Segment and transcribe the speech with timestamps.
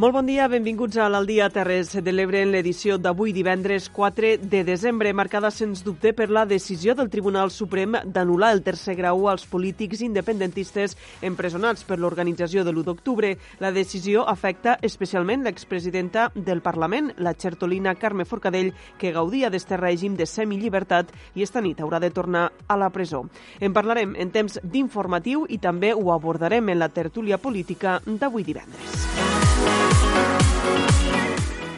[0.00, 4.62] Molt bon dia, benvinguts a l'Aldia Terres de l'Ebre en l'edició d'avui divendres 4 de
[4.64, 9.44] desembre, marcada sens dubte per la decisió del Tribunal Suprem d'anul·lar el tercer grau als
[9.44, 13.34] polítics independentistes empresonats per l'organització de l'1 d'octubre.
[13.60, 20.16] La decisió afecta especialment l'expresidenta del Parlament, la xertolina Carme Forcadell, que gaudia d'este règim
[20.16, 23.26] de semillibertat i esta nit haurà de tornar a la presó.
[23.60, 29.89] En parlarem en temps d'informatiu i també ho abordarem en la tertúlia política d'avui divendres.
[30.20, 30.49] Bye.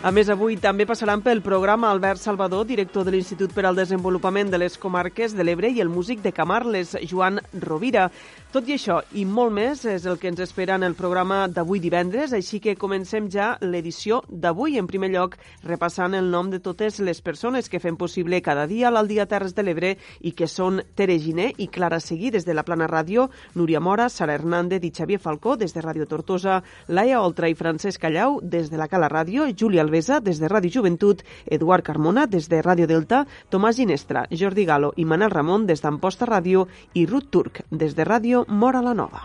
[0.02, 4.48] A més, avui també passaran pel programa Albert Salvador, director de l'Institut per al Desenvolupament
[4.50, 8.08] de les Comarques de l'Ebre i el músic de Camarles, Joan Rovira.
[8.52, 11.78] Tot i això i molt més és el que ens espera en el programa d'avui
[11.80, 14.74] divendres, així que comencem ja l'edició d'avui.
[14.76, 18.90] En primer lloc, repassant el nom de totes les persones que fem possible cada dia
[18.90, 22.66] l'Aldia Terres de l'Ebre i que són Tere Giné i Clara Seguí des de la
[22.66, 27.48] Plana Ràdio, Núria Mora, Sara Hernández i Xavier Falcó des de Ràdio Tortosa, Laia Oltra
[27.48, 31.84] i Francesc Callau des de la Cala Ràdio, Júlia Alvesa des de Ràdio Joventut, Eduard
[31.84, 36.64] Carmona des de Ràdio Delta, Tomàs Ginestra, Jordi Galo i Manel Ramon des d'Amposta Ràdio
[36.94, 39.20] i Ruth Turc des de Ràdio Mora la Nova.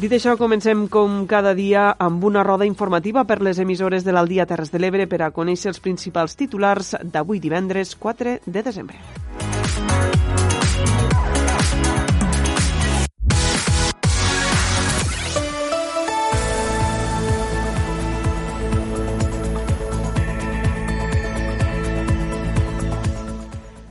[0.00, 4.46] Dit això, comencem com cada dia amb una roda informativa per les emissores de l'Aldia
[4.48, 8.96] Terres de l'Ebre per a conèixer els principals titulars d'avui divendres 4 de desembre.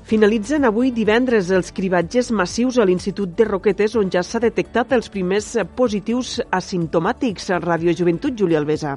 [0.10, 5.12] Finalitzen avui divendres els cribatges massius a l'Institut de Roquetes, on ja s'ha detectat els
[5.14, 7.52] primers positius asimptomàtics.
[7.62, 8.96] Radio Joventut, Júlia Alvesa.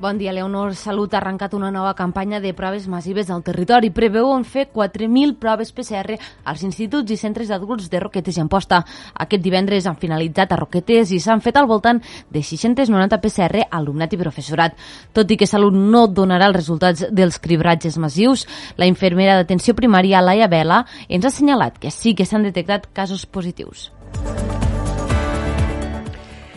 [0.00, 0.74] Bon dia, Leonor.
[0.74, 3.92] Salut ha arrencat una nova campanya de proves massives al territori.
[3.94, 8.82] Preveuen fer 4.000 proves PCR als instituts i centres d'adults de Roquetes i Amposta.
[9.14, 14.12] Aquest divendres han finalitzat a Roquetes i s'han fet al voltant de 690 PCR alumnat
[14.12, 14.74] i professorat.
[15.14, 20.24] Tot i que Salut no donarà els resultats dels cribratges massius, la infermera d'atenció primària,
[20.26, 23.92] Laia Vela, ens ha assenyalat que sí que s'han detectat casos positius.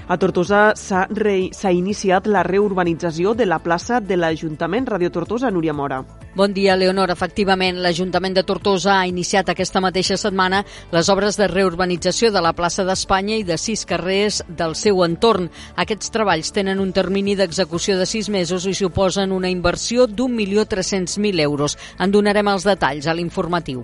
[0.07, 5.97] A Tortosa s'ha iniciat la reurbanització de la plaça de l'Ajuntament Radio Tortosa, Núria Mora.
[6.33, 7.11] Bon dia, Leonor.
[7.11, 10.63] Efectivament, l'Ajuntament de Tortosa ha iniciat aquesta mateixa setmana
[10.93, 15.51] les obres de reurbanització de la plaça d'Espanya i de sis carrers del seu entorn.
[15.75, 21.75] Aquests treballs tenen un termini d'execució de sis mesos i suposen una inversió d'1.300.000 euros.
[21.99, 23.83] En donarem els detalls a l'informatiu.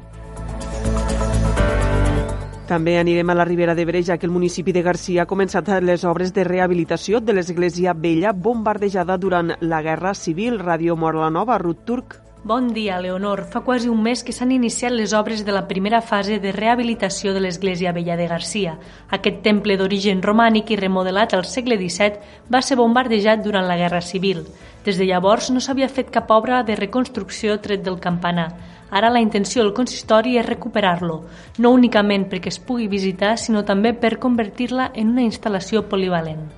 [2.68, 6.06] També anirem a la Ribera d'Ebre, ja que el municipi de Garcia ha començat les
[6.08, 10.62] obres de rehabilitació de l'església vella bombardejada durant la Guerra Civil.
[10.62, 12.22] Ràdio Mora la Nova, Ruth Turc.
[12.46, 13.46] Bon dia, Leonor.
[13.52, 17.34] Fa quasi un mes que s'han iniciat les obres de la primera fase de rehabilitació
[17.34, 18.78] de l'església vella de Garcia.
[19.12, 24.02] Aquest temple d'origen romànic i remodelat al segle XVII va ser bombardejat durant la Guerra
[24.02, 24.44] Civil.
[24.84, 28.50] Des de llavors no s'havia fet cap obra de reconstrucció tret del campanar.
[28.94, 31.16] Ara la intenció del consistori és recuperar-lo,
[31.58, 36.52] no únicament perquè es pugui visitar, sinó també per convertir-la en una instal·lació polivalent.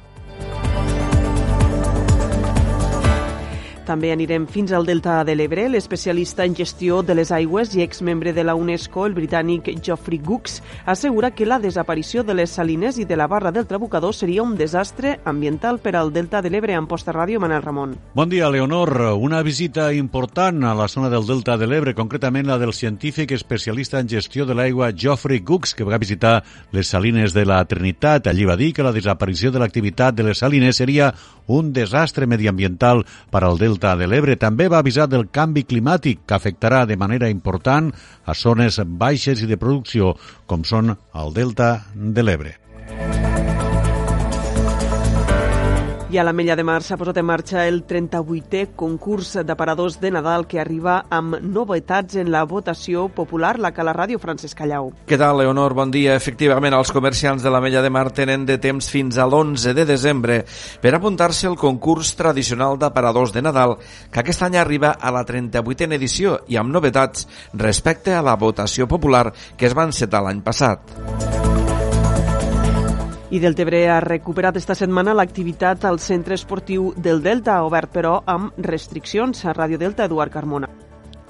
[3.85, 5.67] També anirem fins al Delta de l'Ebre.
[5.69, 10.63] L'especialista en gestió de les aigües i exmembre de la UNESCO, el britànic Geoffrey Gux,
[10.89, 14.55] assegura que la desaparició de les salines i de la barra del Trabucador seria un
[14.57, 16.73] desastre ambiental per al Delta de l'Ebre.
[16.73, 17.93] En posta ràdio, Manel Ramon.
[18.15, 19.13] Bon dia, Leonor.
[19.21, 24.01] Una visita important a la zona del Delta de l'Ebre, concretament la del científic especialista
[24.01, 28.25] en gestió de l'aigua Geoffrey Gux, que va visitar les salines de la Trinitat.
[28.33, 31.13] Allí va dir que la desaparició de l'activitat de les salines seria
[31.45, 36.21] un desastre mediambiental per al Delta Delta de l'Ebre també va avisar del canvi climàtic
[36.23, 37.91] que afectarà de manera important
[38.23, 40.15] a zones baixes i de producció
[40.47, 42.64] com són el Delta de l'Ebre.
[46.15, 50.45] I a l'Ametlla de Mar s'ha posat en marxa el 38è concurs d'aparadors de Nadal
[50.47, 54.93] que arriba amb novetats en la votació popular, la Cala Ràdio Francesc Callau.
[55.09, 55.75] Què tal, Leonor?
[55.75, 56.13] Bon dia.
[56.15, 60.37] Efectivament, els comerciants de l'Ametlla de Mar tenen de temps fins a l'11 de desembre
[60.79, 63.75] per apuntar-se al concurs tradicional d'aparadors de Nadal,
[64.07, 68.87] que aquest any arriba a la 38a edició i amb novetats respecte a la votació
[68.87, 71.44] popular que es va encetar l'any passat.
[73.35, 78.55] I Deltebre ha recuperat esta setmana l'activitat al centre esportiu del Delta, obert però amb
[78.71, 79.43] restriccions.
[79.43, 80.69] A Ràdio Delta, Eduard Carmona.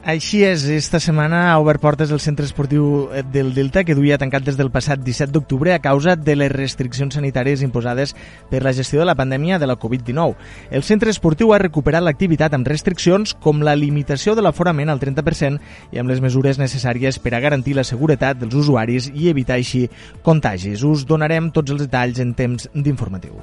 [0.05, 4.19] Així és, esta setmana ha obert portes el centre esportiu eh, del Delta que duia
[4.21, 8.13] tancat des del passat 17 d'octubre a causa de les restriccions sanitàries imposades
[8.51, 10.37] per la gestió de la pandèmia de la Covid-19.
[10.69, 15.57] El centre esportiu ha recuperat l'activitat amb restriccions com la limitació de l'aforament al 30%
[15.97, 19.87] i amb les mesures necessàries per a garantir la seguretat dels usuaris i evitar així
[20.21, 20.85] contagis.
[20.85, 23.41] Us donarem tots els detalls en temps d'informatiu.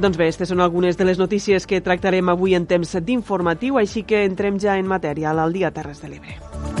[0.00, 4.00] Doncs bé, aquestes són algunes de les notícies que tractarem avui en temps d'informatiu, així
[4.08, 6.79] que entrem ja en matèria al dia Terres de l'Ebre.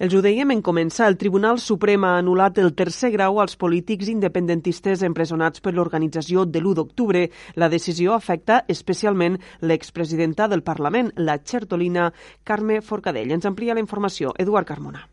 [0.00, 4.08] Els ho dèiem en començar, el Tribunal Suprem ha anul·lat el tercer grau als polítics
[4.08, 7.26] independentistes empresonats per l'organització de l'1 d'octubre.
[7.60, 12.06] La decisió afecta especialment l'expresidenta del Parlament, la xertolina
[12.48, 13.34] Carme Forcadell.
[13.36, 15.04] Ens amplia la informació Eduard Carmona.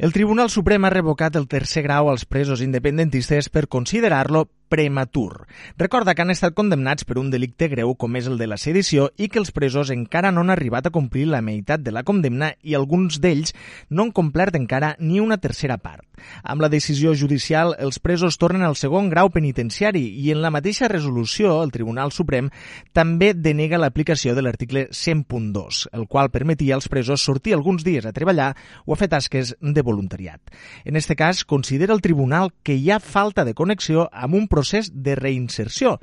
[0.00, 5.46] El Tribunal Suprem ha revocat el tercer grau als presos independentistes per considerar-lo prematur.
[5.76, 9.08] Recorda que han estat condemnats per un delicte greu com és el de la sedició
[9.18, 12.52] i que els presos encara no han arribat a complir la meitat de la condemna
[12.62, 13.52] i alguns d'ells
[13.90, 16.06] no han complert encara ni una tercera part.
[16.44, 20.88] Amb la decisió judicial, els presos tornen al segon grau penitenciari i en la mateixa
[20.88, 22.50] resolució el Tribunal Suprem
[22.94, 28.14] també denega l'aplicació de l'article 100.2, el qual permetia als presos sortir alguns dies a
[28.14, 28.52] treballar
[28.86, 30.40] o a fer tasques de voluntariat.
[30.84, 34.59] En este cas, considera el tribunal que hi ha falta de connexió amb un procés
[34.92, 36.00] de reinserció,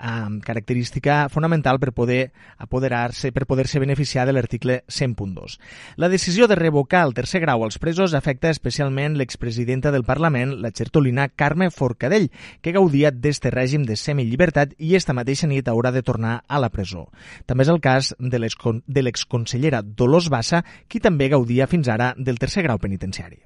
[0.00, 5.58] eh, característica fonamental per poder apoderar-se, per poder-se beneficiar de l'article 100.2.
[5.96, 10.72] La decisió de revocar el tercer grau als presos afecta especialment l'expresidenta del Parlament, la
[10.72, 12.30] xertolina Carme Forcadell,
[12.62, 16.70] que gaudia d'este règim de semillibertat i esta mateixa nit haurà de tornar a la
[16.70, 17.08] presó.
[17.46, 22.62] També és el cas de l'exconsellera Dolors Bassa, qui també gaudia fins ara del tercer
[22.62, 23.42] grau penitenciari.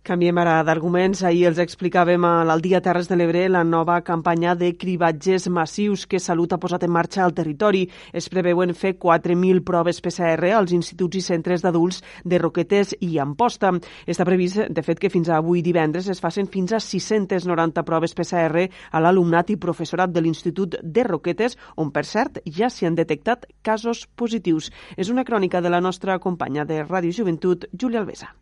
[0.00, 1.20] Canviem ara d'arguments.
[1.28, 6.18] Ahir els explicàvem al Dia Terres de l'Ebre la nova campanya de cribatges massius que
[6.18, 7.82] Salut ha posat en marxa al territori.
[8.16, 13.74] Es preveuen fer 4.000 proves PCR als instituts i centres d'adults de Roquetes i Amposta.
[14.08, 18.16] Està previst, de fet, que fins a avui divendres es facin fins a 690 proves
[18.16, 22.96] PCR a l'alumnat i professorat de l'Institut de Roquetes, on, per cert, ja s'hi han
[22.96, 24.72] detectat casos positius.
[24.96, 28.32] És una crònica de la nostra companya de Ràdio Joventut, Júlia Alvesa.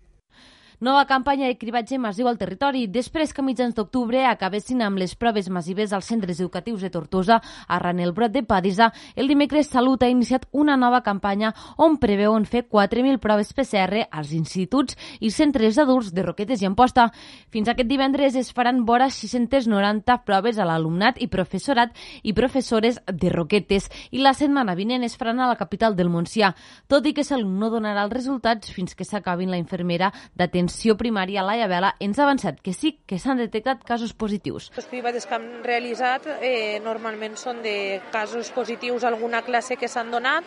[0.80, 2.84] Nova campanya de cribatge massiu al territori.
[2.86, 7.40] Després que a mitjans d'octubre acabessin amb les proves massives als centres educatius de Tortosa
[7.66, 11.50] arran el brot de Padisa, el dimecres Salut ha iniciat una nova campanya
[11.82, 17.08] on preveuen fer 4.000 proves PCR als instituts i centres d'adults de Roquetes i Amposta.
[17.50, 21.90] Fins aquest divendres es faran vora 690 proves a l'alumnat i professorat
[22.22, 26.54] i professores de Roquetes i la setmana vinent es faran a la capital del Montsià,
[26.86, 30.97] tot i que Salut no donarà els resultats fins que s'acabin la infermera d'atenció atenció
[30.97, 34.69] primària, Laia Vela, ens ha avançat que sí que s'han detectat casos positius.
[34.76, 39.88] Els cribades que han realitzat eh, normalment són de casos positius a alguna classe que
[39.88, 40.44] s'han donat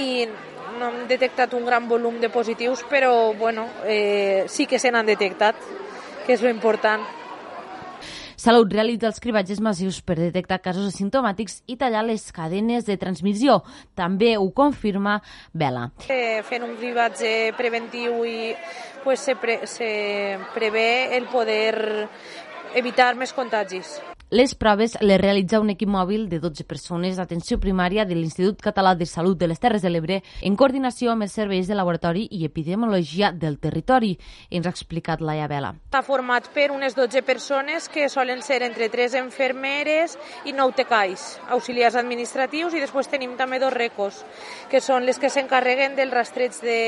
[0.00, 0.24] i
[0.80, 5.06] no hem detectat un gran volum de positius, però bueno, eh, sí que se n'han
[5.06, 5.56] detectat,
[6.26, 7.19] que és lo important.
[8.40, 13.58] Salut realitza els cribatges massius per detectar casos asimptomàtics i tallar les cadenes de transmissió.
[14.00, 15.18] També ho confirma
[15.52, 15.90] Vela.
[16.08, 18.54] Eh, fent un cribatge preventiu i
[19.04, 19.90] pues, se, pre, se
[20.54, 22.06] prevé el poder
[22.80, 23.98] evitar més contagis.
[24.30, 28.92] Les proves les realitza un equip mòbil de 12 persones d'atenció primària de l'Institut Català
[28.94, 32.44] de Salut de les Terres de l'Ebre en coordinació amb els serveis de laboratori i
[32.46, 34.12] epidemiologia del territori,
[34.54, 35.72] ens ha explicat Laia Vela.
[35.90, 40.14] Està format per unes 12 persones que solen ser entre 3 enfermeres
[40.46, 44.22] i 9 tecais, auxiliars administratius, i després tenim també dos recos,
[44.70, 46.78] que són les que s'encarreguen del rastreig de,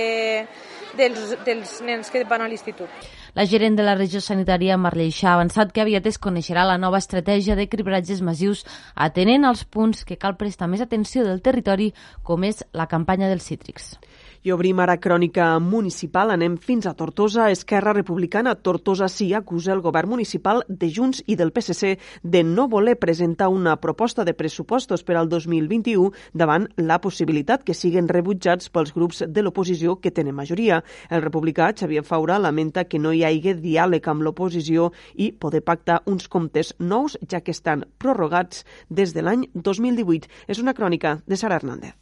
[0.95, 3.03] dels, dels nens que van a l'institut.
[3.35, 6.99] La gerent de la regió sanitària, Marleix, ha avançat que aviat es coneixerà la nova
[7.01, 8.61] estratègia de cribratges massius
[9.07, 11.95] atenent als punts que cal prestar més atenció del territori,
[12.29, 13.95] com és la campanya dels cítrics.
[14.43, 16.33] I obrim ara crònica municipal.
[16.35, 17.45] Anem fins a Tortosa.
[17.55, 21.93] Esquerra Republicana Tortosa sí acusa el govern municipal de Junts i del PSC
[22.25, 27.79] de no voler presentar una proposta de pressupostos per al 2021 davant la possibilitat que
[27.79, 30.83] siguen rebutjats pels grups de l'oposició que tenen majoria.
[31.09, 36.03] El republicà Xavier Faura lamenta que no hi hagi diàleg amb l'oposició i poder pactar
[36.07, 40.27] uns comptes nous ja que estan prorrogats des de l'any 2018.
[40.49, 41.95] És una crònica de Sara Hernández.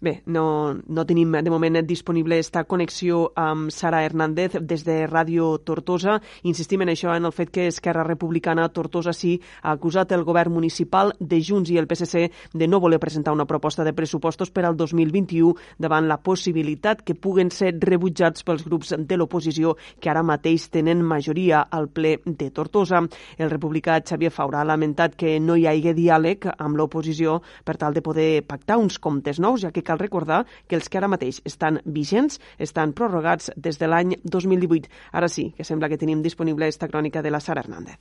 [0.00, 5.58] Bé, no, no tenim de moment disponible esta connexió amb Sara Hernández des de Ràdio
[5.60, 6.14] Tortosa.
[6.48, 10.54] Insistim en això, en el fet que Esquerra Republicana Tortosa sí ha acusat el govern
[10.54, 14.64] municipal de Junts i el PSC de no voler presentar una proposta de pressupostos per
[14.64, 20.24] al 2021 davant la possibilitat que puguen ser rebutjats pels grups de l'oposició que ara
[20.24, 23.02] mateix tenen majoria al ple de Tortosa.
[23.36, 27.92] El republicà Xavier Faura ha lamentat que no hi hagi diàleg amb l'oposició per tal
[27.92, 31.42] de poder pactar uns comptes nous, ja que cal recordar que els que ara mateix
[31.50, 32.38] estan vigents
[32.70, 34.90] estan prorrogats des de l'any 2018.
[35.12, 37.98] Ara sí, que sembla que tenim disponible esta crònica de la Sara Hernández.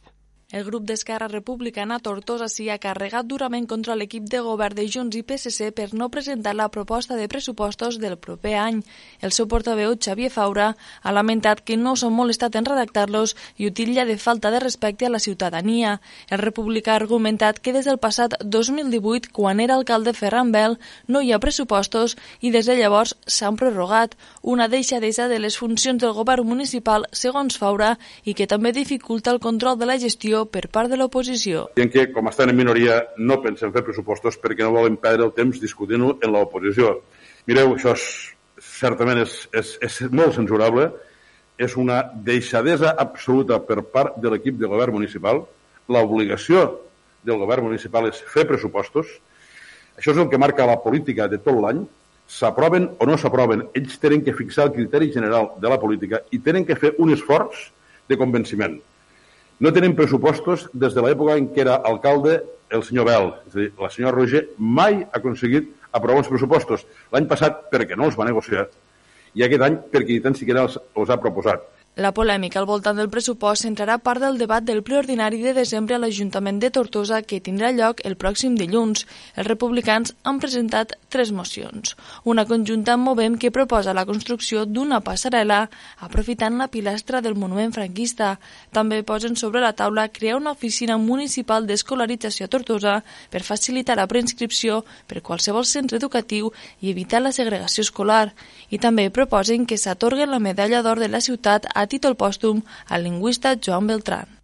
[0.51, 5.13] El grup d'Esquerra Republicana Tortosa s'hi ha carregat durament contra l'equip de govern de Junts
[5.13, 8.79] i PSC per no presentar la proposta de pressupostos del proper any.
[9.22, 10.72] El seu portaveu, Xavier Faura,
[11.03, 15.12] ha lamentat que no s'ha molestat en redactar-los i utilla de falta de respecte a
[15.13, 16.01] la ciutadania.
[16.32, 21.22] El republicà ha argumentat que des del passat 2018, quan era alcalde Ferran Bel, no
[21.22, 26.18] hi ha pressupostos i des de llavors s'han prorrogat, una deixadesa de les funcions del
[26.18, 30.91] govern municipal, segons Faura, i que també dificulta el control de la gestió per part
[30.91, 31.67] de l'oposició.
[31.75, 35.36] Dient que, com estan en minoria, no pensen fer pressupostos perquè no volen perdre el
[35.36, 37.00] temps discutint-ho en l'oposició.
[37.50, 38.08] Mireu, això és,
[38.63, 40.89] certament és, és, és molt censurable,
[41.60, 45.43] és una deixadesa absoluta per part de l'equip de govern municipal.
[45.91, 46.67] L'obligació
[47.25, 49.10] del govern municipal és fer pressupostos.
[50.00, 51.84] Això és el que marca la política de tot l'any.
[52.29, 56.39] S'aproven o no s'aproven, ells tenen que fixar el criteri general de la política i
[56.46, 57.72] tenen que fer un esforç
[58.08, 58.77] de convenciment.
[59.60, 62.38] No tenim pressupostos des de l'època en què era alcalde
[62.72, 63.25] el senyor Bel.
[63.50, 66.86] És a dir, la senyora Roger mai ha aconseguit aprovar uns pressupostos.
[67.12, 68.70] L'any passat perquè no els va negociar
[69.36, 71.66] i aquest any perquè ni tan siquiera els, els ha proposat.
[72.00, 75.98] La polèmica al voltant del pressupost centrarà part del debat del ple ordinari de desembre
[75.98, 79.01] a l'Ajuntament de Tortosa que tindrà lloc el pròxim dilluns.
[79.36, 81.98] Els republicans han presentat tres mocions.
[82.24, 85.58] Una conjunta amb Movem que proposa la construcció d'una passarel·la
[86.08, 88.38] aprofitant la pilastra del monument franquista.
[88.72, 92.96] També posen sobre la taula crear una oficina municipal d'escolarització a Tortosa
[93.29, 98.32] per facilitar la preinscripció per qualsevol centre educatiu i evitar la segregació escolar.
[98.72, 103.03] I també proposen que s'atorgui la medalla d'or de la ciutat a títol pòstum al
[103.03, 104.39] lingüista Joan Beltrán.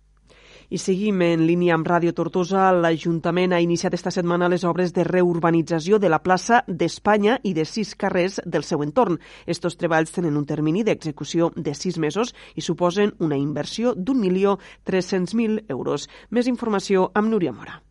[0.69, 2.71] I seguim en línia amb Ràdio Tortosa.
[2.73, 7.67] L'Ajuntament ha iniciat esta setmana les obres de reurbanització de la plaça d'Espanya i de
[7.69, 9.19] sis carrers del seu entorn.
[9.45, 14.57] Estos treballs tenen un termini d'execució de sis mesos i suposen una inversió d'un milió
[14.83, 16.09] tres-cents mil euros.
[16.29, 17.84] Més informació amb Núria Mora.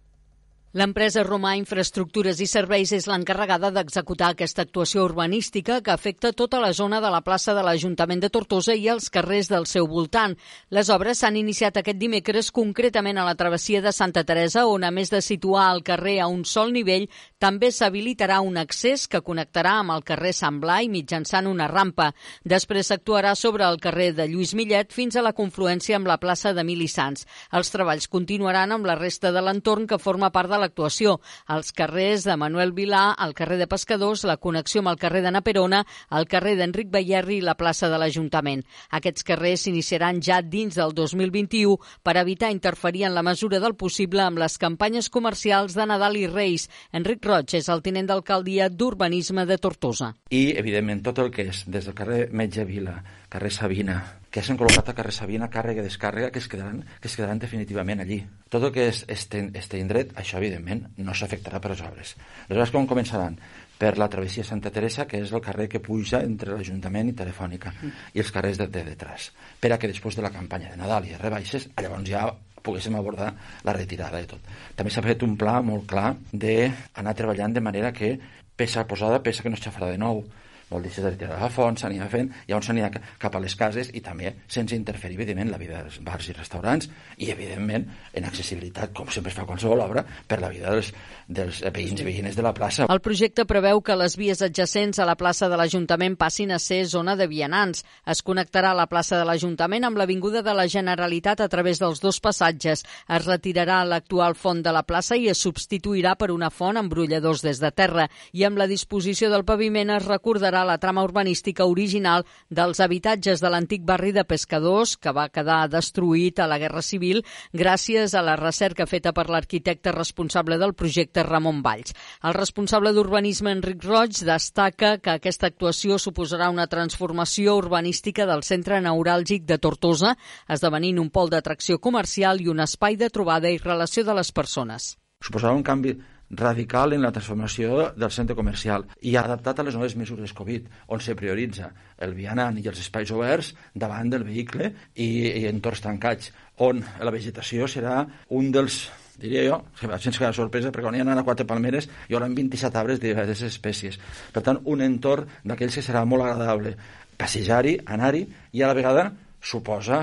[0.75, 6.73] L'empresa Romà Infraestructures i Serveis és l'encarregada d'executar aquesta actuació urbanística que afecta tota la
[6.75, 10.35] zona de la plaça de l'Ajuntament de Tortosa i els carrers del seu voltant.
[10.75, 14.91] Les obres s'han iniciat aquest dimecres concretament a la travessia de Santa Teresa, on a
[14.91, 17.07] més de situar el carrer a un sol nivell,
[17.39, 22.11] també s'habilitarà un accés que connectarà amb el carrer Sant Blai mitjançant una rampa.
[22.43, 26.51] Després s'actuarà sobre el carrer de Lluís Millet fins a la confluència amb la plaça
[26.51, 27.29] d'Emili Sants.
[27.55, 31.19] Els treballs continuaran amb la resta de l'entorn que forma part de l'actuació.
[31.53, 35.33] Els carrers de Manuel Vilà, el carrer de Pescadors, la connexió amb el carrer de
[35.35, 38.65] Naperona, el carrer d'Enric Bayerri i la plaça de l'Ajuntament.
[38.97, 44.25] Aquests carrers s'iniciaran ja dins del 2021 per evitar interferir en la mesura del possible
[44.25, 46.69] amb les campanyes comercials de Nadal i Reis.
[46.93, 50.15] Enric Roig és el tinent d'alcaldia d'Urbanisme de Tortosa.
[50.31, 54.01] I, evidentment, tot el que és des del carrer Metge Vila, carrer Sabina,
[54.35, 57.39] que s'han col·locat a carrer Sabina, càrrega i descàrrega, que es quedaran, que es quedaran
[57.39, 58.17] definitivament allí.
[58.51, 62.17] Tot el que és este, este indret, això evidentment no s'afectarà per les obres.
[62.49, 63.39] Les obres com començaran?
[63.79, 67.77] Per la travessia Santa Teresa, que és el carrer que puja entre l'Ajuntament i Telefònica,
[68.11, 69.31] i els carrers de, de detrás,
[69.63, 72.27] per a que després de la campanya de Nadal i de rebaixes, llavors ja
[72.65, 74.55] poguéssim abordar la retirada de tot.
[74.75, 78.17] També s'ha fet un pla molt clar d'anar treballant de manera que
[78.57, 80.25] peça posada, peça que no es xafarà de nou,
[80.71, 82.91] vol dir, s'ha de retirar la font, s'anirà fent, llavors s'anirà
[83.21, 86.89] cap a les cases i també sense interferir, evidentment, la vida dels bars i restaurants
[87.19, 90.91] i, evidentment, en accessibilitat, com sempre es fa qualsevol obra, per la vida dels,
[91.29, 92.89] dels veïns i veïnes de la plaça.
[92.91, 96.85] El projecte preveu que les vies adjacents a la plaça de l'Ajuntament passin a ser
[96.91, 97.85] zona de vianants.
[98.07, 102.21] Es connectarà la plaça de l'Ajuntament amb l'Avinguda de la Generalitat a través dels dos
[102.25, 102.85] passatges.
[103.09, 107.45] Es retirarà l'actual font de la plaça i es substituirà per una font amb brolladors
[107.45, 108.09] des de terra.
[108.33, 113.51] I amb la disposició del paviment es recordarà la trama urbanística original dels habitatges de
[113.51, 118.37] l'antic barri de Pescadors, que va quedar destruït a la Guerra Civil gràcies a la
[118.39, 121.97] recerca feta per l'arquitecte responsable del projecte Ramon Valls.
[122.23, 128.79] El responsable d'urbanisme Enric Roig destaca que aquesta actuació suposarà una transformació urbanística del centre
[128.79, 130.15] neuràlgic de Tortosa,
[130.47, 134.95] esdevenint un pol d'atracció comercial i un espai de trobada i relació de les persones.
[135.25, 135.97] Suposarà un canvi
[136.37, 141.01] radical en la transformació del centre comercial i adaptat a les noves mesures Covid, on
[141.01, 145.09] se prioritza el vianant i els espais oberts davant del vehicle i,
[145.43, 146.33] i entorns tancats,
[146.65, 148.85] on la vegetació serà un dels
[149.19, 152.79] diria jo, que sense cada sorpresa, perquè quan hi ha quatre palmeres hi haurà 27
[152.79, 153.99] arbres de diverses espècies.
[154.35, 156.75] Per tant, un entorn d'aquells que serà molt agradable
[157.17, 160.03] passejar-hi, anar-hi, i a la vegada suposa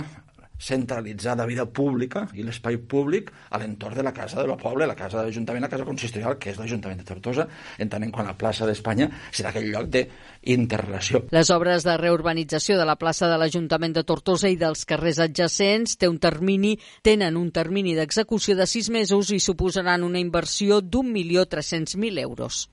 [0.61, 4.95] centralitzar la vida pública i l'espai públic a l'entorn de la casa del poble, la
[4.95, 7.47] casa de l'Ajuntament, la casa consistorial, que és l'Ajuntament de Tortosa,
[7.81, 11.23] entenent quan la plaça d'Espanya serà aquell lloc d'interrelació.
[11.33, 15.97] Les obres de reurbanització de la plaça de l'Ajuntament de Tortosa i dels carrers adjacents
[15.97, 21.09] té un termini, tenen un termini d'execució de sis mesos i suposaran una inversió d'un
[21.11, 22.67] milió tres-cents mil euros.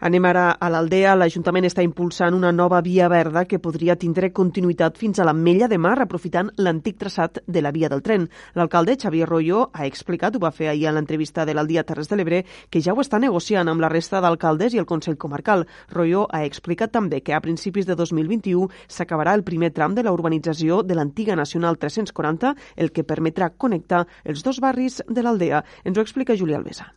[0.00, 1.16] Anem ara a l'Aldea.
[1.18, 5.66] L'Ajuntament està impulsant una nova via verda que podria tindre continuïtat fins a la Mella
[5.68, 8.28] de Mar, aprofitant l'antic traçat de la via del tren.
[8.54, 12.16] L'alcalde Xavier Royo ha explicat, ho va fer ahir a l'entrevista de l'Aldia Terres de
[12.16, 15.66] l'Ebre, que ja ho està negociant amb la resta d'alcaldes i el Consell Comarcal.
[15.90, 20.12] Royo ha explicat també que a principis de 2021 s'acabarà el primer tram de la
[20.12, 25.64] urbanització de l'antiga Nacional 340, el que permetrà connectar els dos barris de l'Aldea.
[25.84, 26.92] Ens ho explica Julià Alvesa.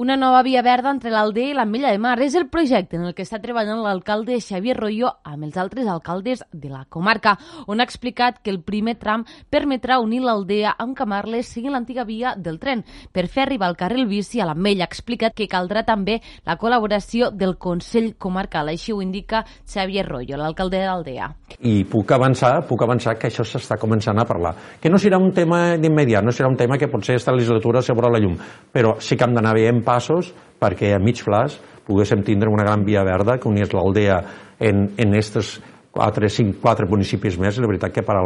[0.00, 3.02] Una nova via verda entre l'Aldea i la Mella de Mar és el projecte en
[3.04, 7.34] el que està treballant l'alcalde Xavier Royo amb els altres alcaldes de la comarca,
[7.68, 12.32] on ha explicat que el primer tram permetrà unir l'Aldea amb Camarles seguint l'antiga via
[12.32, 12.80] del tren
[13.12, 14.86] per fer arribar el carril bici a la Mella.
[14.86, 16.16] Ha explicat que caldrà també
[16.48, 21.28] la col·laboració del Consell Comarcal, així ho indica Xavier Royo, l'alcalde de l'Aldea.
[21.60, 24.56] I puc avançar, puc avançar que això s'està començant a parlar.
[24.80, 28.08] Que no serà un tema d'immediat, no serà un tema que potser esta legislatura veurà
[28.16, 28.40] la llum,
[28.72, 30.30] però sí que hem d'anar veient passos
[30.62, 31.58] perquè a mig flaç
[31.90, 34.22] poguéssim tindre una gran via verda que unís l'aldea
[34.60, 35.58] en, en estos
[35.90, 38.22] 4, 5, 4 municipis més, la veritat que per a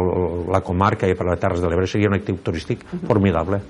[0.53, 3.61] la comarca i per a les Terres de l'Ebre seria un actiu turístic formidable.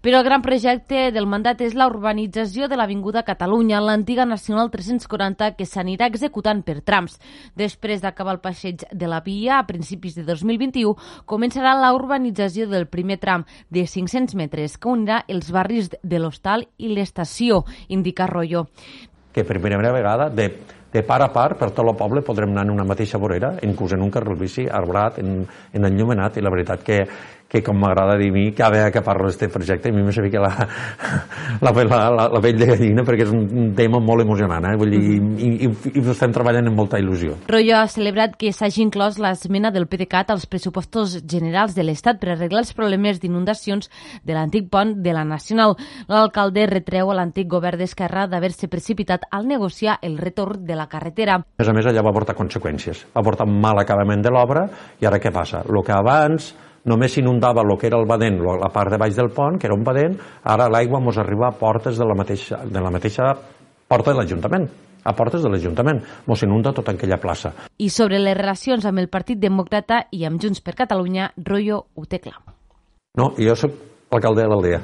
[0.00, 5.50] Però el gran projecte del mandat és la urbanització de l'Avinguda Catalunya, l'antiga Nacional 340,
[5.58, 7.18] que s'anirà executant per trams.
[7.52, 10.96] Després d'acabar el passeig de la via, a principis de 2021,
[11.28, 16.64] començarà la urbanització del primer tram de 500 metres, que unirà els barris de l'Hostal
[16.78, 18.70] i l'Estació, indica Rollo.
[19.36, 20.48] Que per primera vegada de
[20.90, 23.92] de part a part, per tot el poble podrem anar en una mateixa vorera, inclús
[23.94, 27.04] en un carril bici arbrat, en, en enllumenat, i la veritat que
[27.50, 30.12] que com m'agrada dir a mi, cada vegada que parlo d'aquest projecte, a mi me
[30.14, 30.52] fica la,
[31.64, 34.76] la, la, la, la pell de gallina perquè és un tema molt emocionant, eh?
[34.78, 37.34] Vull dir, i, i, i ho estem treballant amb molta il·lusió.
[37.50, 42.36] Rollo ha celebrat que s'hagi inclòs l'esmena del PDeCAT als pressupostos generals de l'Estat per
[42.36, 43.90] arreglar els problemes d'inundacions
[44.22, 45.74] de l'antic pont de la Nacional.
[46.06, 51.40] L'alcalde retreu a l'antic govern d'Esquerra d'haver-se precipitat al negociar el retorn de la carretera.
[51.42, 53.08] A més a més, allà va portar conseqüències.
[53.10, 54.68] Va portar mal acabament de l'obra
[55.02, 55.64] i ara què passa?
[55.66, 56.52] El que abans
[56.84, 59.76] només s'inundava el que era el badent, la part de baix del pont, que era
[59.76, 63.34] un badent, ara l'aigua ens arriba a portes de la mateixa, de la mateixa
[63.88, 64.68] porta de l'Ajuntament
[65.04, 66.00] a portes de l'Ajuntament.
[66.26, 67.52] Mos inunda tota aquella plaça.
[67.78, 72.06] I sobre les relacions amb el Partit Demòcrata i amb Junts per Catalunya, Rollo ho
[72.06, 72.38] té clar.
[73.16, 73.76] No, jo sóc
[74.12, 74.80] l'alcalde de l'aldea.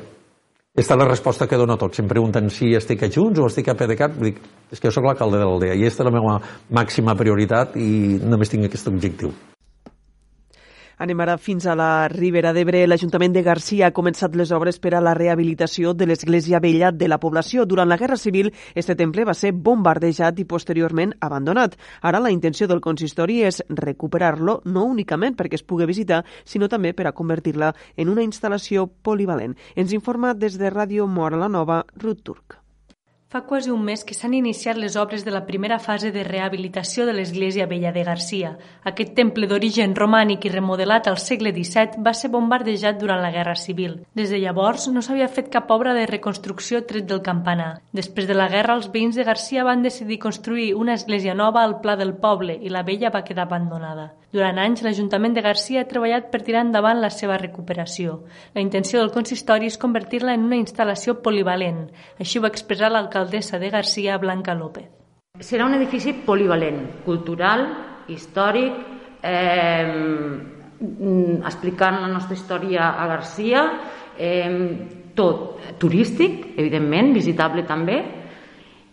[0.77, 1.97] Aquesta és la resposta que dono a tots.
[1.97, 4.41] Si em pregunten si estic a Junts o estic a PDeCAT, dic,
[4.73, 6.39] és que jo sóc l'alcalde de l'aldea i aquesta és la meva
[6.77, 9.33] màxima prioritat i només tinc aquest objectiu.
[10.97, 12.79] Anem ara fins a la Ribera d'Ebre.
[12.89, 17.11] L'Ajuntament de Garcia ha començat les obres per a la rehabilitació de l'església vella de
[17.13, 17.67] la població.
[17.69, 21.77] Durant la Guerra Civil, este temple va ser bombardejat i posteriorment abandonat.
[22.01, 26.95] Ara la intenció del consistori és recuperar-lo no únicament perquè es pugui visitar, sinó també
[26.97, 29.53] per a convertir-la en una instal·lació polivalent.
[29.77, 32.66] Ens informa des de Ràdio Mora la Nova, Ruth Turc.
[33.37, 37.05] Fa quasi un mes que s'han iniciat les obres de la primera fase de rehabilitació
[37.05, 38.55] de l'església vella de Garcia.
[38.91, 43.53] Aquest temple d'origen romànic i remodelat al segle XVII va ser bombardejat durant la Guerra
[43.61, 43.99] Civil.
[44.17, 47.83] Des de llavors no s'havia fet cap obra de reconstrucció tret del campanar.
[47.93, 51.83] Després de la guerra, els veïns de Garcia van decidir construir una església nova al
[51.85, 54.15] Pla del Poble i la vella va quedar abandonada.
[54.37, 58.19] Durant anys, l'Ajuntament de Garcia ha treballat per tirar endavant la seva recuperació.
[58.53, 61.87] La intenció del consistori és convertir-la en una instal·lació polivalent.
[62.21, 64.91] Així ho va expressar l'alcaldessa de Garcia, Blanca López.
[65.41, 67.65] Serà un edifici polivalent, cultural,
[68.13, 68.77] històric,
[69.25, 69.89] eh,
[71.41, 73.65] explicant la nostra història a Garcia,
[74.19, 74.53] eh,
[75.17, 78.03] tot turístic, evidentment, visitable també,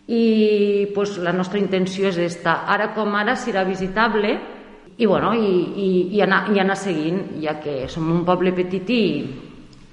[0.08, 2.62] i pues, la nostra intenció és esta.
[2.64, 4.38] Ara com ara serà visitable,
[4.96, 8.90] i, bueno, i, i, i, anar, i anar seguint, ja que som un poble petit
[8.94, 9.02] i,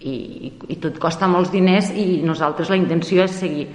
[0.02, 0.14] i,
[0.70, 3.68] i tot costa molts diners i nosaltres la intenció és seguir.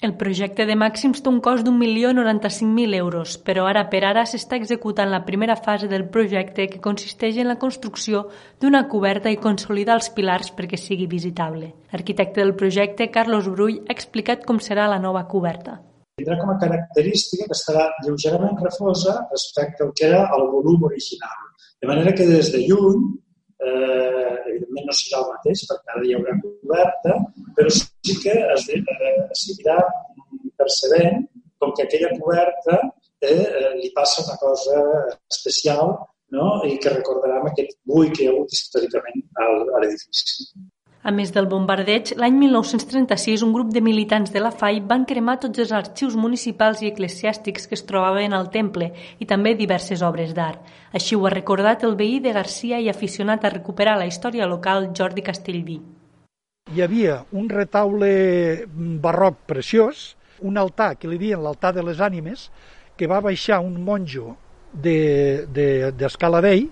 [0.00, 4.22] El projecte de màxims té un cost d'un milió 95.000 euros, però ara per ara
[4.24, 8.22] s'està executant la primera fase del projecte que consisteix en la construcció
[8.64, 11.74] d'una coberta i consolidar els pilars perquè sigui visitable.
[11.92, 15.82] L'arquitecte del projecte, Carlos Brull, ha explicat com serà la nova coberta.
[16.20, 21.38] Tindrà com a característica que estarà lleugerament refosa respecte al que era el volum original.
[21.80, 23.06] De manera que des de lluny
[23.64, 27.16] eh, evidentment no serà el mateix perquè ara hi haurà coberta,
[27.56, 28.82] però sí que es, eh,
[29.44, 29.78] seguirà
[30.60, 31.24] percebent
[31.56, 32.76] com que aquella coberta
[33.30, 34.76] eh, li passa una cosa
[35.32, 35.96] especial
[36.36, 36.50] no?
[36.68, 39.48] i que recordarà aquest bull que hi ha hagut històricament a
[39.86, 40.50] l'edifici.
[41.00, 45.38] A més del bombardeig, l'any 1936 un grup de militants de la FAI van cremar
[45.40, 50.34] tots els arxius municipals i eclesiàstics que es trobaven al temple i també diverses obres
[50.36, 50.60] d'art.
[50.92, 54.90] Així ho ha recordat el veí de Garcia i aficionat a recuperar la història local
[54.92, 55.78] Jordi Castellví.
[56.68, 58.12] Hi havia un retaule
[59.00, 62.50] barroc preciós, un altar que li diuen l'altar de les ànimes,
[63.00, 64.36] que va baixar un monjo
[64.76, 66.68] d'Escala de, de, Dei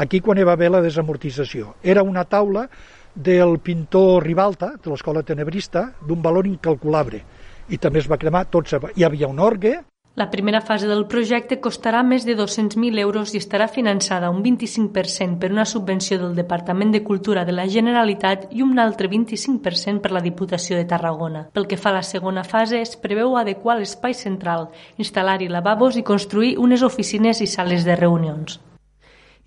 [0.00, 1.74] aquí quan hi va haver la desamortització.
[1.82, 2.68] Era una taula
[3.14, 7.22] del pintor Ribalta, de l'escola tenebrista, d'un valor incalculable.
[7.70, 8.70] I també es va cremar tot.
[8.96, 9.78] Hi havia un orgue,
[10.16, 15.38] la primera fase del projecte costarà més de 200.000 euros i estarà finançada un 25%
[15.38, 20.10] per una subvenció del Departament de Cultura de la Generalitat i un altre 25% per
[20.12, 21.46] la Diputació de Tarragona.
[21.54, 24.68] Pel que fa a la segona fase, es preveu adequar l'espai central,
[24.98, 28.58] instal·lar-hi lavabos i construir unes oficines i sales de reunions.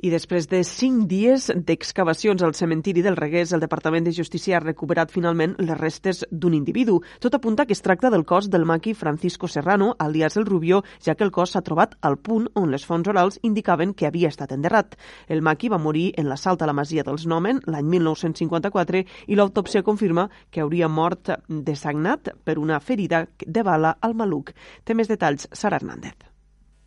[0.04, 4.60] I després de cinc dies d'excavacions al cementiri del Regués, el Departament de Justícia ha
[4.60, 6.98] recuperat finalment les restes d'un individu.
[7.24, 11.16] Tot apunta que es tracta del cos del maqui Francisco Serrano, alias el Rubió, ja
[11.16, 14.52] que el cos s'ha trobat al punt on les fonts orals indicaven que havia estat
[14.52, 15.00] enterrat.
[15.30, 19.88] El maqui va morir en l'assalt a la masia dels Nomen l'any 1954 i l'autòpsia
[19.88, 24.52] confirma que hauria mort desagnat per una ferida de bala al maluc.
[24.84, 26.33] Té més detalls Sara Hernández.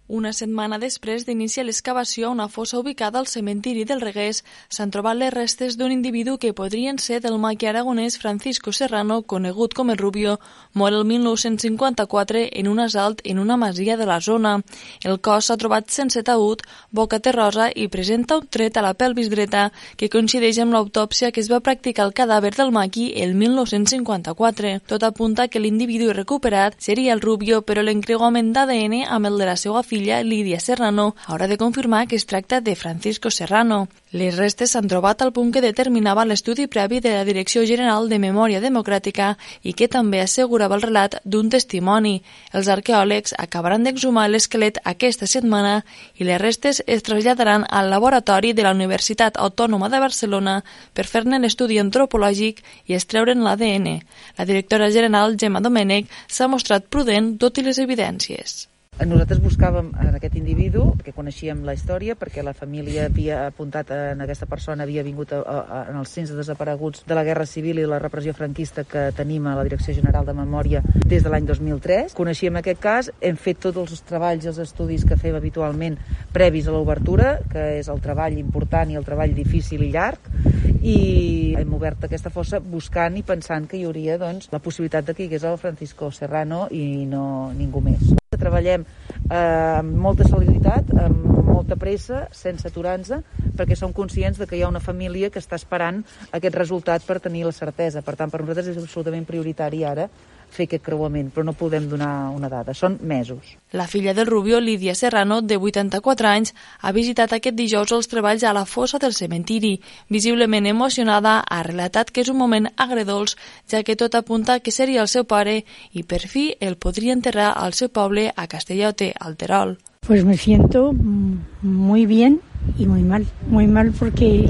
[0.08, 5.16] Una setmana després d'iniciar l'excavació a una fossa ubicada al cementiri del Regués, s'han trobat
[5.18, 9.98] les restes d'un individu que podrien ser del maqui aragonès Francisco Serrano, conegut com el
[9.98, 10.38] Rubio,
[10.74, 14.60] mort el 1954 en un assalt en una masia de la zona.
[15.02, 19.26] El cos s'ha trobat sense taüt, boca terrosa i presenta un tret a la pelvis
[19.28, 24.86] dreta que coincideix amb l'autòpsia que es va practicar al cadàver del maqui el 1954.
[24.86, 29.58] Tot apunta que l'individu recuperat seria el Rubio, però l'encreuament d'ADN amb el de la
[29.58, 33.88] seva filla filla Lídia Serrano haurà de confirmar que es tracta de Francisco Serrano.
[34.12, 38.18] Les restes s'han trobat al punt que determinava l'estudi previ de la Direcció General de
[38.20, 39.30] Memòria Democràtica
[39.62, 42.20] i que també assegurava el relat d'un testimoni.
[42.52, 45.80] Els arqueòlegs acabaran d'exhumar l'esquelet aquesta setmana
[46.20, 50.60] i les restes es traslladaran al laboratori de la Universitat Autònoma de Barcelona
[50.92, 53.90] per fer-ne l'estudi antropològic i extreure'n l'ADN.
[54.36, 58.66] La directora general, Gemma Domènech, s'ha mostrat prudent tot i les evidències.
[58.96, 64.22] Nosaltres buscàvem en aquest individu, que coneixíem la història, perquè la família havia apuntat en
[64.24, 67.82] aquesta persona, havia vingut a, a, en els cens de desapareguts de la Guerra Civil
[67.82, 71.44] i la repressió franquista que tenim a la Direcció General de Memòria des de l'any
[71.44, 72.16] 2003.
[72.16, 76.00] Coneixíem aquest cas, hem fet tots els treballs i els estudis que fem habitualment
[76.32, 80.32] previs a l'obertura, que és el treball important i el treball difícil i llarg,
[80.80, 85.12] i hem obert aquesta fossa buscant i pensant que hi hauria doncs, la possibilitat de
[85.12, 90.92] que hi hagués el Francisco Serrano i no ningú més treballem eh, amb molta celeritat,
[91.06, 93.24] amb molta pressa, sense aturar-nos,
[93.56, 96.02] perquè som conscients de que hi ha una família que està esperant
[96.36, 98.04] aquest resultat per tenir la certesa.
[98.06, 100.10] Per tant, per nosaltres és absolutament prioritari ara
[100.56, 102.74] fer aquest creuament, però no podem donar una dada.
[102.74, 103.54] Són mesos.
[103.76, 108.44] La filla del Rubio, Lídia Serrano, de 84 anys, ha visitat aquest dijous els treballs
[108.44, 109.76] a la fossa del cementiri.
[110.08, 113.36] Visiblement emocionada, ha relatat que és un moment agredols,
[113.70, 117.52] ja que tot apunta que seria el seu pare i per fi el podria enterrar
[117.56, 119.76] al seu poble a Castellote, al Terol.
[120.06, 122.40] Pues me siento muy bien
[122.78, 123.26] y muy mal.
[123.48, 124.48] Muy mal porque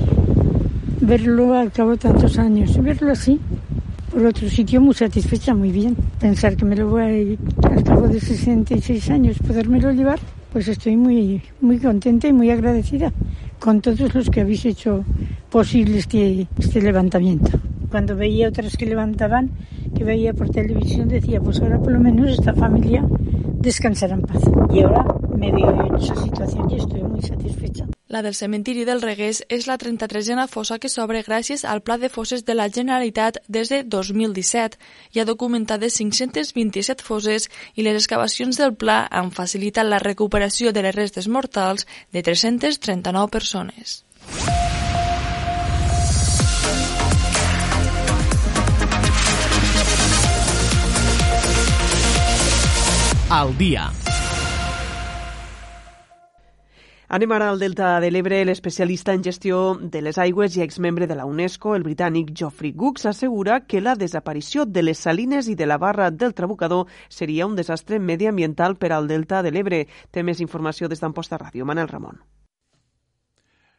[1.01, 3.41] verlo al cabo de tantos años, verlo así,
[4.17, 5.95] por otro sitio muy satisfecha, muy bien.
[6.19, 10.19] Pensar que me lo voy a, al cabo de 66 años, podérmelo llevar,
[10.55, 13.13] pues estoy muy, muy contenta y muy agradecida
[13.59, 15.05] con todos los que habéis hecho
[15.51, 17.61] posible este, este levantamiento.
[17.91, 19.51] Cuando veía otras que levantaban,
[19.95, 23.05] que veía por televisión, decía, pues ahora por lo menos esta familia
[23.61, 24.41] descansará en paz.
[24.73, 25.05] Y ahora
[25.37, 27.87] me veo en esa situación y estoy muy satisfecha.
[28.09, 32.09] La del cementiri del Regués és la 33a fossa que s'obre gràcies al Pla de
[32.09, 34.79] Fosses de la Generalitat des de 2017.
[35.11, 40.87] Hi ha documentades 527 fosses i les excavacions del pla han facilitat la recuperació de
[40.87, 44.05] les restes mortals de 339 persones.
[53.29, 53.91] al dia.
[57.09, 58.41] Anem ara al Delta de l'Ebre.
[58.45, 63.07] L'especialista en gestió de les aigües i exmembre de la UNESCO, el britànic Geoffrey Gooks,
[63.07, 67.55] assegura que la desaparició de les salines i de la barra del Trabucador seria un
[67.55, 69.87] desastre mediambiental per al Delta de l'Ebre.
[70.11, 71.65] Té més informació des d'Amposta Ràdio.
[71.65, 72.19] Manel Ramon.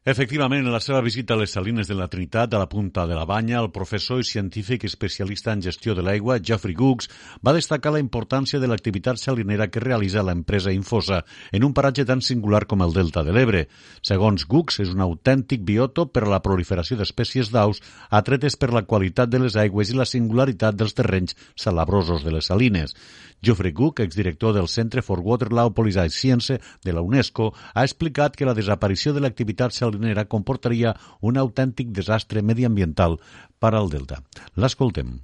[0.08, 3.16] Efectivament, en la seva visita a les Salines de la Trinitat, a la punta de
[3.18, 7.10] la Banya, el professor i científic especialista en gestió de l'aigua, Geoffrey Gooks,
[7.44, 12.24] va destacar la importància de l'activitat salinera que realitza l'empresa Infosa en un paratge tan
[12.24, 13.66] singular com el Delta de l'Ebre.
[14.00, 18.88] Segons Gooks, és un autèntic biòtop per a la proliferació d'espècies d'aus atretes per la
[18.88, 22.96] qualitat de les aigües i la singularitat dels terrenys salabrosos de les salines.
[23.44, 28.34] Geoffrey Cook, exdirector del Centre for Water Law Policy Science de la UNESCO, ha explicat
[28.40, 29.97] que la desaparició de l'activitat salinera
[30.28, 33.18] comportaria un autèntic desastre mediambiental
[33.60, 34.20] per al Delta.
[34.62, 35.16] L'escoltem.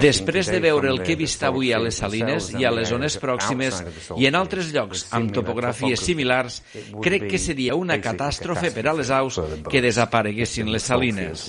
[0.00, 3.16] Després de veure el que he vist avui a les Salines i a les zones
[3.22, 3.80] pròximes
[4.16, 6.60] i en altres llocs amb topografies similars,
[7.00, 11.48] crec que seria una catàstrofe per a les aus que desapareguessin les Salines.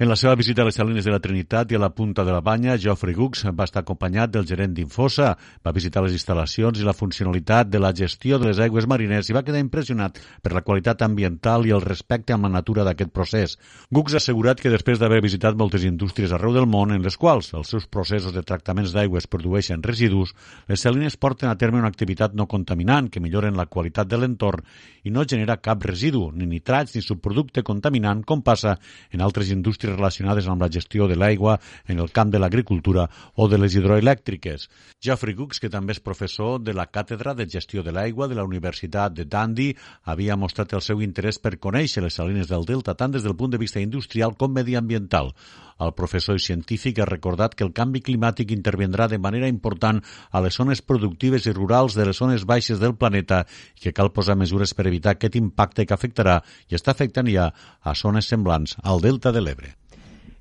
[0.00, 2.30] En la seva visita a les Salines de la Trinitat i a la Punta de
[2.30, 5.32] la Banya, Geoffrey Gooks va estar acompanyat del gerent d'Infosa,
[5.66, 9.34] va visitar les instal·lacions i la funcionalitat de la gestió de les aigües marines i
[9.34, 13.56] va quedar impressionat per la qualitat ambiental i el respecte amb la natura d'aquest procés.
[13.90, 17.50] Gooks ha assegurat que després d'haver visitat moltes indústries arreu del món en les quals
[17.58, 20.30] els seus processos de tractaments d'aigües produeixen residus,
[20.70, 24.62] les salines porten a terme una activitat no contaminant que milloren la qualitat de l'entorn
[25.02, 28.78] i no genera cap residu, ni nitrats ni subproducte contaminant, com passa
[29.10, 33.48] en altres indústries relacionades amb la gestió de l'aigua en el camp de l'agricultura o
[33.48, 34.68] de les hidroelèctriques.
[35.00, 38.44] Geoffrey Cooks, que també és professor de la Càtedra de Gestió de l'Aigua de la
[38.44, 43.14] Universitat de Dundee, havia mostrat el seu interès per conèixer les salines del Delta tant
[43.14, 45.32] des del punt de vista industrial com mediambiental.
[45.78, 50.42] El professor i científic ha recordat que el canvi climàtic intervindrà de manera important a
[50.44, 53.44] les zones productives i rurals de les zones baixes del planeta
[53.78, 57.52] i que cal posar mesures per evitar aquest impacte que afectarà i està afectant ja
[57.82, 59.76] a zones semblants al Delta de l'Ebre.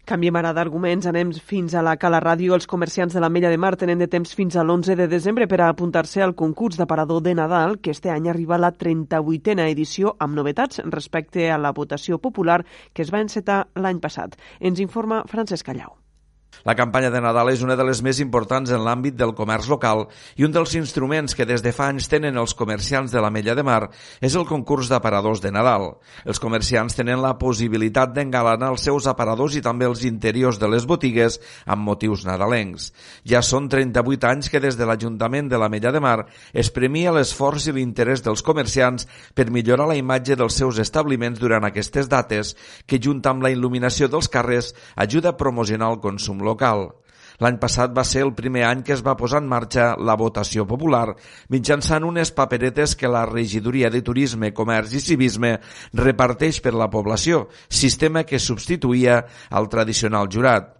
[0.07, 2.53] Canviem ara d'arguments, anem fins a la Cala Ràdio.
[2.55, 5.49] Els comerciants de la Mella de Mar tenen de temps fins a l'11 de desembre
[5.51, 9.67] per a apuntar-se al concurs d'aparador de Nadal, que este any arriba a la 38a
[9.67, 12.61] edició amb novetats respecte a la votació popular
[12.93, 14.39] que es va encetar l'any passat.
[14.61, 15.97] Ens informa Francesc Callau.
[16.67, 20.05] La campanya de Nadal és una de les més importants en l'àmbit del comerç local
[20.35, 23.55] i un dels instruments que des de fa anys tenen els comerciants de la Mella
[23.55, 25.93] de Mar és el concurs d'aparadors de Nadal.
[26.25, 30.87] Els comerciants tenen la possibilitat d'engalanar els seus aparadors i també els interiors de les
[30.89, 32.91] botigues amb motius nadalencs.
[33.23, 37.15] Ja són 38 anys que des de l'Ajuntament de la Mella de Mar es premia
[37.15, 42.55] l'esforç i l'interès dels comerciants per millorar la imatge dels seus establiments durant aquestes dates
[42.85, 46.89] que, junt amb la il·luminació dels carrers, ajuda a promocionar el consum local.
[47.43, 50.65] L'any passat va ser el primer any que es va posar en marxa la votació
[50.69, 51.11] popular
[51.53, 55.53] mitjançant unes paperetes que la Regidoria de Turisme, Comerç i Civisme
[55.93, 59.21] reparteix per la població, sistema que substituïa
[59.51, 60.73] al tradicional jurat.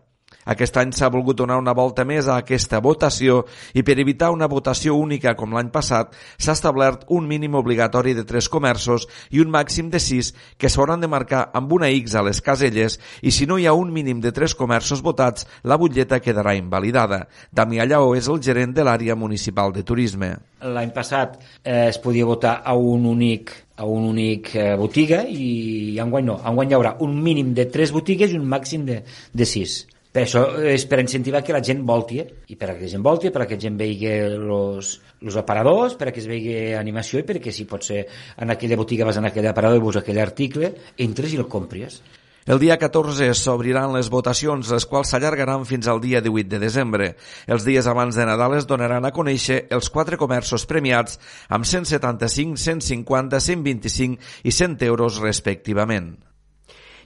[0.47, 3.41] Aquest any s'ha volgut donar una volta més a aquesta votació
[3.75, 8.23] i per evitar una votació única com l'any passat s'ha establert un mínim obligatori de
[8.27, 12.23] tres comerços i un màxim de sis que s'hauran de marcar amb una X a
[12.23, 16.21] les caselles i si no hi ha un mínim de tres comerços votats, la butlleta
[16.23, 17.25] quedarà invalidada.
[17.51, 20.31] Damià Lleó és el gerent de l'àrea municipal de turisme.
[20.63, 25.99] L'any passat eh, es podia votar a un únic a un únic eh, botiga i
[26.01, 29.45] enguany no, enguany hi haurà un mínim de tres botigues i un màxim de, de
[29.45, 29.83] sis.
[30.17, 32.23] Per això és per incentivar que la gent volti, eh?
[32.49, 34.95] i per a que la gent volti, per a que la gent vegi els,
[35.38, 37.99] aparadors, per a que es vegi animació i perquè si pot ser
[38.41, 40.71] en aquella botiga vas en aquell aparador i veus aquell article,
[41.06, 42.01] entres i el compres.
[42.49, 47.13] El dia 14 s'obriran les votacions, les quals s'allargaran fins al dia 18 de desembre.
[47.45, 52.58] Els dies abans de Nadal es donaran a conèixer els quatre comerços premiats amb 175,
[52.58, 54.17] 150, 125
[54.49, 56.15] i 100 euros respectivament.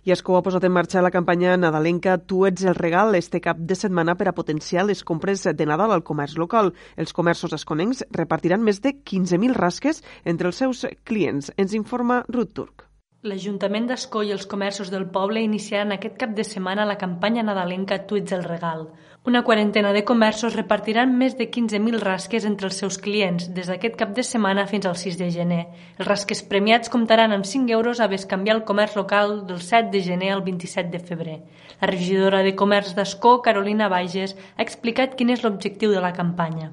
[0.04, 3.60] I Escó ha posat en marxa la campanya nadalenca Tu ets el regal este cap
[3.72, 6.72] de setmana per a potenciar les compres de Nadal al comerç local.
[6.98, 11.52] Els comerços esconencs repartiran més de 15.000 rasques entre els seus clients.
[11.56, 12.88] Ens informa Ruth Turk.
[13.22, 18.02] L'Ajuntament d'Escó i els comerços del poble iniciaran aquest cap de setmana la campanya nadalenca
[18.10, 18.88] Tu ets el regal.
[19.24, 23.98] Una quarantena de comerços repartiran més de 15.000 rasques entre els seus clients des d'aquest
[24.00, 25.60] cap de setmana fins al 6 de gener.
[26.00, 30.02] Els rasques premiats comptaran amb 5 euros a bescanviar el comerç local del 7 de
[30.08, 31.38] gener al 27 de febrer.
[31.82, 36.72] La regidora de Comerç d'Escó, Carolina Bages, ha explicat quin és l'objectiu de la campanya.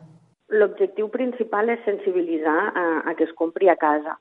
[0.48, 4.16] L'objectiu principal és sensibilitzar a, a que es compri a casa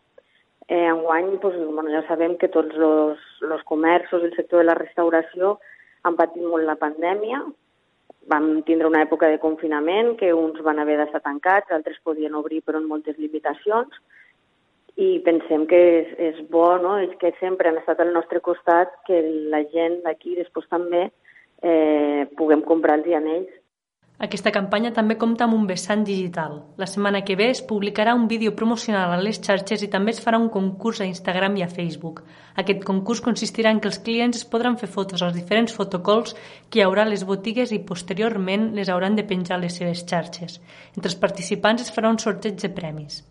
[0.67, 5.53] Eh, enguany, doncs, bueno, ja sabem que tots els comerços el sector de la restauració
[6.03, 7.39] han patit molt la pandèmia,
[8.27, 12.61] vam tindre una època de confinament que uns van haver d'estar tancats, altres podien obrir
[12.65, 14.01] però amb moltes limitacions
[14.97, 16.97] i pensem que és, és bo, no?
[16.99, 19.21] és que sempre han estat al nostre costat, que
[19.53, 21.05] la gent d'aquí després també
[21.61, 23.53] eh, puguem comprar els anells
[24.17, 26.55] aquesta campanya també compta amb un vessant digital.
[26.81, 30.21] La setmana que ve es publicarà un vídeo promocional a les xarxes i també es
[30.23, 32.23] farà un concurs a Instagram i a Facebook.
[32.61, 36.33] Aquest concurs consistirà en que els clients es podran fer fotos als diferents fotocols
[36.71, 40.01] que hi haurà a les botigues i posteriorment les hauran de penjar a les seves
[40.09, 40.57] xarxes.
[40.95, 43.21] Entre els participants es farà un sorteig de premis.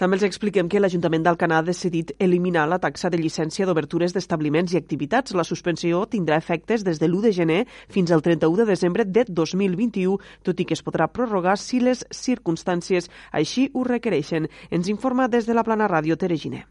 [0.00, 4.74] També els expliquem que l'Ajuntament d'Alcanar ha decidit eliminar la taxa de llicència d'obertures d'establiments
[4.74, 5.36] i activitats.
[5.38, 7.62] La suspensió tindrà efectes des de l'1 de gener
[7.94, 12.06] fins al 31 de desembre de 2021, tot i que es podrà prorrogar si les
[12.10, 14.50] circumstàncies així ho requereixen.
[14.70, 16.66] Ens informa des de la Plana Ràdio Tereginer.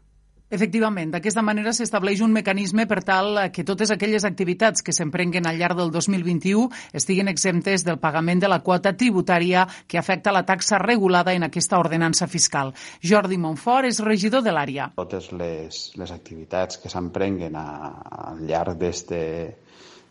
[0.52, 5.56] Efectivament, d'aquesta manera s'estableix un mecanisme per tal que totes aquelles activitats que s'emprenguen al
[5.56, 10.76] llarg del 2021 estiguen exemptes del pagament de la quota tributària que afecta la taxa
[10.76, 12.74] regulada en aquesta ordenança fiscal.
[13.00, 14.90] Jordi Montfort és regidor de l'àrea.
[15.00, 19.22] Totes les, les activitats que s'emprenguen al llarg d'este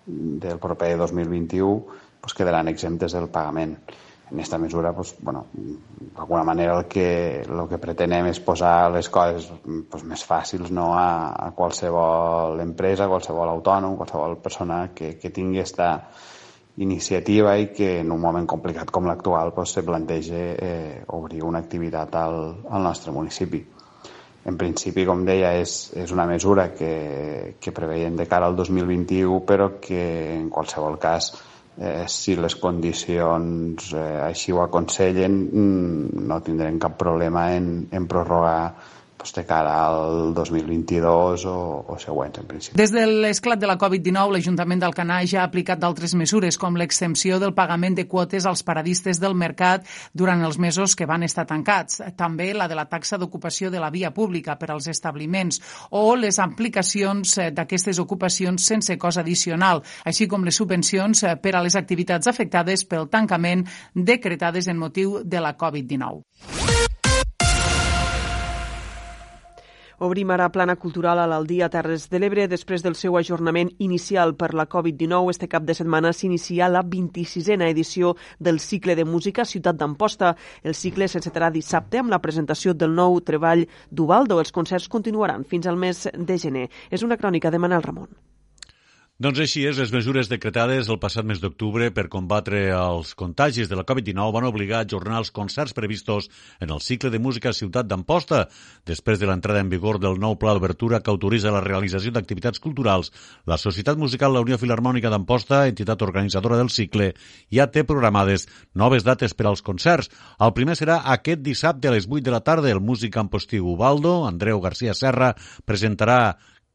[0.08, 1.76] del proper 2021
[2.18, 3.78] pues, quedaran exemptes del pagament
[4.32, 5.48] en aquesta mesura, pues, bueno,
[6.16, 9.50] d'alguna manera el que, el que pretenem és posar les coses
[9.92, 15.60] pues, més fàcils no, a, a qualsevol empresa, qualsevol autònom, qualsevol persona que, que tingui
[15.60, 15.92] aquesta
[16.78, 21.60] iniciativa i que en un moment complicat com l'actual pues, se planteja eh, obrir una
[21.60, 22.42] activitat al,
[22.72, 23.66] al nostre municipi.
[24.48, 29.44] En principi, com deia, és, és una mesura que, que preveiem de cara al 2021,
[29.46, 30.02] però que
[30.40, 31.51] en qualsevol cas eh,
[32.12, 38.74] si les condicions eh, així ho aconsellen, mm, no tindrem cap problema en, en prorrogar
[39.22, 42.78] doncs, de cara al 2022 o, o següents, en principi.
[42.78, 47.40] Des de l'esclat de la Covid-19, l'Ajuntament d'Alcanar ja ha aplicat d'altres mesures, com l'exempció
[47.40, 52.02] del pagament de quotes als paradistes del mercat durant els mesos que van estar tancats,
[52.18, 56.40] també la de la taxa d'ocupació de la via pública per als establiments o les
[56.40, 61.76] aplicacions eh, d'aquestes ocupacions sense cost addicional, així com les subvencions eh, per a les
[61.76, 66.61] activitats afectades pel tancament decretades en motiu de la Covid-19.
[70.02, 72.48] Obrim ara plana cultural a l'Aldia Terres de l'Ebre.
[72.50, 77.68] Després del seu ajornament inicial per la Covid-19, este cap de setmana s'inicia la 26a
[77.68, 80.34] edició del cicle de música Ciutat d'Amposta.
[80.64, 84.42] El cicle s'encetarà dissabte amb la presentació del nou treball d'Ubaldo.
[84.42, 86.68] Els concerts continuaran fins al mes de gener.
[86.90, 88.10] És una crònica de Manel Ramon.
[89.22, 93.78] Doncs així és, les mesures decretades el passat mes d'octubre per combatre els contagis de
[93.78, 96.26] la Covid-19 van obligar a ajornar els concerts previstos
[96.58, 98.40] en el cicle de música Ciutat d'Amposta.
[98.90, 103.12] Després de l'entrada en vigor del nou pla d'obertura que autoritza la realització d'activitats culturals,
[103.46, 107.12] la Societat Musical La Unió Filarmònica d'Amposta, entitat organitzadora del cicle,
[107.54, 110.10] ja té programades noves dates per als concerts.
[110.42, 112.74] El primer serà aquest dissabte a les 8 de la tarda.
[112.74, 115.36] El músic ampostí Ubaldo, Andreu García Serra,
[115.70, 116.24] presentarà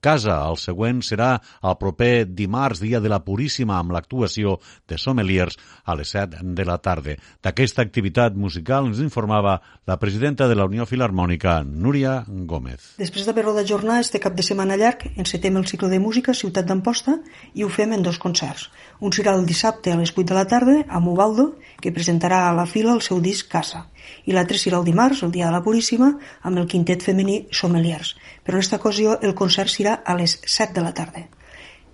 [0.01, 0.39] casa.
[0.49, 4.57] El següent serà el proper dimarts, dia de la Puríssima, amb l'actuació
[4.89, 7.17] de Sommeliers a les 7 de la tarda.
[7.45, 12.95] D'aquesta activitat musical ens informava la presidenta de la Unió Filarmònica, Núria Gómez.
[13.01, 17.19] Després d'haver-ho d'ajornar este cap de setmana llarg, encetem el cicle de música Ciutat d'Amposta
[17.55, 18.71] i ho fem en dos concerts.
[19.01, 22.55] Un serà el dissabte a les 8 de la tarda amb Ubaldo, que presentarà a
[22.57, 23.87] la fila el seu disc Casa
[24.27, 28.15] i l'altre serà el dimarts, el dia de la Puríssima, amb el quintet femení Sommeliers.
[28.45, 31.27] Però en aquesta ocasió el concert serà a les 7 de la tarda.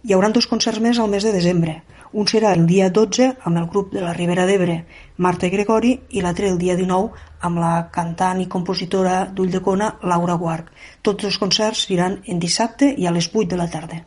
[0.02, 1.80] Hi haurà dos concerts més al mes de desembre.
[2.12, 4.74] Un serà el dia 12 amb el grup de la Ribera d'Ebre,
[5.16, 10.68] Marta Gregori, i l'altre el dia 19 amb la cantant i compositora d'Ulldecona, Laura Guarc.
[11.00, 14.02] Tots els concerts seran en dissabte i a les 8 de la tarda.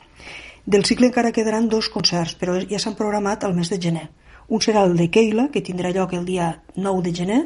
[0.65, 4.07] Del cicle encara quedaran dos concerts, però ja s'han programat al mes de gener.
[4.47, 7.41] Un serà el de Keila, que tindrà lloc el dia 9 de gener,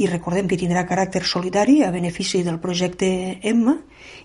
[0.00, 3.10] i recordem que tindrà caràcter solidari a benefici del projecte
[3.52, 3.76] Emma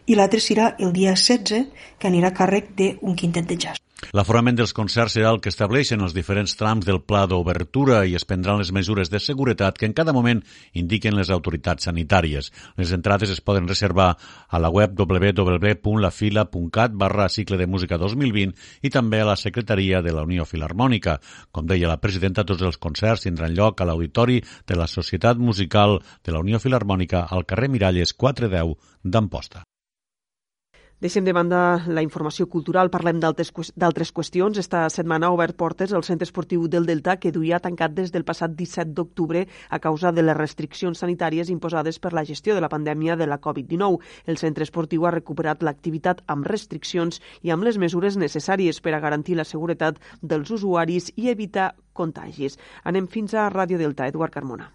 [0.08, 1.66] i l'altre serà el dia 16
[2.00, 3.85] que anirà a càrrec d'un quintet de jazz.
[4.16, 8.26] L'aforament dels concerts serà el que estableixen els diferents trams del pla d'obertura i es
[8.28, 10.42] prendran les mesures de seguretat que en cada moment
[10.82, 12.52] indiquen les autoritats sanitàries.
[12.76, 18.54] Les entrades es poden reservar a la web www.lafila.cat barra cicle de música 2020
[18.84, 21.20] i també a la secretaria de la Unió Filarmònica.
[21.52, 26.02] Com deia la presidenta, tots els concerts tindran lloc a l'auditori de la Societat Musical
[26.24, 29.64] de la Unió Filarmònica al carrer Miralles 410 d'Amposta.
[31.04, 33.50] Deixem de banda la informació cultural, parlem d'altres
[34.16, 34.56] qüestions.
[34.62, 38.24] Esta setmana ha obert portes el centre esportiu del Delta, que duia tancat des del
[38.24, 42.72] passat 17 d'octubre a causa de les restriccions sanitàries imposades per la gestió de la
[42.72, 44.00] pandèmia de la Covid-19.
[44.26, 49.04] El centre esportiu ha recuperat l'activitat amb restriccions i amb les mesures necessàries per a
[49.04, 52.56] garantir la seguretat dels usuaris i evitar contagis.
[52.86, 54.08] Anem fins a Ràdio Delta.
[54.08, 54.72] Eduard Carmona.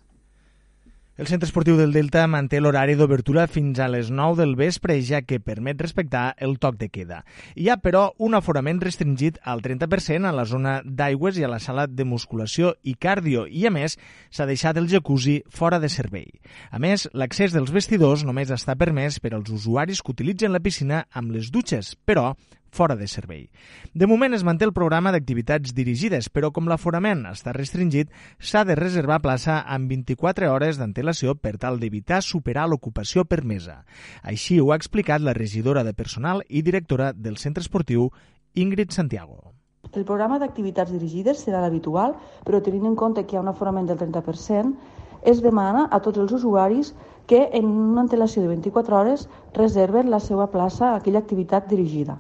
[1.21, 5.19] El Centre Esportiu del Delta manté l'horari d'obertura fins a les 9 del vespre, ja
[5.21, 7.19] que permet respectar el toc de queda.
[7.61, 11.59] Hi ha, però, un aforament restringit al 30% a la zona d'aigües i a la
[11.61, 13.99] sala de musculació i cardio, i, a més,
[14.33, 16.25] s'ha deixat el jacuzzi fora de servei.
[16.73, 21.03] A més, l'accés dels vestidors només està permès per als usuaris que utilitzen la piscina
[21.13, 22.31] amb les dutxes, però
[22.71, 23.49] fora de servei.
[23.95, 28.79] De moment es manté el programa d'activitats dirigides, però com l'aforament està restringit, s'ha de
[28.79, 33.85] reservar plaça amb 24 hores d'antelació per tal d'evitar superar l'ocupació permesa.
[34.23, 38.11] Així ho ha explicat la regidora de personal i directora del centre esportiu,
[38.55, 39.55] Ingrid Santiago.
[39.91, 42.15] El programa d'activitats dirigides serà l'habitual,
[42.47, 44.75] però tenint en compte que hi ha un aforament del 30%,
[45.23, 46.95] es demana a tots els usuaris
[47.27, 52.19] que en una antelació de 24 hores reserven la seva plaça a aquella activitat dirigida.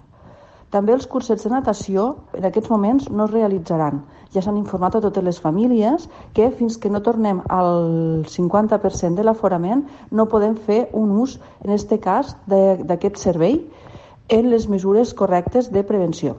[0.70, 2.02] També els cursets de natació
[2.38, 4.04] en aquests moments no es realitzaran.
[4.34, 6.04] Ja s'han informat a totes les famílies
[6.36, 11.74] que fins que no tornem al 50% de l'aforament no podem fer un ús, en
[11.74, 13.58] aquest cas, d'aquest servei
[14.28, 16.36] en les mesures correctes de prevenció.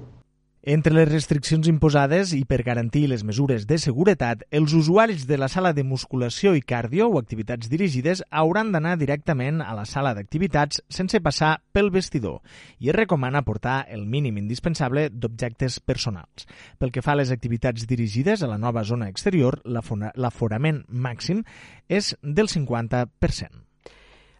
[0.63, 5.47] Entre les restriccions imposades i per garantir les mesures de seguretat, els usuaris de la
[5.49, 10.83] sala de musculació i cardio o activitats dirigides hauran d'anar directament a la sala d'activitats
[10.85, 12.45] sense passar pel vestidor
[12.77, 16.45] i es recomana portar el mínim indispensable d'objectes personals.
[16.77, 21.41] Pel que fa a les activitats dirigides a la nova zona exterior, l'aforament màxim
[21.89, 23.70] és del 50%.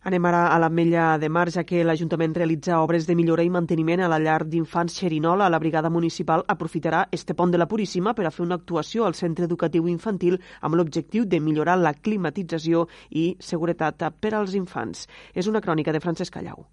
[0.10, 4.02] Anem ara a l'Ametlla de Mar, ja que l'Ajuntament realitza obres de millora i manteniment
[4.02, 5.50] a la llar d'infants Xerinola.
[5.54, 9.14] La brigada municipal aprofitarà este pont de la Puríssima per a fer una actuació al
[9.14, 15.06] centre educatiu infantil amb l'objectiu de millorar la climatització i seguretat per als infants.
[15.36, 16.66] És una crònica de Francesc Callau.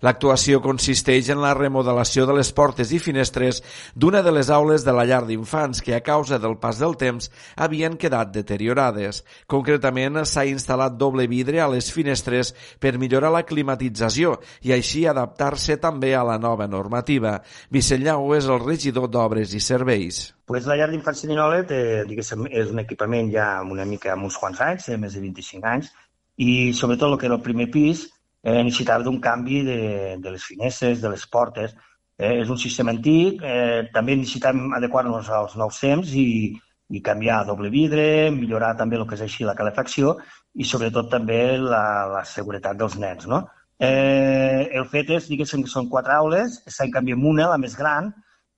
[0.00, 3.58] L'actuació consisteix en la remodelació de les portes i finestres
[3.92, 7.28] d'una de les aules de la llar d'infants que a causa del pas del temps
[7.56, 9.20] havien quedat deteriorades.
[9.44, 15.76] Concretament, s'ha instal·lat doble vidre a les finestres per millorar la climatització i així adaptar-se
[15.82, 17.34] també a la nova normativa.
[17.68, 20.30] Vicent Llau és el regidor d'Obres i Serveis.
[20.48, 24.64] Pues la llar d'infants Sirinola té, és un equipament ja una mica amb uns quants
[24.64, 25.92] anys, té més de 25 anys,
[26.40, 28.08] i sobretot el que era el primer pis
[28.42, 29.80] eh, necessitava d'un canvi de,
[30.22, 31.76] de les finestres, de les portes.
[32.20, 36.52] Eh, és un sistema antic, eh, també necessitem adequar-nos als nous temps i,
[36.90, 40.16] i canviar doble vidre, millorar també el que és així la calefacció
[40.54, 41.84] i sobretot també la,
[42.16, 43.28] la seguretat dels nens.
[43.30, 43.44] No?
[43.80, 48.10] Eh, el fet és, diguéssim, que són quatre aules, s'ha canviat una, la més gran,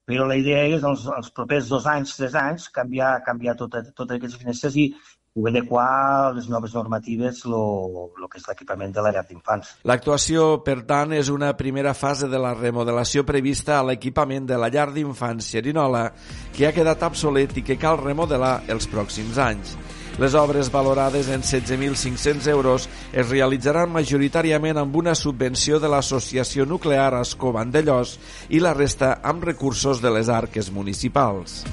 [0.03, 4.11] però la idea és els, els propers dos anys, tres anys, canviar, canviar totes tot
[4.11, 4.89] aquestes finestres i,
[5.33, 9.71] poder adequar les noves normatives el que és l'equipament de la llar d'infants.
[9.89, 14.69] L'actuació, per tant, és una primera fase de la remodelació prevista a l'equipament de la
[14.69, 16.05] llar d'infants Xerinola,
[16.53, 19.73] que ha quedat obsolet i que cal remodelar els pròxims anys.
[20.21, 27.15] Les obres valorades en 16.500 euros es realitzaran majoritàriament amb una subvenció de l'Associació Nuclear
[27.23, 28.19] Escó Vandellós
[28.53, 31.63] i la resta amb recursos de les arques municipals.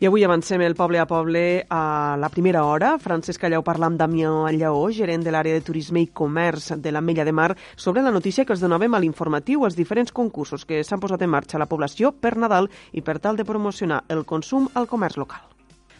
[0.00, 2.94] I avui avancem el poble a poble a la primera hora.
[2.96, 7.02] Francesc Callau parla amb Damià Lleó, gerent de l'àrea de turisme i comerç de la
[7.04, 10.80] Mella de Mar, sobre la notícia que els donàvem a l'informatiu, els diferents concursos que
[10.80, 14.24] s'han posat en marxa a la població per Nadal i per tal de promocionar el
[14.24, 15.49] consum al comerç local.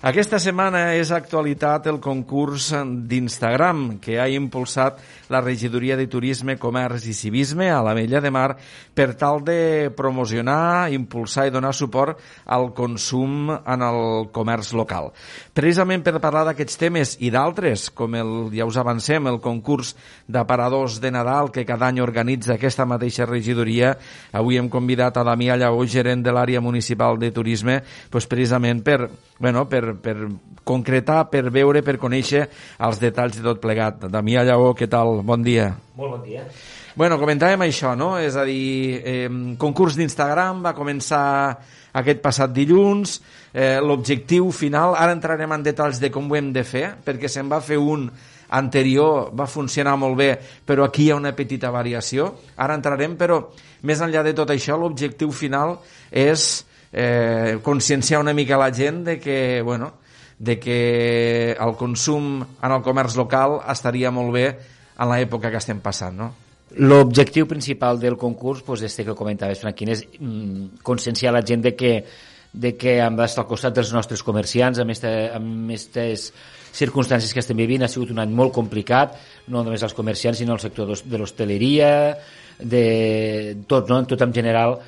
[0.00, 2.70] Aquesta setmana és actualitat el concurs
[3.04, 4.96] d'Instagram que ha impulsat
[5.28, 8.54] la Regidoria de Turisme, Comerç i Civisme a la Mella de Mar
[8.96, 12.16] per tal de promocionar, impulsar i donar suport
[12.48, 14.00] al consum en el
[14.32, 15.10] comerç local.
[15.52, 19.92] Precisament per parlar d'aquests temes i d'altres, com el, ja us avancem, el concurs
[20.24, 23.92] d'aparadors de Nadal que cada any organitza aquesta mateixa regidoria,
[24.32, 29.02] avui hem convidat a Damià Llaó, gerent de l'àrea municipal de turisme, doncs precisament per,
[29.36, 30.16] bueno, per per,
[30.64, 32.46] concretar, per veure, per conèixer
[32.78, 34.06] els detalls de tot plegat.
[34.10, 35.20] Damià Lleó, què tal?
[35.26, 35.72] Bon dia.
[35.96, 36.46] Molt bon dia.
[36.96, 38.16] Bueno, comentàvem això, no?
[38.18, 39.28] És a dir, eh,
[39.58, 41.56] concurs d'Instagram va començar
[41.92, 43.20] aquest passat dilluns,
[43.52, 47.48] eh, l'objectiu final, ara entrarem en detalls de com ho hem de fer, perquè se'n
[47.48, 48.10] va fer un
[48.50, 52.34] anterior, va funcionar molt bé, però aquí hi ha una petita variació.
[52.56, 53.40] Ara entrarem, però
[53.82, 55.78] més enllà de tot això, l'objectiu final
[56.10, 59.94] és eh, conscienciar una mica la gent de que, bueno,
[60.38, 64.46] de que el consum en el comerç local estaria molt bé
[65.00, 66.30] en l'època que estem passant, no?
[66.80, 71.74] L'objectiu principal del concurs, pues, este que comentaves, Franquín, és mm, conscienciar la gent de
[71.74, 71.92] que,
[72.52, 76.30] de que hem d'estar al costat dels nostres comerciants amb aquestes
[76.72, 77.82] circumstàncies que estem vivint.
[77.82, 79.18] Ha sigut un any molt complicat,
[79.48, 81.90] no només als comerciants, sinó al sector de l'hostaleria,
[82.60, 82.84] de
[83.66, 84.04] tot, no?
[84.06, 84.78] tot en general,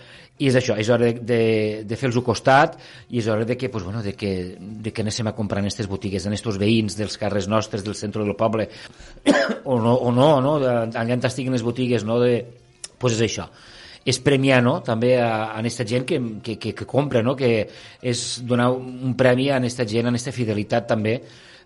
[0.41, 1.43] i és això, és hora de, de,
[1.87, 2.79] de fer-los costat
[3.11, 5.69] i és hora de que, pues, bueno, de que, de que anéssim a comprar en
[5.69, 8.69] aquestes botigues, en aquests veïns dels carrers nostres, del centre del poble
[9.65, 12.19] o no, o no, no allà on estiguin les botigues no?
[12.23, 12.41] de,
[12.99, 13.51] pues és això
[14.05, 14.81] és premiar no?
[14.83, 17.37] també a, a aquesta gent que, que, que, que compra, no?
[17.39, 17.69] que
[18.03, 21.21] és donar un premi a aquesta gent, a aquesta fidelitat també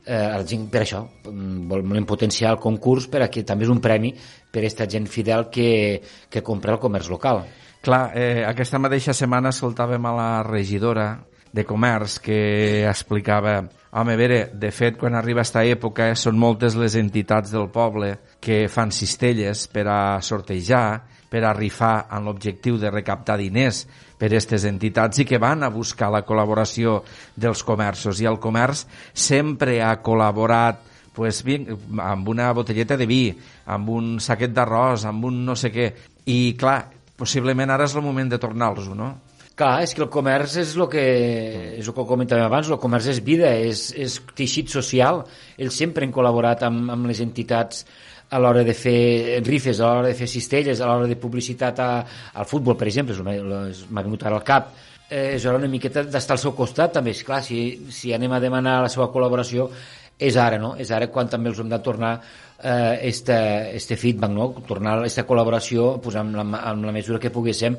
[0.06, 3.82] eh, gent per això mm, volem potenciar el concurs per a que també és un
[3.82, 6.00] premi per a aquesta gent fidel que,
[6.30, 7.44] que compra el comerç local.
[7.82, 11.10] Clar, eh, aquesta mateixa setmana escoltàvem a la regidora
[11.52, 13.60] de Comerç que explicava
[13.96, 18.10] home, a veure, de fet, quan arriba aquesta època són moltes les entitats del poble
[18.42, 21.00] que fan cistelles per a sortejar,
[21.30, 23.86] per a rifar amb l'objectiu de recaptar diners
[24.16, 27.00] per aquestes entitats i que van a buscar la col·laboració
[27.36, 30.80] dels comerços i el comerç sempre ha col·laborat
[31.16, 33.22] pues, amb una botelleta de vi,
[33.72, 35.88] amb un saquet d'arròs, amb un no sé què.
[36.28, 36.82] I clar,
[37.16, 39.14] possiblement ara és el moment de tornar-los, no?
[39.56, 41.04] Clar, és que el comerç és el que,
[41.78, 45.22] és el que comentàvem abans, el comerç és vida, és, és teixit social.
[45.56, 47.86] Ells sempre han col·laborat amb, amb les entitats
[48.28, 51.90] a l'hora de fer rifes, a l'hora de fer cistelles, a l'hora de publicitat a,
[52.34, 54.72] al futbol, per exemple, m'ha vingut ara al cap.
[55.06, 57.14] Eh, és hora una miqueta d'estar al seu costat, també.
[57.14, 57.60] És clar, si,
[57.94, 59.68] si anem a demanar la seva col·laboració,
[60.18, 60.74] és ara, no?
[60.80, 62.16] És ara quan també els hem de tornar
[62.62, 63.36] eh, este,
[63.76, 64.48] este feedback, no?
[64.66, 67.76] tornar aquesta col·laboració pues, amb, la, amb la mesura que poguéssim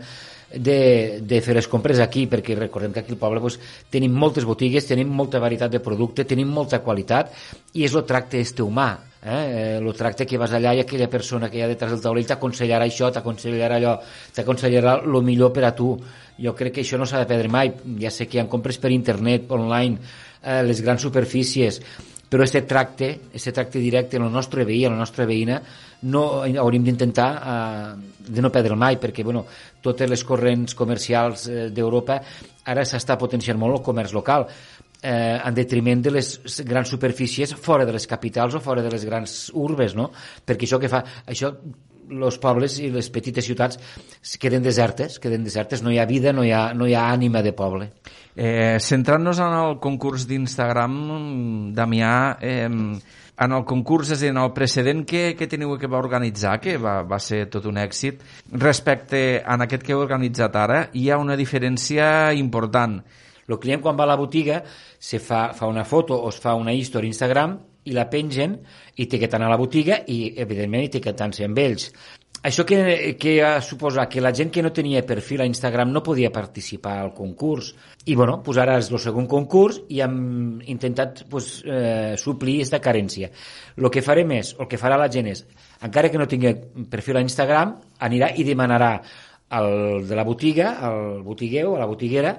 [0.53, 3.57] de, de fer les compres aquí, perquè recordem que aquí al poble pues,
[3.91, 7.33] tenim moltes botigues, tenim molta varietat de producte, tenim molta qualitat
[7.73, 8.91] i és el tracte este humà,
[9.27, 9.77] eh?
[9.77, 12.87] el tracte que vas allà i aquella persona que hi ha detrás del taulell t'aconsellarà
[12.87, 13.97] això, t'aconsellarà allò,
[14.35, 15.91] t'aconsellarà el millor per a tu.
[16.37, 17.73] Jo crec que això no s'ha de perdre mai.
[18.01, 19.97] Ja sé que hi ha compres per internet, online,
[20.43, 21.81] eh, les grans superfícies,
[22.27, 25.61] però aquest tracte, aquest tracte directe en el nostre veí, en la nostra veïna,
[26.11, 27.93] no hauríem d'intentar eh,
[28.27, 29.45] de no perdre mai, perquè bueno,
[29.81, 32.19] totes les corrents comercials eh, d'Europa
[32.67, 34.49] ara s'està potenciant molt el comerç local
[35.01, 39.05] eh, en detriment de les grans superfícies fora de les capitals o fora de les
[39.05, 40.11] grans urbes, no?
[40.45, 41.03] Perquè això que fa...
[41.27, 41.53] Això
[42.07, 43.79] els pobles i les petites ciutats
[44.39, 47.41] queden desertes, queden desertes, no hi ha vida, no hi ha, no hi ha ànima
[47.43, 47.89] de poble.
[48.35, 50.95] Eh, Centrant-nos en el concurs d'Instagram,
[51.75, 52.69] Damià, eh,
[53.37, 57.01] en el concurs, és en el precedent que, que teniu que va organitzar, que va,
[57.05, 58.23] va ser tot un èxit,
[58.53, 63.01] respecte a aquest que heu organitzat ara, hi ha una diferència important.
[63.47, 64.61] El client quan va a la botiga
[64.99, 68.57] se fa, fa una foto o es fa una història Instagram i la pengen
[68.99, 71.91] etiquetant a la botiga i, evidentment, etiquetant-se amb ells.
[72.47, 72.77] Això que,
[73.19, 76.93] que ha suposat que la gent que no tenia perfil a Instagram no podia participar
[77.01, 77.71] al concurs.
[78.05, 80.19] I bueno, pues ara és el segon concurs i hem
[80.69, 83.31] intentat pues, eh, suplir aquesta carència.
[83.75, 85.43] El que farem és, el que farà la gent és,
[85.87, 86.53] encara que no tingui
[86.91, 87.73] perfil a Instagram,
[88.05, 88.93] anirà i demanarà
[89.57, 92.37] al de la botiga, al botiguer o a la botiguera,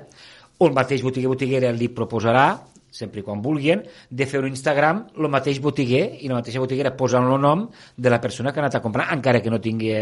[0.58, 2.48] o el mateix botiguer botiguera li proposarà
[2.90, 6.94] sempre i quan vulguin, de fer un Instagram el mateix botiguer i la mateixa botiguera
[6.96, 9.92] posant el nom de la persona que ha anat a comprar, encara que no tingui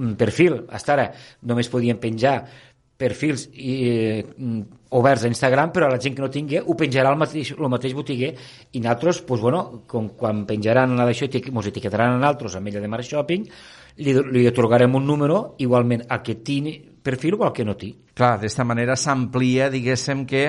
[0.00, 0.64] un perfil.
[0.70, 1.06] Hasta ara
[1.46, 2.34] només podien penjar
[3.00, 4.24] perfils i, eh,
[4.90, 7.94] oberts a Instagram, però la gent que no tingui ho penjarà el mateix, el mateix
[7.96, 8.34] botiguer
[8.72, 12.80] i nosaltres, pues, bueno, com, quan penjaran a d'això, ens etiquetaran a nosaltres amb ella
[12.80, 13.46] de Mar Shopping,
[13.96, 18.12] li, li otorgarem un número igualment al que tingui perfil o al que no tingui.
[18.16, 20.44] Clar, d'esta manera s'amplia, diguéssim que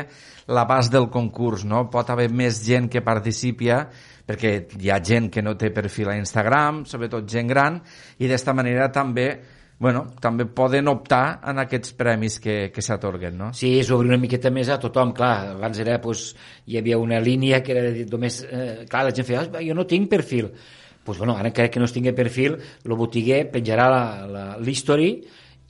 [0.51, 1.85] l'abast del concurs, no?
[1.91, 3.71] Pot haver més gent que participi
[4.31, 7.81] perquè hi ha gent que no té perfil a Instagram, sobretot gent gran,
[8.19, 9.31] i d'esta manera també
[9.81, 13.47] bueno, també poden optar en aquests premis que, que s'atorguen, no?
[13.57, 16.35] Sí, és obrir una miqueta més a tothom, clar, abans era, pues,
[16.69, 19.73] hi havia una línia que era de, només, eh, clar, la gent feia, oh, jo
[19.73, 20.51] no tinc perfil,
[21.01, 23.87] pues, bueno, ara encara que no es tingui perfil, el botiguer penjarà
[24.61, 25.15] l'history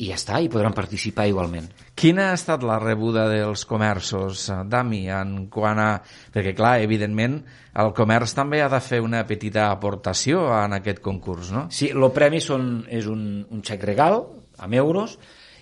[0.02, 1.68] i ja està, i podran participar igualment.
[1.98, 5.90] Quina ha estat la rebuda dels comerços, eh, Dami, en quant a...
[6.34, 7.38] Perquè, clar, evidentment,
[7.82, 11.68] el comerç també ha de fer una petita aportació en aquest concurs, no?
[11.70, 14.24] Sí, el premi són, és un, un xec regal,
[14.62, 15.20] amb euros,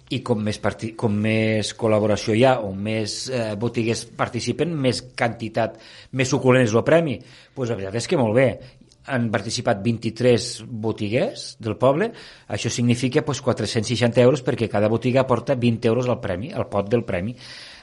[0.10, 5.04] i com més, parti, com més col·laboració hi ha o més eh, botigues participen, més
[5.18, 5.78] quantitat,
[6.18, 7.20] més suculent és el premi.
[7.20, 8.48] Doncs pues la veritat és que molt bé
[9.06, 12.12] han participat 23 botiguers del poble,
[12.48, 16.90] això significa pues, 460 euros perquè cada botiga aporta 20 euros al premi, al pot
[16.90, 17.36] del premi.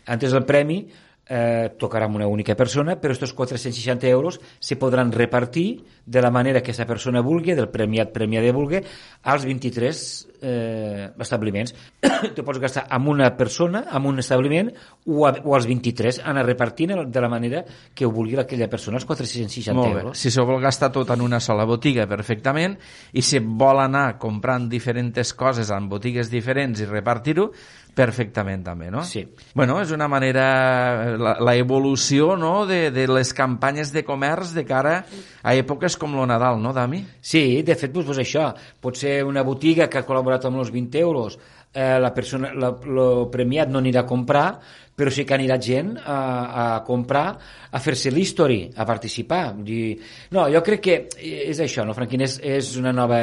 [0.07, 0.85] Antes el premi
[1.27, 6.31] eh, tocarà amb una única persona, però aquests 460 euros se podran repartir de la
[6.31, 8.83] manera que aquesta persona vulgui, del premiat premiat de vulgui,
[9.25, 10.05] als 23
[10.47, 11.75] eh, establiments.
[12.37, 14.71] tu pots gastar amb una persona, amb un establiment,
[15.07, 19.01] o, a, o als 23, anar repartint de la manera que ho vulgui aquella persona,
[19.01, 20.03] els 460 Molt bé.
[20.05, 20.21] euros.
[20.21, 22.77] Si se vol gastar tot en una sola botiga, perfectament,
[23.13, 27.51] i si vol anar comprant diferents coses en botigues diferents i repartir-ho,
[27.97, 29.01] perfectament també, no?
[29.09, 29.23] Sí.
[29.57, 30.45] Bueno, és una manera,
[31.17, 32.67] la, la evolució no?
[32.69, 34.99] de, de les campanyes de comerç de cara
[35.41, 37.01] a èpoques com lo Nadal, no, Dami?
[37.25, 38.51] Sí, de fet, doncs, doncs això,
[38.85, 41.39] pot ser una botiga que ha col·laborat amb els 20 euros,
[41.73, 44.49] eh, la persona, la, lo premiat no anirà a comprar,
[44.97, 46.19] però sí que anirà gent a,
[46.65, 47.27] a comprar,
[47.73, 49.43] a fer-se l'history, a participar.
[49.65, 49.97] Dir,
[50.37, 52.25] no, jo crec que és això, no, Franquín?
[52.29, 53.21] És, és una nova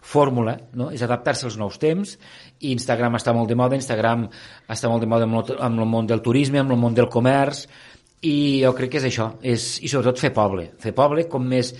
[0.00, 0.90] fórmula, no?
[0.90, 2.16] és adaptar-se als nous temps,
[2.60, 4.26] i Instagram està molt de moda, Instagram
[4.68, 7.66] està molt de moda amb amb el món del turisme, amb el món del comerç,
[8.26, 11.72] i jo crec que és això, és, i sobretot fer poble, fer poble com més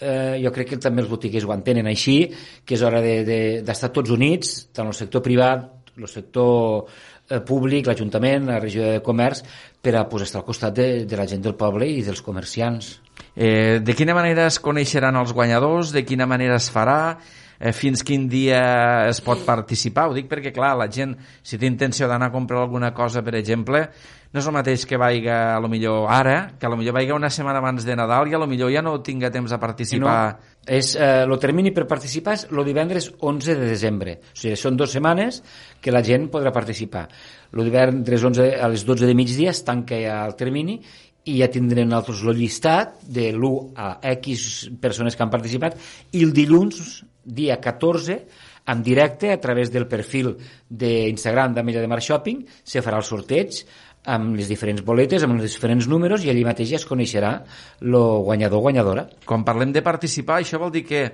[0.00, 2.18] eh, jo crec que també els botiguers ho entenen així,
[2.64, 6.88] que és hora d'estar de, de, tots units, tant el sector privat, el sector
[7.28, 9.44] eh, públic, l'Ajuntament, la regió de comerç,
[9.82, 12.98] per a pues, estar al costat de, de la gent del poble i dels comerciants.
[13.34, 15.94] Eh, de quina manera es coneixeran els guanyadors?
[15.94, 17.16] De quina manera es farà?
[17.64, 18.60] Eh, fins quin dia
[19.08, 20.10] es pot participar.
[20.10, 23.38] Ho dic perquè, clar, la gent, si té intenció d'anar a comprar alguna cosa, per
[23.40, 23.86] exemple,
[24.34, 27.14] no és el mateix que vaiga a lo millor ara, que a lo millor vaiga
[27.16, 30.16] una setmana abans de Nadal i a lo millor ja no tinga temps a participar.
[30.34, 34.18] No, és, eh, el termini per participar és el divendres 11 de desembre.
[34.34, 35.40] O sigui, són dues setmanes
[35.80, 37.06] que la gent podrà participar.
[37.54, 40.80] El divendres 11 a les 12 de migdia es tanca ja el termini
[41.24, 45.78] i ja tindrem nosaltres el llistat de l'1 a X persones que han participat
[46.12, 48.18] i el dilluns, dia 14,
[48.66, 50.34] en directe, a través del perfil
[50.68, 53.64] d'Instagram d'Ametlla de Mar Shopping, se farà el sorteig
[54.04, 57.34] amb les diferents boletes, amb els diferents números i allí mateix ja es coneixerà
[57.80, 59.06] el guanyador o guanyadora.
[59.24, 61.06] Quan parlem de participar, això vol dir que,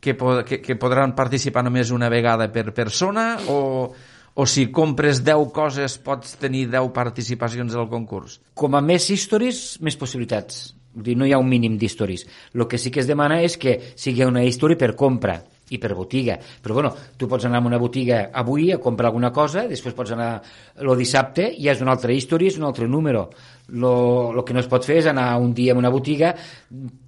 [0.00, 3.58] que, que, que podran participar només una vegada per persona o,
[4.34, 8.40] o si compres 10 coses pots tenir 10 participacions al concurs?
[8.54, 10.74] Com a més històries, més possibilitats.
[10.94, 12.28] Vull dir, no hi ha un mínim d'històries.
[12.54, 15.40] El que sí que es demana és que sigui una història per compra
[15.70, 16.36] i per botiga.
[16.62, 20.12] Però bueno, tu pots anar a una botiga avui a comprar alguna cosa, després pots
[20.12, 20.30] anar
[20.76, 23.30] el dissabte i és una altra història, és un altre número.
[23.72, 26.34] El que no es pot fer és anar un dia a una botiga,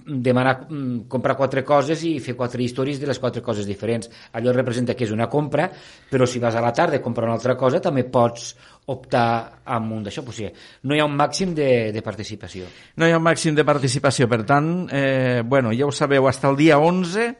[0.06, 4.08] demanar, mm, comprar quatre coses i fer quatre històries de les quatre coses diferents.
[4.32, 5.70] Allò representa que és una compra,
[6.10, 8.54] però si vas a la tarda a comprar una altra cosa també pots
[8.86, 10.24] optar amb un d'això.
[10.26, 10.52] O sigui,
[10.84, 12.64] no hi ha un màxim de, de participació.
[12.96, 16.44] No hi ha un màxim de participació, per tant, eh, bueno, ja ho sabeu, fins
[16.44, 17.34] el dia 11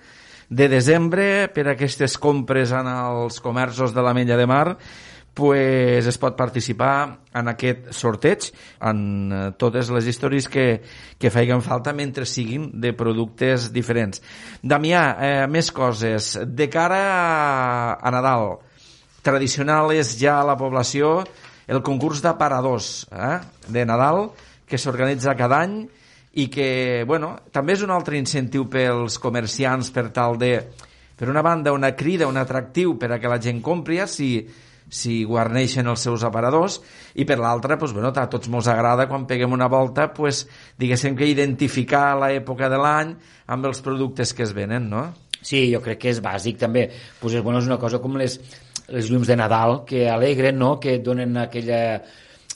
[0.49, 4.77] de desembre per aquestes compres en els comerços de la Mella de Mar
[5.37, 8.47] pues es pot participar en aquest sorteig
[8.89, 10.81] en eh, totes les històries que,
[11.21, 14.23] que feien falta mentre siguin de productes diferents.
[14.65, 16.39] Damià, eh, més coses.
[16.49, 17.03] De cara
[18.01, 18.55] a Nadal,
[19.21, 21.19] tradicional és ja a la població
[21.69, 23.37] el concurs d'aparadors eh,
[23.69, 24.31] de Nadal
[24.65, 25.83] que s'organitza cada any
[26.37, 30.53] i que, bueno, també és un altre incentiu pels comerciants per tal de,
[31.17, 34.31] per una banda, una crida, un atractiu per a que la gent compri, si
[34.89, 36.79] si guarneixen els seus aparadors
[37.19, 40.47] i per l'altra, pues, bueno, a tots ens agrada quan peguem una volta pues,
[40.79, 43.15] diguéssim que identificar l'època de l'any
[43.51, 45.09] amb els productes que es venen, no?
[45.43, 46.89] Sí, jo crec que és bàsic també.
[47.21, 48.39] Pues bueno, és una cosa com les,
[48.91, 50.77] les llums de Nadal que alegren, no?
[50.81, 52.01] que donen aquella,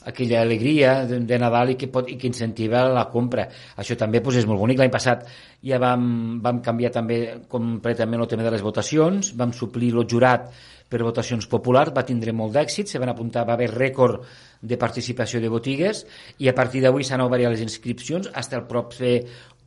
[0.05, 3.47] aquella alegria de, de Nadal i que, pot, i que incentiva la compra.
[3.77, 4.81] Això també pues, és molt bonic.
[4.81, 5.27] L'any passat
[5.65, 7.21] ja vam, vam canviar també
[7.51, 10.49] completament el tema de les votacions, vam suplir el jurat
[10.91, 14.25] per votacions populars, va tindre molt d'èxit, se van apuntar, va haver rècord
[14.61, 16.03] de participació de botigues
[16.43, 19.15] i a partir d'avui s'han obert les inscripcions fins el proper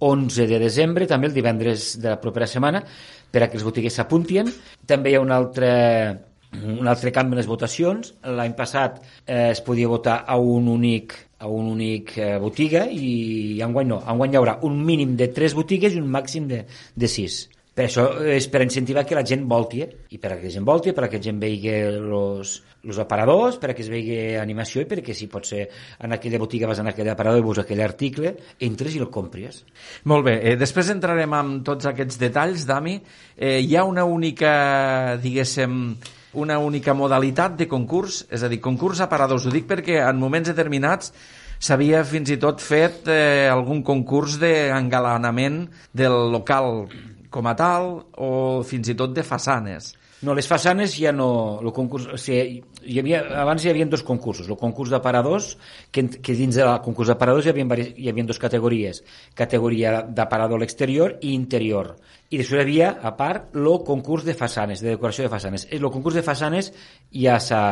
[0.04, 2.82] 11 de desembre, també el divendres de la propera setmana,
[3.30, 4.50] per a que els botigues s'apuntien.
[4.86, 5.70] També hi ha un altre,
[6.62, 8.14] un altre canvi en les votacions.
[8.24, 13.60] L'any passat eh, es podia votar a un únic a un únic eh, botiga i
[13.64, 16.62] enguany no, enguany hi haurà un mínim de 3 botigues i un màxim de,
[16.96, 17.42] de 6.
[17.74, 19.88] Per això és per incentivar que la gent volti, eh?
[20.14, 23.58] i per a que la gent volti, per a que la gent vegi els aparadors,
[23.58, 25.64] per a que es vegi animació i perquè si pot ser
[26.06, 28.30] en aquella botiga vas en aquell aparador i veus aquell article,
[28.62, 29.64] entres i el compris.
[30.06, 33.00] Molt bé, eh, després entrarem amb tots aquests detalls, Dami.
[33.34, 35.96] Eh, hi ha una única, diguéssim,
[36.34, 39.46] una única modalitat de concurs, és a dir, concurs aparadors.
[39.46, 41.12] Ho dic perquè en moments determinats
[41.64, 46.86] s'havia fins i tot fet eh, algun concurs d'engalanament del local
[47.34, 49.94] com a tal o fins i tot de façanes.
[50.24, 51.28] No, les façanes ja no...
[51.60, 54.48] El concurs, o sigui, hi havia, abans hi havia dos concursos.
[54.48, 55.52] El concurs d'aparadors,
[55.92, 59.02] que, que dins del concurs d'aparadors hi, havia, hi havia dues categories.
[59.36, 61.94] Categoria d'aparador a l'exterior i interior.
[62.30, 65.68] I després hi havia, a part, el concurs de façanes, de decoració de façanes.
[65.70, 66.72] El concurs de façanes
[67.12, 67.64] ja s'ha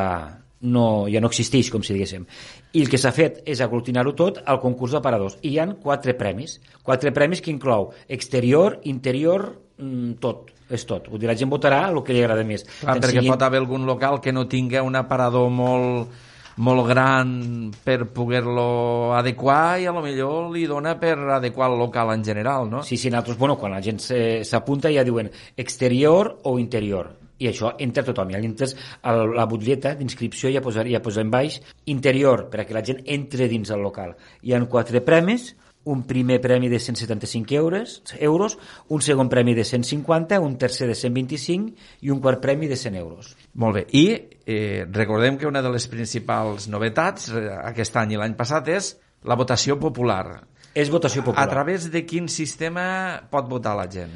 [0.62, 2.24] no, ja no existeix, com si diguéssim.
[2.72, 5.36] I el que s'ha fet és aglutinar-ho tot al concurs d'aparadors.
[5.42, 6.61] I hi han quatre premis.
[6.86, 9.48] Quatre premis que inclou exterior, interior,
[9.78, 10.53] mm, tot.
[10.72, 11.08] És tot.
[11.12, 12.64] Vull dir, la gent votarà el que li agrada més.
[12.64, 16.08] Clar, Tant perquè sigui- pot haver algun local que no tingui un aparador molt
[16.56, 22.10] molt gran per poder-lo adequar i a lo millor li dona per adequar el local
[22.12, 22.82] en general, no?
[22.82, 27.48] Sí, sí, nosaltres, bueno, quan la gent se- s'apunta ja diuen exterior o interior i
[27.48, 28.30] això entra tothom.
[28.30, 33.00] I entres a la butlleta d'inscripció ja posa, ja en baix interior, perquè la gent
[33.06, 34.14] entre dins el local.
[34.42, 38.59] Hi han quatre premis, un primer premi de 175 euros, euros,
[38.89, 41.74] un segon premi de 150, un tercer de 125
[42.07, 43.35] i un quart premi de 100 euros.
[43.55, 43.87] Molt bé.
[43.91, 44.05] I
[44.47, 48.95] eh, recordem que una de les principals novetats eh, aquest any i l'any passat és
[49.26, 50.43] la votació popular.
[50.72, 51.45] És votació popular.
[51.45, 52.85] A través de quin sistema
[53.30, 54.14] pot votar la gent?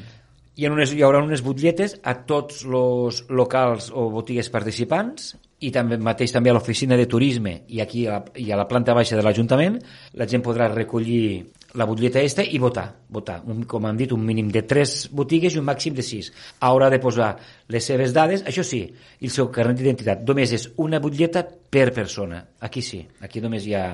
[0.57, 5.69] Hi, ha unes, hi haurà unes butlletes a tots els locals o botigues participants i
[5.73, 8.95] també mateix també a l'oficina de turisme i aquí a la, i a la planta
[8.97, 9.77] baixa de l'Ajuntament
[10.17, 11.45] la gent podrà recollir
[11.77, 15.53] la butlleta esta i votar, votar un, com hem dit, un mínim de 3 botigues
[15.53, 16.31] i un màxim de 6.
[16.65, 17.35] Haurà de posar
[17.69, 18.81] les seves dades, això sí,
[19.19, 20.23] i el seu carnet d'identitat.
[20.25, 22.41] Només és una butlleta per persona.
[22.65, 23.85] Aquí sí, aquí només hi ha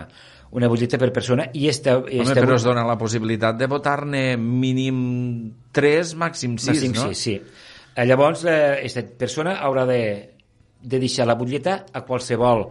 [0.54, 4.24] una butlleta per persona i esta, Home, esta però es dona la possibilitat de votar-ne
[4.38, 4.98] mínim
[5.74, 7.10] 3, màxim 6, Màxim no?
[7.10, 7.36] sí, sí.
[7.96, 10.02] Eh, Llavors, eh, aquesta persona haurà de,
[10.82, 12.68] de deixar la butlleta a qualsevol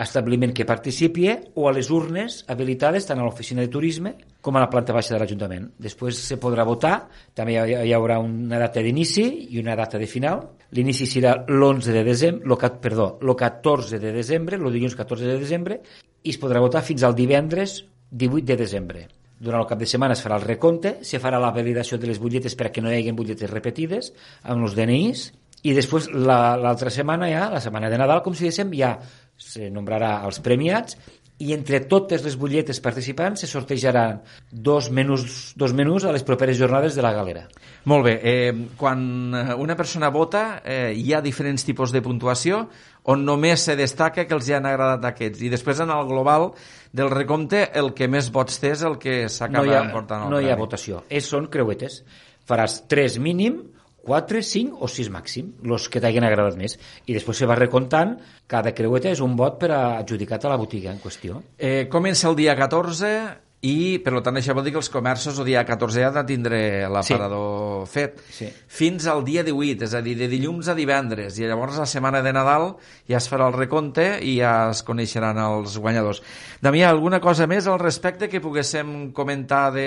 [0.00, 1.28] establiment que participi
[1.60, 5.12] o a les urnes habilitades tant a l'oficina de turisme com a la planta baixa
[5.14, 5.66] de l'Ajuntament.
[5.78, 6.94] Després se podrà votar,
[7.36, 10.46] també hi, haurà una data d'inici i una data de final.
[10.74, 15.38] L'inici serà l'11 de desembre, lo, perdó, el 14 de desembre, el dilluns 14 de
[15.38, 15.82] desembre,
[16.22, 19.06] i es podrà votar fins al divendres 18 de desembre.
[19.40, 22.18] Durant el cap de setmana es farà el recompte, se farà la validació de les
[22.20, 24.12] butlletes perquè no hi hagi butlletes repetides
[24.42, 25.30] amb els DNIs
[25.62, 28.98] i després la- l'altra setmana ja, la setmana de Nadal, com si diguéssim, ja
[29.40, 30.98] se nombrarà els premiats
[31.40, 34.18] i entre totes les butlletes participants se sortejaran
[34.52, 37.46] dos menús, dos menús a les properes jornades de la galera.
[37.88, 42.66] Molt bé, eh, quan una persona vota eh, hi ha diferents tipus de puntuació
[43.04, 46.50] on només se destaca que els hi han agradat aquests i després en el global
[46.92, 50.50] del recompte el que més vots té és el que s'acaba no emportant no hi
[50.50, 51.04] ha votació.
[51.08, 52.02] És, són creuetes.
[52.48, 53.60] Faràs 3 mínim,
[54.06, 56.76] 4, 5 o 6 màxim, els que t'hagin agradat més.
[57.06, 58.16] I després se va recomptant,
[58.50, 61.42] cada creueta és un vot per a adjudicat a la botiga en qüestió.
[61.58, 63.12] Eh, comença el dia 14
[63.60, 66.60] i, per tant, això vol dir que els comerços el dia 14 han de tindre
[66.88, 67.92] l'aparador sí.
[67.92, 68.22] fet.
[68.32, 68.48] Sí.
[68.48, 71.36] Fins al dia 18, és a dir, de dilluns a divendres.
[71.36, 72.70] I llavors la setmana de Nadal
[73.10, 76.22] ja es farà el recompte i ja es coneixeran els guanyadors.
[76.64, 79.86] Damià, alguna cosa més al respecte que poguéssim comentar de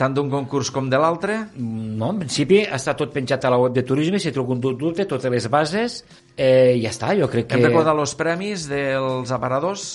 [0.00, 1.42] tant d'un concurs com de l'altre?
[1.60, 5.04] No, en principi està tot penjat a la web de turisme, si té algun dubte,
[5.04, 6.02] totes les bases,
[6.38, 7.60] eh, ja està, jo crec que...
[7.60, 9.90] Hem recordat els premis dels aparadors?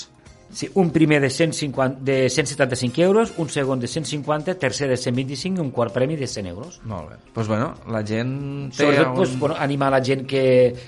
[0.55, 5.59] Sí, un primer de, 150, de 175 euros, un segon de 150, tercer de 125
[5.59, 6.77] i un quart premi de 100 euros.
[6.87, 7.17] Molt bé.
[7.17, 8.31] Doncs pues bueno, la gent
[8.71, 9.15] té Sobretot, un...
[9.19, 10.45] pues, bueno, animar la gent que,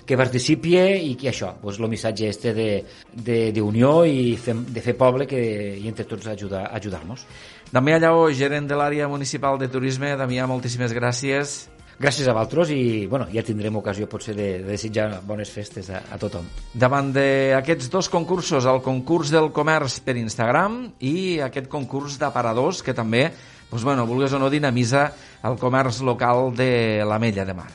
[0.07, 0.77] que participi
[1.09, 2.69] i que això, pues, el missatge este de,
[3.11, 5.43] de, d'unió i fem, de fer poble que,
[5.75, 7.27] i entre tots ajudar, ajudar-nos.
[7.67, 10.15] Damià Lleó, gerent de l'àrea municipal de turisme.
[10.15, 11.65] Damià, moltíssimes gràcies.
[11.97, 16.03] Gràcies a vosaltres i bueno, ja tindrem ocasió potser de, de desitjar bones festes a,
[16.13, 16.45] a tothom.
[16.77, 22.93] Davant d'aquests dos concursos, el concurs del comerç per Instagram i aquest concurs d'aparadors que
[22.93, 23.25] també,
[23.71, 25.09] doncs, bueno, vulgues o no, dinamitza
[25.49, 27.71] el comerç local de l'Ametlla de Mar.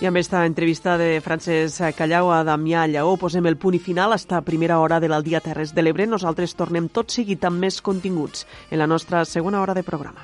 [0.00, 4.12] I amb esta entrevista de Francesc Callau a Damià Lleó posem el punt i final
[4.14, 6.06] a esta primera hora de l'Aldia Terres de l'Ebre.
[6.06, 10.22] Nosaltres tornem tot seguit amb més continguts en la nostra segona hora de programa.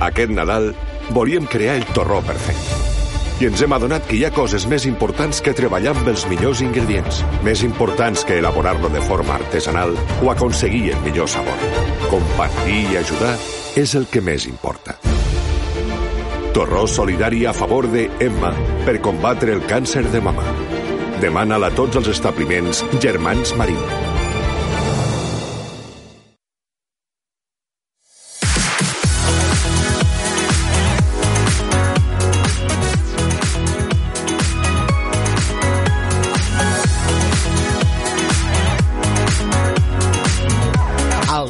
[0.00, 0.74] Aquest Nadal
[1.16, 2.79] volíem crear el torró perfecte.
[3.40, 6.60] I ens hem adonat que hi ha coses més importants que treballar amb els millors
[6.60, 11.64] ingredients, més importants que elaborar-lo de forma artesanal o aconseguir el millor sabor.
[12.12, 13.32] Compartir i ajudar
[13.80, 14.98] és el que més importa.
[16.52, 18.52] Torró solidari a favor de Emma
[18.84, 20.44] per combatre el càncer de mama.
[21.24, 24.19] Demana-la a tots els establiments Germans Marín.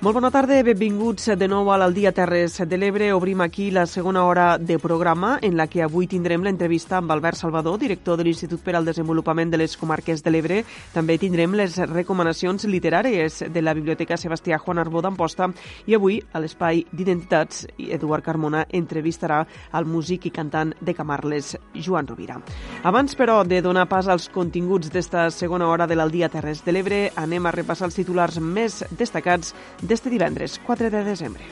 [0.00, 3.10] Molt bona tarda, benvinguts de nou a l'Aldia Terres de l'Ebre.
[3.12, 7.36] Obrim aquí la segona hora de programa en la que avui tindrem l'entrevista amb Albert
[7.36, 10.62] Salvador, director de l'Institut per al Desenvolupament de les Comarques de l'Ebre.
[10.94, 15.50] També tindrem les recomanacions literàries de la Biblioteca Sebastià Juan Arbó d'Amposta
[15.84, 22.08] i avui, a l'Espai d'Identitats, Eduard Carmona entrevistarà al músic i cantant de Camarles, Joan
[22.08, 22.40] Rovira.
[22.88, 27.04] Abans, però, de donar pas als continguts d'esta segona hora de l'Aldia Terres de l'Ebre,
[27.20, 29.52] anem a repassar els titulars més destacats
[29.90, 31.42] d'este divendres, 4 de desembre.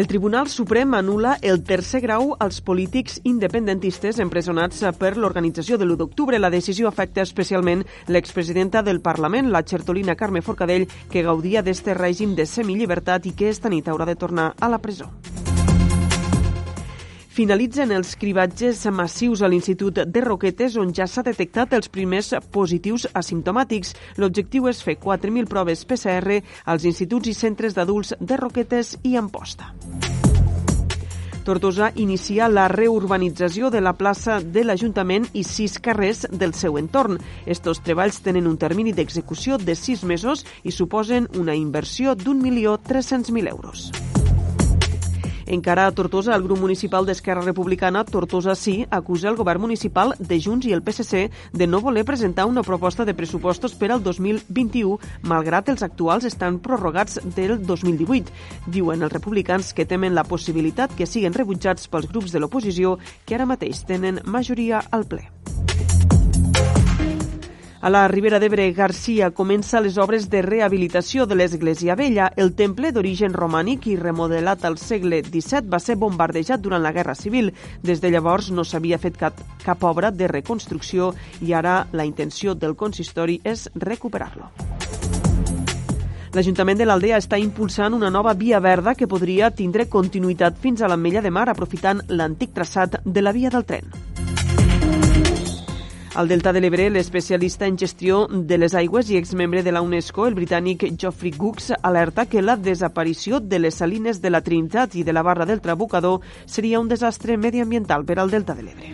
[0.00, 5.98] El Tribunal Suprem anula el tercer grau als polítics independentistes empresonats per l'organització de l'1
[6.00, 6.40] d'octubre.
[6.40, 12.32] La decisió afecta especialment l'expresidenta del Parlament, la xertolina Carme Forcadell, que gaudia d'este règim
[12.32, 15.12] de semillibertat i que esta nit haurà de tornar a la presó.
[17.40, 23.06] Finalitzen els cribatges massius a l'Institut de Roquetes, on ja s'ha detectat els primers positius
[23.16, 23.94] asimptomàtics.
[24.20, 26.36] L'objectiu és fer 4.000 proves PCR
[26.68, 29.70] als instituts i centres d'adults de Roquetes i Amposta.
[31.48, 37.16] Tortosa inicia la reurbanització de la plaça de l'Ajuntament i sis carrers del seu entorn.
[37.46, 42.76] Estos treballs tenen un termini d'execució de sis mesos i suposen una inversió d'un milió
[42.76, 43.88] 300.000 euros.
[45.50, 50.38] Encara a Tortosa, el grup municipal d'Esquerra Republicana, Tortosa Sí, acusa el govern municipal de
[50.38, 55.00] Junts i el PSC de no voler presentar una proposta de pressupostos per al 2021,
[55.26, 58.30] malgrat els actuals estan prorrogats del 2018.
[58.70, 63.34] Diuen els republicans que temen la possibilitat que siguin rebutjats pels grups de l'oposició que
[63.34, 65.26] ara mateix tenen majoria al ple.
[67.82, 72.26] A la Ribera d'Ebre, Garcia comença les obres de rehabilitació de l'Església Vella.
[72.36, 77.14] El temple d'origen romànic i remodelat al segle XVII va ser bombardejat durant la Guerra
[77.16, 77.48] Civil.
[77.80, 82.52] Des de llavors no s'havia fet cap, cap obra de reconstrucció i ara la intenció
[82.52, 84.52] del consistori és recuperar-lo.
[86.36, 90.92] L'Ajuntament de l'Aldea està impulsant una nova via verda que podria tindre continuïtat fins a
[90.92, 93.88] l'Ametlla de Mar aprofitant l'antic traçat de la via del tren.
[96.12, 100.26] Al Delta de l'Ebre, l'especialista en gestió de les aigües i exmembre de la UNESCO,
[100.26, 105.04] el britànic Geoffrey Gooks, alerta que la desaparició de les salines de la Trinitat i
[105.06, 108.90] de la barra del Trabucador seria un desastre mediambiental per al Delta de l'Ebre.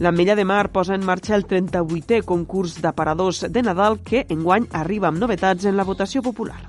[0.00, 5.08] L'Ametlla de Mar posa en marxa el 38è concurs d'aparadors de Nadal que enguany arriba
[5.12, 6.62] amb novetats en la votació popular.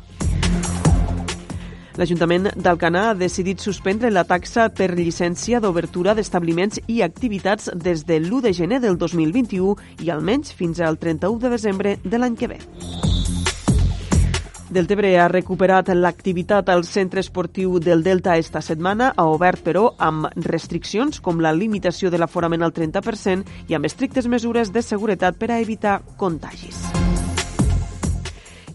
[1.97, 8.19] L'Ajuntament d'Alcanar ha decidit suspendre la taxa per llicència d'obertura d'establiments i activitats des de
[8.21, 9.73] l'1 de gener del 2021
[10.05, 12.59] i almenys fins al 31 de desembre de l'any que ve.
[14.69, 20.27] Deltebre ha recuperat l'activitat al centre esportiu del Delta esta setmana, ha obert però amb
[20.45, 25.49] restriccions com la limitació de l'aforament al 30% i amb estrictes mesures de seguretat per
[25.49, 26.83] a evitar contagis.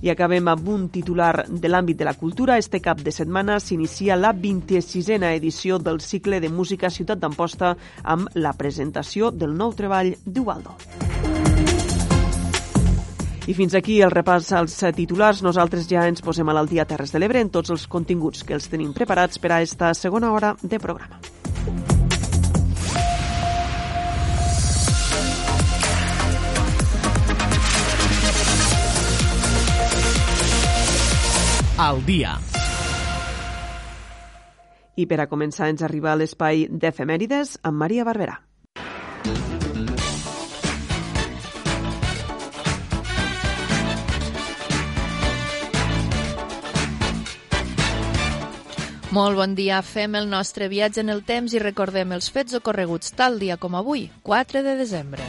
[0.02, 2.58] I acabem amb un titular de l'àmbit de la cultura.
[2.58, 8.28] Este cap de setmana s'inicia la 26a edició del cicle de música Ciutat d'Amposta amb
[8.34, 10.74] la presentació del nou treball d'Ubaldo.
[13.46, 15.42] I fins aquí el repàs als titulars.
[15.42, 18.70] Nosaltres ja ens posem a l'aldia Terres de l'Ebre en tots els continguts que els
[18.70, 21.18] tenim preparats per a esta segona hora de programa.
[31.82, 32.36] Al dia.
[34.94, 38.36] I per a començar ens arriba a l'espai d'efemèrides amb Maria Barberà.
[49.12, 49.80] Molt bon dia.
[49.82, 53.74] Fem el nostre viatge en el temps i recordem els fets ocorreguts tal dia com
[53.74, 55.26] avui, 4 de desembre.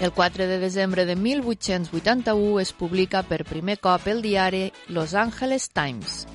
[0.00, 5.70] El 4 de desembre de 1881 es publica per primer cop el diari Los Angeles
[5.70, 6.26] Times.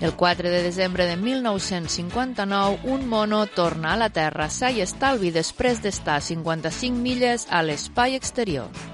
[0.00, 5.30] El 4 de desembre de 1959, un mono torna a la Terra sa i estalvi
[5.30, 8.91] després d'estar 55 milles a l'espai exterior.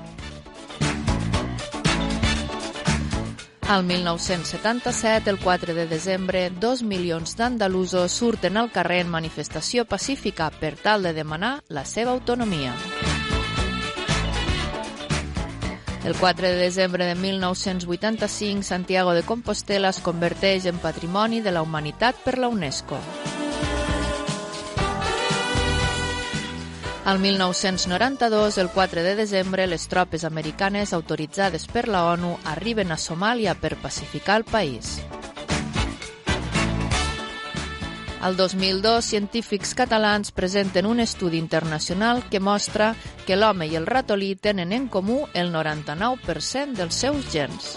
[3.68, 10.48] Al 1977, el 4 de desembre, dos milions d'andalusos surten al carrer en manifestació pacífica
[10.48, 12.72] per tal de demanar la seva autonomia.
[16.02, 21.60] El 4 de desembre de 1985, Santiago de Compostela es converteix en Patrimoni de la
[21.60, 22.96] Humanitat per la UNESCO.
[27.09, 32.98] Al 1992, el 4 de desembre, les tropes americanes autoritzades per la ONU arriben a
[33.00, 34.98] Somàlia per pacificar el país.
[38.20, 42.94] Al 2002, científics catalans presenten un estudi internacional que mostra
[43.24, 47.72] que l'home i el ratolí tenen en comú el 99% dels seus gens.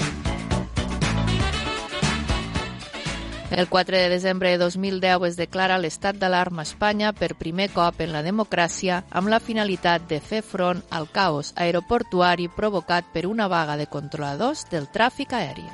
[3.52, 8.00] El 4 de desembre de 2010 es declara l'estat d'alarma a Espanya per primer cop
[8.00, 13.50] en la democràcia amb la finalitat de fer front al caos aeroportuari provocat per una
[13.52, 15.68] vaga de controladors del tràfic aeri.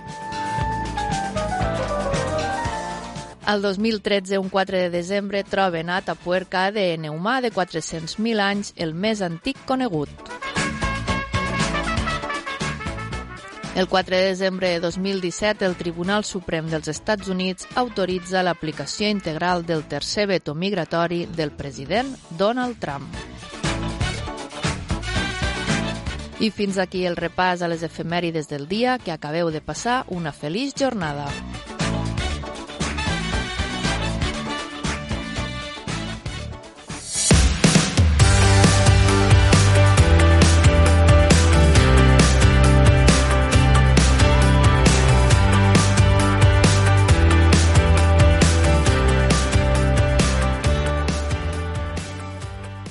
[3.47, 8.97] El 2013, un 4 de desembre, troben a Atapuerca ADN humà de 400.000 anys, el
[8.97, 10.09] més antic conegut.
[13.77, 19.67] El 4 de desembre de 2017, el Tribunal Suprem dels Estats Units autoritza l'aplicació integral
[19.67, 22.09] del tercer veto migratori del president
[22.39, 23.05] Donald Trump.
[26.41, 30.33] I fins aquí el repàs a les efemèrides del dia que acabeu de passar una
[30.33, 31.29] feliç jornada.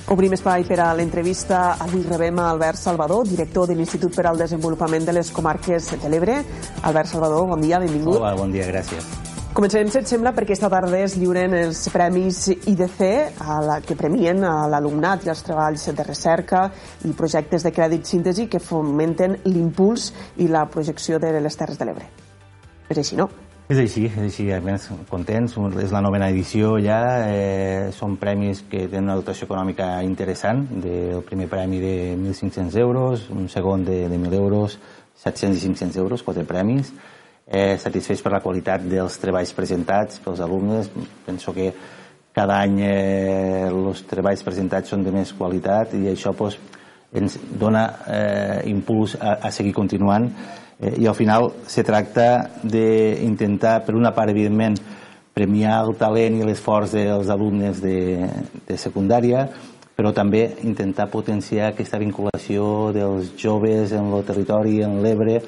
[0.07, 1.75] Obrim espai per a l'entrevista.
[1.83, 6.11] Avui rebem a Albert Salvador, director de l'Institut per al Desenvolupament de les Comarques de
[6.13, 6.37] l'Ebre.
[6.87, 8.21] Albert Salvador, bon dia, benvingut.
[8.21, 9.03] Hola, bon dia, gràcies.
[9.51, 13.01] Comencem, si et sembla, perquè esta tarda es lliuren els premis IDC
[13.43, 16.69] a la, que premien a l'alumnat i els treballs de recerca
[17.03, 21.89] i projectes de crèdit síntesi que fomenten l'impuls i la projecció de les Terres de
[21.89, 22.07] l'Ebre.
[22.87, 23.27] És així, no?
[23.67, 28.61] És així, és així, a més, contents, és la novena edició ja, eh, són premis
[28.71, 34.05] que tenen una dotació econòmica interessant, del primer premi de 1.500 euros, un segon de,
[34.07, 34.77] de 1.000 euros,
[35.19, 36.93] 700 i 500 euros, quatre premis,
[37.43, 40.87] eh, satisfets per la qualitat dels treballs presentats pels alumnes,
[41.25, 41.73] penso que
[42.31, 46.55] cada any eh, els treballs presentats són de més qualitat i això pues,
[47.11, 50.31] ens dona eh, impuls a, a seguir continuant
[50.79, 52.27] eh, i al final se tracta
[52.63, 54.77] d'intentar, per una part, evidentment,
[55.37, 58.27] premiar el talent i l'esforç dels alumnes de,
[58.67, 59.47] de secundària,
[59.97, 65.39] però també intentar potenciar aquesta vinculació dels joves en el territori, en l'Ebre,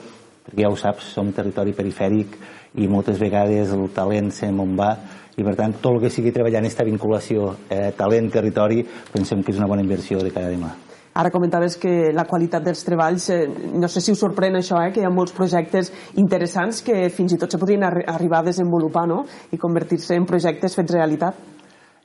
[0.46, 2.38] perquè ja ho saps, som territori perifèric
[2.82, 4.94] i moltes vegades el talent se'n on va
[5.40, 9.54] i per tant tot el que sigui treballar en aquesta vinculació eh, talent-territori pensem que
[9.54, 10.74] és una bona inversió de cada demà.
[11.20, 13.42] Ara comentaves que la qualitat dels treballs, eh,
[13.76, 17.34] no sé si us sorprèn això, eh, que hi ha molts projectes interessants que fins
[17.36, 19.26] i tot se podrien ar arribar a desenvolupar no?
[19.52, 21.36] i convertir-se en projectes fets realitat.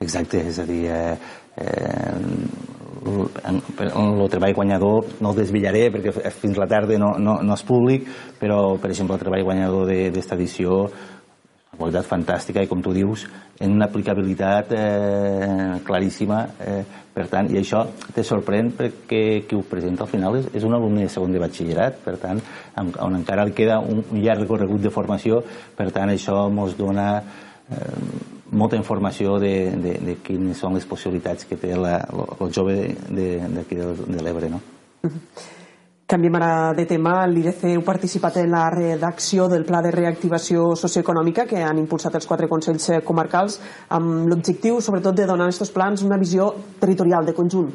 [0.02, 1.16] Exacte, és a dir, eh,
[1.62, 2.12] eh,
[3.44, 7.54] en, en el treball guanyador no el desvillaré perquè fins la tarda no, no, no
[7.54, 8.08] és públic,
[8.40, 10.88] però per exemple el treball guanyador d'esta edició
[11.78, 13.26] qualitat fantàstica i com tu dius
[13.60, 16.82] en una aplicabilitat eh, claríssima eh,
[17.14, 20.74] per tant, i això te sorprèn perquè qui ho presenta al final és, és un
[20.74, 22.40] alumne de segon de batxillerat, per tant,
[22.74, 25.38] on encara li queda un, un llarg recorregut de formació,
[25.78, 27.08] per tant, això ens dona
[27.70, 27.92] eh,
[28.50, 32.00] molta informació de, de, de quines són les possibilitats que té la,
[32.40, 34.60] el jove d'aquí de, de, de l'Ebre, no?
[35.04, 35.62] Uh -huh.
[36.06, 37.22] Canviem ara de tema.
[37.24, 42.28] L'IDC heu participat en la redacció del Pla de Reactivació Socioeconòmica que han impulsat els
[42.28, 43.56] quatre Consells Comarcals
[43.96, 46.50] amb l'objectiu, sobretot, de donar a aquests plans una visió
[46.80, 47.70] territorial de conjunt.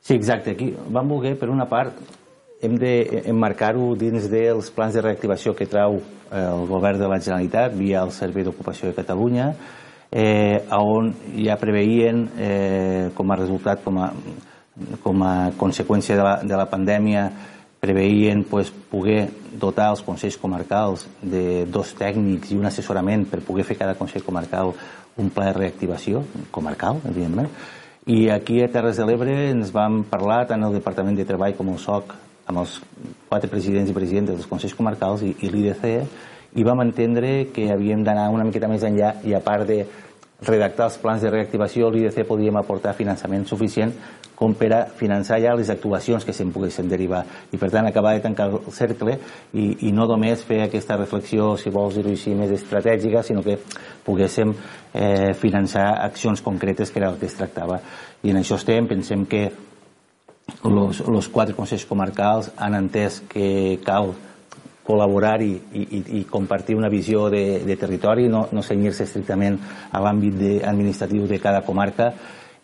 [0.00, 0.54] Sí, exacte.
[0.56, 2.00] Aquí vam voler, per una part,
[2.64, 7.76] hem d'emmarcar-ho dins dels plans de reactivació que trau eh, el govern de la Generalitat
[7.76, 9.50] via el Servei d'Ocupació de Catalunya,
[10.08, 11.12] eh, on
[11.44, 14.10] ja preveien eh, com a resultat, com a
[15.02, 17.28] com a conseqüència de la, de la pandèmia
[17.84, 19.28] preveien pues, poder
[19.60, 24.24] dotar els consells comarcals de dos tècnics i un assessorament per poder fer cada consell
[24.24, 24.72] comarcal
[25.20, 27.50] un pla de reactivació comarcal, evidentment.
[28.06, 31.70] I aquí a Terres de l'Ebre ens vam parlar tant el Departament de Treball com
[31.72, 32.16] el SOC
[32.50, 32.80] amb els
[33.28, 35.86] quatre presidents i presidentes dels consells comarcals i, i l'IDC
[36.60, 39.84] i vam entendre que havíem d'anar una miqueta més enllà i a part de
[40.44, 43.94] redactar els plans de reactivació l'IDC podíem aportar finançament suficient
[44.34, 47.22] com per a finançar ja les actuacions que se'n poguessin derivar.
[47.52, 49.16] I per tant acabar de tancar el cercle
[49.52, 53.58] i, i no només fer aquesta reflexió si vols dir-ho així més estratègica sinó que
[54.04, 54.52] poguéssim
[54.92, 57.80] eh, finançar accions concretes que era el que es tractava.
[58.22, 59.46] I en això estem, pensem que
[60.64, 64.12] els quatre consells comarcals han entès que cal
[64.84, 69.56] col·laborar-hi i, i, i compartir una visió de, de territori, no, no senyir-se estrictament
[69.90, 72.12] a l'àmbit administratiu de cada comarca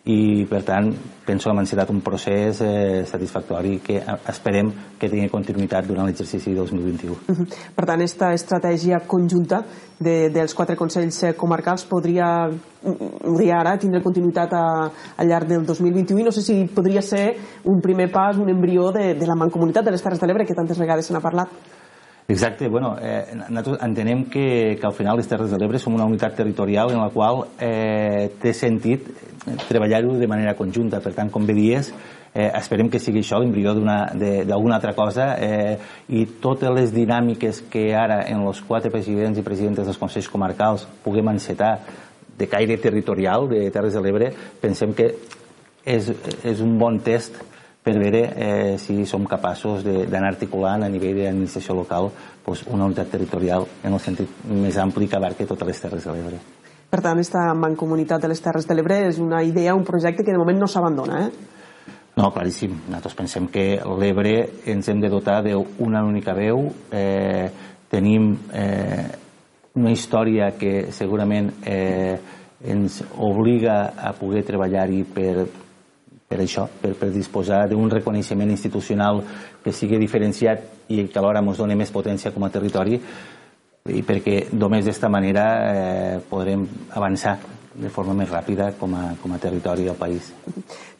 [0.09, 0.87] i per tant
[1.25, 3.99] penso que hem encetat un procés eh, satisfactori que
[4.31, 7.11] esperem que tingui continuïtat durant l'exercici 2021.
[7.13, 7.45] Uh -huh.
[7.75, 9.63] Per tant, aquesta estratègia conjunta
[9.99, 12.49] de, dels quatre consells eh, comarcals podria,
[12.81, 17.35] podria ara tindre continuïtat a, al llarg del 2021 i no sé si podria ser
[17.63, 20.55] un primer pas, un embrió de, de la mancomunitat de les Terres de l'Ebre que
[20.55, 21.47] tantes vegades se n'ha parlat.
[22.27, 26.05] Exacte, bueno, eh, nosaltres entenem que, que al final les Terres de l'Ebre som una
[26.05, 29.30] unitat territorial en la qual eh, té sentit
[29.67, 31.01] treballar-ho de manera conjunta.
[31.01, 31.91] Per tant, com bé dies,
[32.33, 35.77] eh, esperem que sigui això l'embrió d'alguna altra cosa eh,
[36.09, 40.87] i totes les dinàmiques que ara en els quatre presidents i presidentes dels Consells Comarcals
[41.03, 41.77] puguem encetar
[42.37, 44.31] de caire territorial de Terres de l'Ebre,
[44.61, 45.11] pensem que
[45.85, 46.11] és,
[46.45, 47.37] és un bon test
[47.81, 52.11] per veure eh, si som capaços d'anar articulant a nivell d'administració local
[52.45, 56.17] doncs, una unitat territorial en el sentit més ampli que abarque totes les Terres de
[56.17, 56.41] l'Ebre.
[56.91, 60.33] Per tant, aquesta mancomunitat de les Terres de l'Ebre és una idea, un projecte que
[60.33, 61.51] de moment no s'abandona, eh?
[62.17, 62.73] No, claríssim.
[62.89, 63.63] Nosaltres pensem que
[64.01, 64.33] l'Ebre
[64.73, 66.65] ens hem de dotar d'una única veu.
[66.91, 67.47] Eh,
[67.91, 69.07] tenim eh,
[69.79, 72.19] una història que segurament eh,
[72.67, 75.47] ens obliga a poder treballar-hi per,
[76.27, 79.23] per això, per, per disposar d'un reconeixement institucional
[79.63, 82.99] que sigui diferenciat i que alhora ens doni més potència com a territori
[83.89, 87.39] i perquè només d'esta manera eh, podrem avançar
[87.71, 90.27] de forma més ràpida com a, com a territori del país.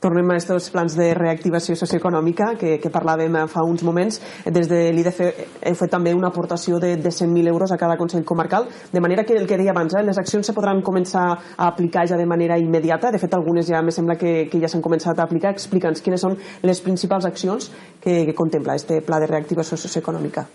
[0.02, 4.22] Tornem a aquests plans de reactivació socioeconòmica que, que parlàvem fa uns moments.
[4.56, 8.26] Des de l'IDF heu fet també una aportació de, de 100.000 euros a cada Consell
[8.26, 11.68] Comarcal, de manera que el que deia abans, eh, les accions se podran començar a
[11.68, 13.12] aplicar ja de manera immediata.
[13.12, 15.52] De fet, algunes ja me sembla que, que ja s'han començat a aplicar.
[15.52, 17.70] Explica'ns quines són les principals accions
[18.00, 20.48] que, que contempla este pla de reactivació socioeconòmica.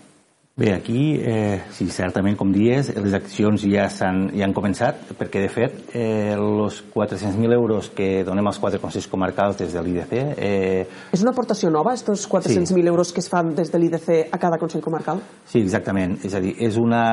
[0.57, 5.43] Bé, aquí, eh, sí, certament, com dies, les accions ja, han, ja han començat, perquè,
[5.43, 10.15] de fet, eh, els 400.000 euros que donem als quatre consells comarcals des de l'IDC...
[10.33, 10.87] Eh...
[11.13, 12.87] És una aportació nova, aquests 400.000 sí.
[12.89, 15.21] euros que es fan des de l'IDC a cada consell comarcal?
[15.45, 16.17] Sí, exactament.
[16.25, 17.05] És a dir, és una...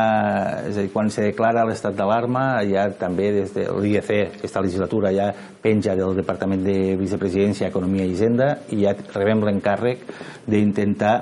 [0.70, 5.12] És a dir, quan se declara l'estat d'alarma, ja també des de l'IDC, aquesta legislatura,
[5.12, 5.28] ja
[5.60, 10.08] penja del Departament de Vicepresidència, Economia i Hisenda, i ja rebem l'encàrrec
[10.48, 11.18] d'intentar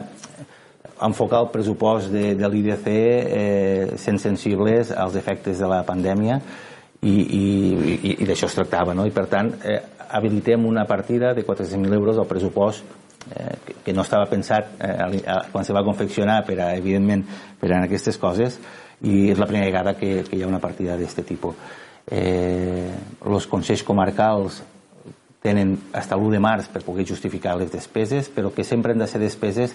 [1.06, 6.40] enfocar el pressupost de, de l'IDC eh, sent sensibles als efectes de la pandèmia
[7.02, 7.44] i, i,
[7.94, 8.94] i, i d'això es tractava.
[8.94, 9.06] No?
[9.06, 9.80] I per tant, eh,
[10.12, 12.84] habilitem una partida de 400.000 euros al pressupost
[13.34, 15.22] eh, que, que no estava pensat eh,
[15.52, 17.24] quan se va confeccionar per a, evidentment
[17.60, 18.58] per a aquestes coses
[19.02, 21.56] i és la primera vegada que, que hi ha una partida d'aquest tipus.
[22.06, 22.90] Eh,
[23.26, 24.62] els consells comarcals
[25.42, 29.08] tenen fins l'1 de març per poder justificar les despeses, però que sempre han de
[29.10, 29.74] ser despeses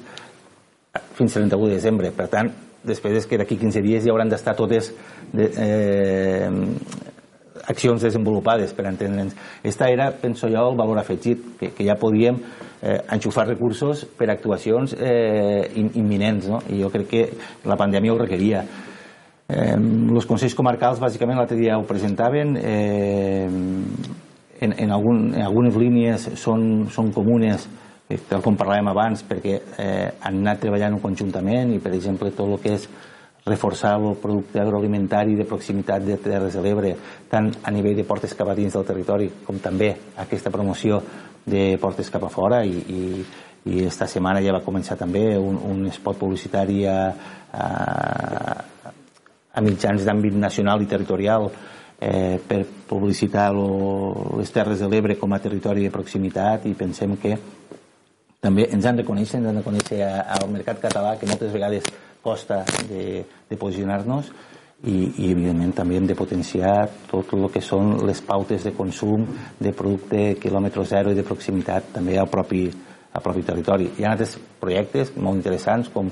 [1.18, 2.14] fins al 31 de desembre.
[2.16, 2.52] Per tant,
[2.88, 4.94] després és que d'aquí 15 dies ja hauran d'estar totes
[5.34, 6.50] de, eh,
[7.68, 9.36] accions desenvolupades per entendre'ns.
[9.64, 12.40] Esta era, penso jo, el valor afegit, que, que ja podíem
[12.82, 16.62] eh, enxufar recursos per actuacions eh, imminents, no?
[16.72, 17.26] i jo crec que
[17.68, 18.64] la pandèmia ho requeria.
[19.48, 23.50] Eh, els consells comarcals, bàsicament, l'altre dia ho presentaven, eh,
[24.60, 27.68] en, en, algun, en algunes línies són, són comunes
[28.30, 32.62] tal com parlàvem abans, perquè eh, han anat treballant conjuntament i, per exemple, tot el
[32.64, 32.88] que és
[33.48, 36.94] reforçar el producte agroalimentari de proximitat de Terres de l'Ebre,
[37.32, 39.94] tant a nivell de portes cap a dins del territori, com també
[40.24, 41.02] aquesta promoció
[41.46, 42.64] de portes cap a fora.
[42.64, 43.26] I, i,
[43.68, 47.00] i esta setmana ja va començar també un, un spot publicitari a,
[47.52, 47.68] a,
[49.52, 51.50] a mitjans d'àmbit nacional i territorial
[52.00, 56.68] eh, per publicitar lo, les Terres de l'Ebre com a territori de proximitat.
[56.68, 57.36] I pensem que
[58.48, 61.88] també ens han de conèixer, ens han de conèixer al mercat català, que moltes vegades
[62.24, 64.32] costa de, de posicionar-nos,
[64.86, 66.74] i, i evidentment també hem de potenciar
[67.10, 69.26] tot el que són les pautes de consum
[69.60, 72.68] de producte quilòmetre zero i de proximitat també al propi,
[73.12, 73.90] al propi territori.
[73.98, 76.12] Hi ha altres projectes molt interessants com,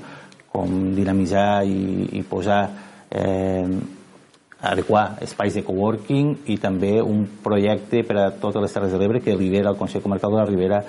[0.49, 2.63] com dinamitzar i, i posar
[3.11, 3.69] eh,
[4.65, 9.21] adequar espais de coworking i també un projecte per a totes les Terres de l'Ebre
[9.21, 10.81] que lidera el Consell Comarcal de la Ribera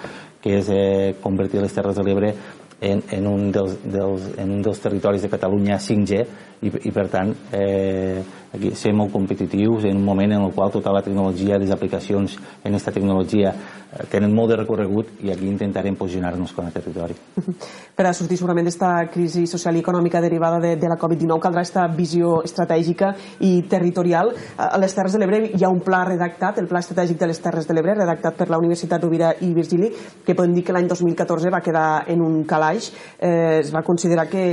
[0.43, 2.33] que és eh, convertir les Terres de l'Ebre
[2.81, 6.25] en, en, un dels, dels, en un dels territoris de Catalunya 5G
[6.62, 8.23] i, i per tant eh,
[8.57, 12.37] aquí ser molt competitius en un moment en el qual tota la tecnologia, les aplicacions
[12.65, 17.16] en aquesta tecnologia eh, tenen molt de recorregut i aquí intentarem posicionar-nos com a territori.
[17.97, 21.62] Per a sortir segurament d'esta crisi social i econòmica derivada de, de la Covid-19 caldrà
[21.62, 24.33] aquesta visió estratègica i territorial.
[24.57, 27.41] A les Terres de l'Ebre hi ha un pla redactat, el Pla Estratègic de les
[27.43, 29.93] Terres de l'Ebre, redactat per la Universitat Rovira i Virgili,
[30.24, 32.91] que podem dir que l'any 2014 va quedar en un calaix.
[33.19, 34.47] Eh, es va considerar que,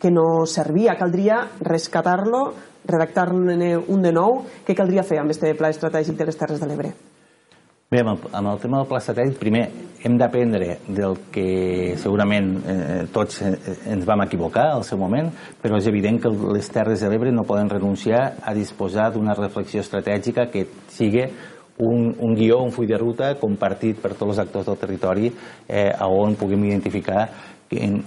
[0.00, 0.96] que no servia.
[0.98, 2.42] Caldria rescatar-lo,
[2.88, 4.42] redactar-ne un de nou.
[4.66, 6.94] Què caldria fer amb aquest pla estratègic de les Terres de l'Ebre?
[7.88, 9.62] Bé, amb el, amb el tema del pla estratègic, primer
[10.04, 13.54] hem d'aprendre del que segurament eh, tots eh,
[13.94, 15.30] ens vam equivocar al seu moment,
[15.62, 19.80] però és evident que les Terres de l'Ebre no poden renunciar a disposar d'una reflexió
[19.80, 21.24] estratègica que sigui
[21.78, 25.32] un, un guió, un full de ruta compartit per tots els actors del territori
[25.66, 27.24] eh, on puguem identificar
[27.72, 28.02] en,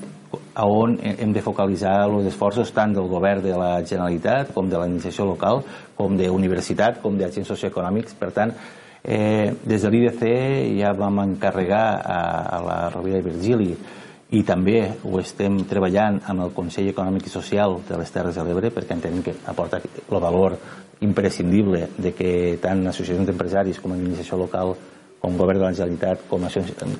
[0.53, 4.77] a on hem de focalitzar els esforços tant del govern de la Generalitat com de
[4.77, 5.63] l'administració local,
[5.95, 8.17] com d'universitat, com d'agents socioeconòmics.
[8.19, 8.55] Per tant,
[9.03, 10.27] Eh, des de l'IDC
[10.77, 12.19] ja vam encarregar a,
[12.53, 13.71] a la Rovira i Virgili
[14.37, 18.45] i també ho estem treballant amb el Consell Econòmic i Social de les Terres de
[18.45, 20.59] l'Ebre perquè entenem que aporta el valor
[21.01, 24.75] imprescindible de que tant associacions d'empresaris com administració local
[25.17, 26.45] com govern de la Generalitat, com,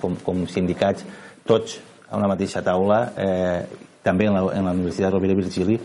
[0.01, 1.05] com, com sindicats,
[1.45, 1.77] tots
[2.11, 5.79] a una mateixa taula, eh, també en la, en la Universitat Rovira Virgili,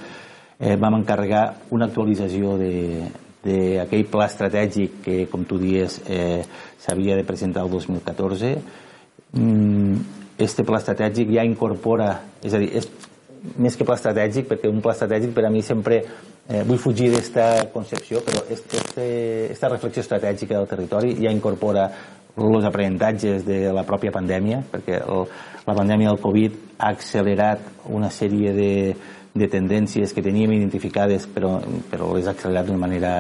[0.59, 2.75] eh, vam encarregar una actualització de,
[3.47, 6.43] d'aquell pla estratègic que, com tu dies, eh,
[6.83, 8.55] s'havia de presentar el 2014.
[9.39, 9.99] Mm,
[10.43, 12.11] este pla estratègic ja incorpora,
[12.43, 12.89] és a dir, és
[13.63, 17.11] més que pla estratègic, perquè un pla estratègic per a mi sempre eh, vull fugir
[17.13, 21.87] d'esta concepció, però aquesta reflexió estratègica del territori ja incorpora
[22.37, 25.27] els aprenentatges de la pròpia pandèmia, perquè el,
[25.67, 28.73] la pandèmia del Covid ha accelerat una sèrie de,
[29.37, 31.57] de tendències que teníem identificades però,
[31.91, 33.15] però les ha accelerat d'una manera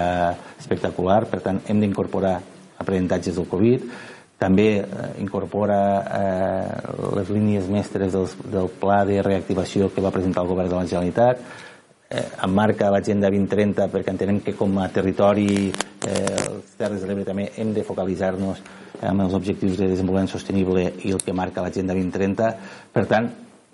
[0.58, 2.36] espectacular, per tant hem d'incorporar
[2.78, 3.88] aprenentatges del Covid,
[4.36, 10.44] també eh, incorpora eh, les línies mestres del, del pla de reactivació que va presentar
[10.44, 11.40] el govern de la Generalitat,
[12.08, 16.44] emmarca l'agenda 2030 perquè entenem que com a territori eh,
[16.78, 18.62] Terres de l'Ebre també hem de focalitzar-nos
[19.02, 22.52] amb els objectius de desenvolupament sostenible i el que marca l'agenda 2030.
[22.94, 23.26] Per tant,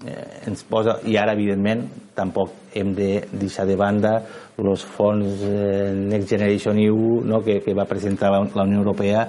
[0.07, 1.85] eh, ens posa, i ara evidentment
[2.17, 4.17] tampoc hem de deixar de banda
[4.63, 9.27] els fons eh, Next Generation EU no, que, que va presentar la Unió Europea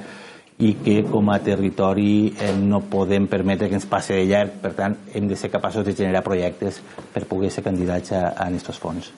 [0.61, 4.73] i que com a territori eh, no podem permetre que ens passi de llarg, per
[4.77, 6.80] tant hem de ser capaços de generar projectes
[7.13, 9.09] per poder ser candidats a, a aquests fons.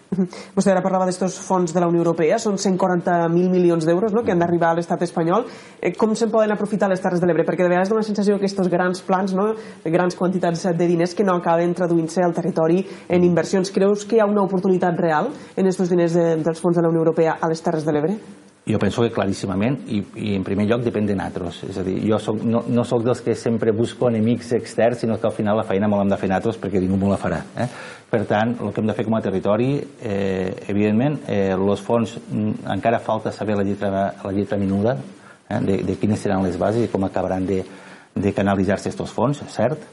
[0.56, 4.32] Vostè ara parlava d'aquests fons de la Unió Europea, són 140.000 milions d'euros no?, que
[4.32, 5.45] han d'arribar a l'estat espanyol.
[5.82, 7.45] Eh, com se'n poden aprofitar les Terres de l'Ebre?
[7.48, 9.52] Perquè de vegades dona la sensació que aquests grans plans, no?,
[9.84, 13.74] grans quantitats de diners que no acaben traduint-se al territori en inversions.
[13.76, 16.91] Creus que hi ha una oportunitat real en aquests diners de, dels fons de la
[16.94, 18.18] Unió Europea a les Terres de l'Ebre?
[18.66, 21.60] Jo penso que claríssimament, i, i en primer lloc depèn de nosaltres.
[21.70, 25.20] És a dir, jo soc, no, no sóc dels que sempre busco enemics externs, sinó
[25.22, 27.44] que al final la feina me l'hem de fer nosaltres perquè ningú me la farà.
[27.62, 27.68] Eh?
[28.10, 29.70] Per tant, el que hem de fer com a territori,
[30.02, 31.54] eh, evidentment, eh,
[31.86, 36.42] fons mm, encara falta saber la lletra, la lletra minuda eh, de, de quines seran
[36.42, 37.62] les bases i com acabaran de,
[38.16, 39.86] de canalitzar-se aquests fons, cert?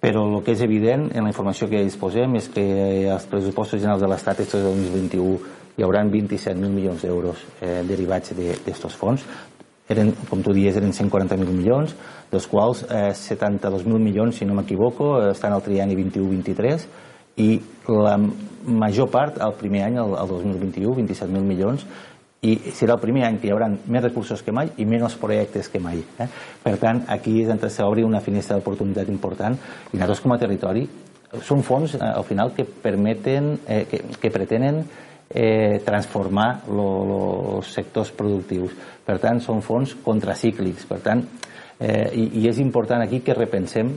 [0.00, 2.64] però el que és evident en la informació que disposem és que
[3.10, 5.38] els pressupostos generals de l'Estat, aquests del 2021,
[5.76, 9.26] hi haurà 27.000 milions d'euros eh, derivats d'aquests de, fons.
[9.92, 11.92] Eren, com tu dies, eren 140.000 milions,
[12.32, 16.88] dels quals eh, 72.000 milions, si no m'equivoco, estan al triani 21-23,
[17.44, 17.50] i
[17.92, 18.16] la
[18.66, 21.86] major part, el primer any, el, el 2021, 27.000 milions,
[22.46, 25.70] i serà el primer any que hi haurà més recursos que mai i menys projectes
[25.72, 26.02] que mai.
[26.20, 26.26] Eh?
[26.62, 30.84] Per tant, aquí és on s'obre una finestra d'oportunitat important i nosaltres com a territori
[31.42, 34.84] són fons eh, al final que permeten, eh, que, que pretenen
[35.30, 38.76] eh, transformar els sectors productius.
[39.06, 40.86] Per tant, són fons contracíclics.
[40.86, 41.24] Per tant,
[41.78, 43.94] eh, i, i és important aquí que repensem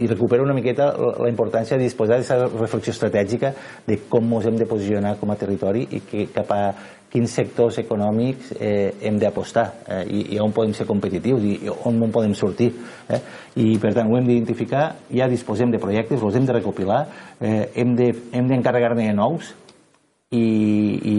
[0.00, 3.52] i recupera una miqueta la importància de disposar d'aquesta reflexió estratègica
[3.86, 6.62] de com ens hem de posicionar com a territori i que, cap a
[7.10, 11.72] quins sectors econòmics eh, hem d'apostar eh, i, i on podem ser competitius i, i
[11.90, 12.70] on no podem sortir.
[13.10, 13.18] Eh?
[13.60, 14.84] I per tant ho hem d'identificar,
[15.18, 17.00] ja disposem de projectes, els hem de recopilar,
[17.42, 19.50] eh, hem d'encarregar-ne de, nous
[20.30, 20.38] i,
[21.10, 21.16] i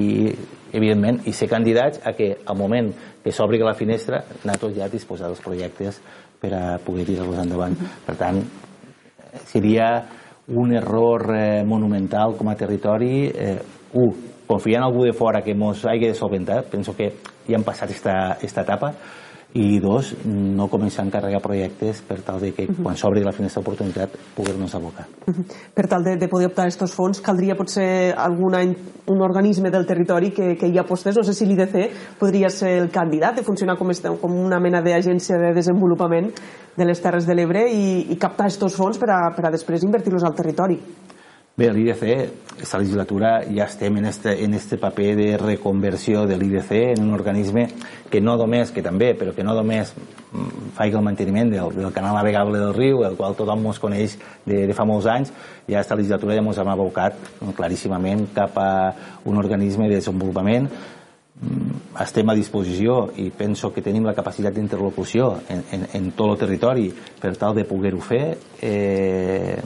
[0.72, 2.94] evidentment i ser candidats a que al moment
[3.24, 6.00] que s'obri la finestra nosaltres ja disposar dels projectes
[6.40, 7.76] per a poder tirar-los endavant.
[8.06, 8.40] Per tant,
[9.52, 9.90] seria
[10.48, 13.58] un error eh, monumental com a territori eh,
[14.00, 14.16] un,
[14.48, 17.12] confiar en algú de fora que ens hagi de solventar penso que
[17.48, 18.94] ja hem passat esta, esta etapa
[19.54, 23.60] i dos, no començar a encarregar projectes per tal de que quan s'obri la finestra
[23.60, 25.08] d'oportunitat poder-nos abocar.
[25.76, 28.74] Per tal de, de poder optar a aquests fons, caldria potser algun any
[29.12, 31.18] un organisme del territori que, que hi apostés.
[31.18, 34.82] No sé si l'IDC podria ser el candidat de funcionar com, este, com una mena
[34.86, 36.32] d'agència de desenvolupament
[36.78, 39.84] de les Terres de l'Ebre i, i captar aquests fons per a, per a després
[39.84, 40.80] invertir-los al territori.
[41.58, 42.04] Bé, l'IDC,
[42.56, 47.14] aquesta legislatura ja estem en este, en este paper de reconversió de l'IDC en un
[47.14, 47.68] organisme
[48.10, 51.92] que no només, que també, però que no només mm, faig el manteniment del, del
[51.92, 54.16] canal navegable del riu, el qual tothom ens coneix
[54.46, 55.36] de, de fa molts anys,
[55.68, 57.20] ja aquesta legislatura ja ens hem abocat
[57.60, 58.72] claríssimament cap a
[59.28, 60.72] un organisme de desenvolupament
[61.42, 66.36] Mm, estem a disposició i penso que tenim la capacitat d'interlocució en, en, en tot
[66.36, 66.84] el territori
[67.18, 68.26] per tal de poder-ho fer
[68.62, 69.58] eh,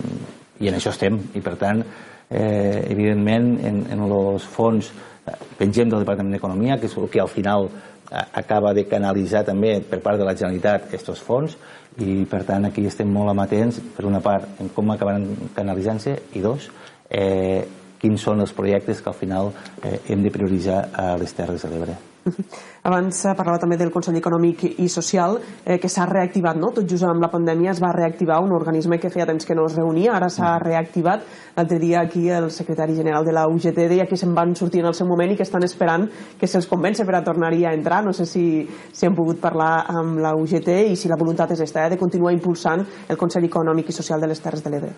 [0.59, 5.91] i en això estem i per tant eh, evidentment en, en els fons eh, pengem
[5.91, 10.01] del Departament d'Economia que és el que al final eh, acaba de canalitzar també per
[10.05, 11.57] part de la Generalitat aquests fons
[12.03, 16.43] i per tant aquí estem molt amatents per una part en com acabaran canalitzant-se i
[16.43, 16.69] dos
[17.09, 17.63] eh,
[18.01, 21.71] quins són els projectes que al final eh, hem de prioritzar a les Terres de
[21.71, 21.95] l'Ebre.
[22.89, 26.71] Abans parlava també del Consell Econòmic i Social, eh, que s'ha reactivat, no?
[26.73, 29.65] Tot just amb la pandèmia es va reactivar un organisme que feia temps que no
[29.69, 31.25] es reunia, ara s'ha reactivat.
[31.55, 34.91] L'altre dia aquí el secretari general de la UGT deia que se'n van sortir en
[34.91, 36.07] el seu moment i que estan esperant
[36.39, 38.03] que se'ls convence per a tornar-hi a entrar.
[38.05, 41.61] No sé si, si han pogut parlar amb la UGT i si la voluntat és
[41.61, 44.95] esta, eh, de continuar impulsant el Consell Econòmic i Social de les Terres de l'Ebre.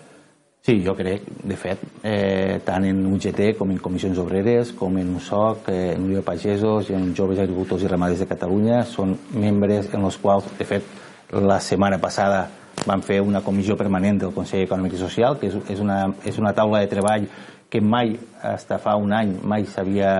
[0.68, 5.14] Sí, jo crec, de fet, eh, tant en UGT com en Comissions Obreres, com en
[5.16, 9.14] USOC, eh, en Unió de Pagesos i en Joves Agricultors i Ramaders de Catalunya, són
[9.32, 10.92] membres en els quals, de fet,
[11.32, 12.50] la setmana passada
[12.84, 16.36] van fer una comissió permanent del Consell Econòmic i Social, que és, és, una, és
[16.36, 17.24] una taula de treball
[17.70, 20.12] que mai, fins fa un any, mai s'havia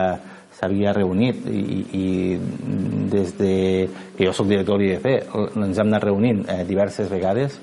[0.59, 2.07] s'havia reunit i, i
[3.13, 3.53] des de
[4.17, 7.61] que jo soc director de l'IDC ens hem anat reunint eh, diverses vegades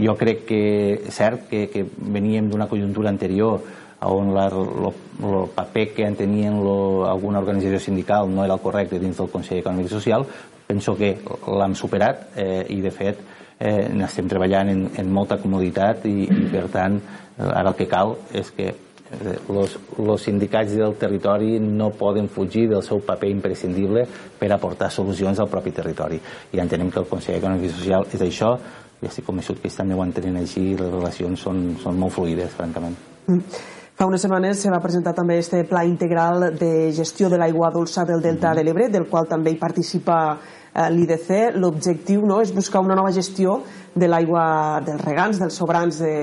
[0.00, 0.62] jo crec que
[1.06, 3.60] és cert que, que veníem d'una conjuntura anterior
[4.00, 9.18] on el paper que en tenien lo, alguna organització sindical no era el correcte dins
[9.18, 10.24] del Consell Econòmic i Social
[10.66, 13.20] penso que l'hem superat eh, i de fet
[13.58, 17.00] eh, n'estem treballant en, en molta comoditat i, i per tant
[17.40, 18.72] ara el que cal és que
[19.10, 24.06] els eh, sindicats del territori no poden fugir del seu paper imprescindible
[24.38, 26.20] per aportar solucions al propi territori.
[26.52, 28.54] I entenem que el Consell Econòmic i Social és això
[29.00, 32.14] i estic convençut que ells també ho entenen així i les relacions són, són molt
[32.16, 32.96] fluides, francament.
[33.26, 33.60] Mm.
[34.00, 38.06] Fa unes setmanes se va presentar també este pla integral de gestió de l'aigua dolça
[38.08, 41.58] del Delta de l'Ebre, del qual també hi participa eh, l'IDC.
[41.60, 43.58] L'objectiu no, és buscar una nova gestió
[43.92, 46.14] de l'aigua dels regants, dels sobrants de,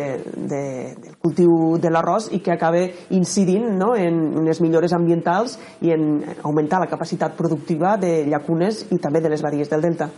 [0.49, 0.61] de,
[1.03, 2.81] del cultiu de l'arròs i que acabe
[3.13, 8.97] incidint no, en unes millores ambientals i en augmentar la capacitat productiva de llacunes i
[8.97, 10.09] també de les badies del Delta.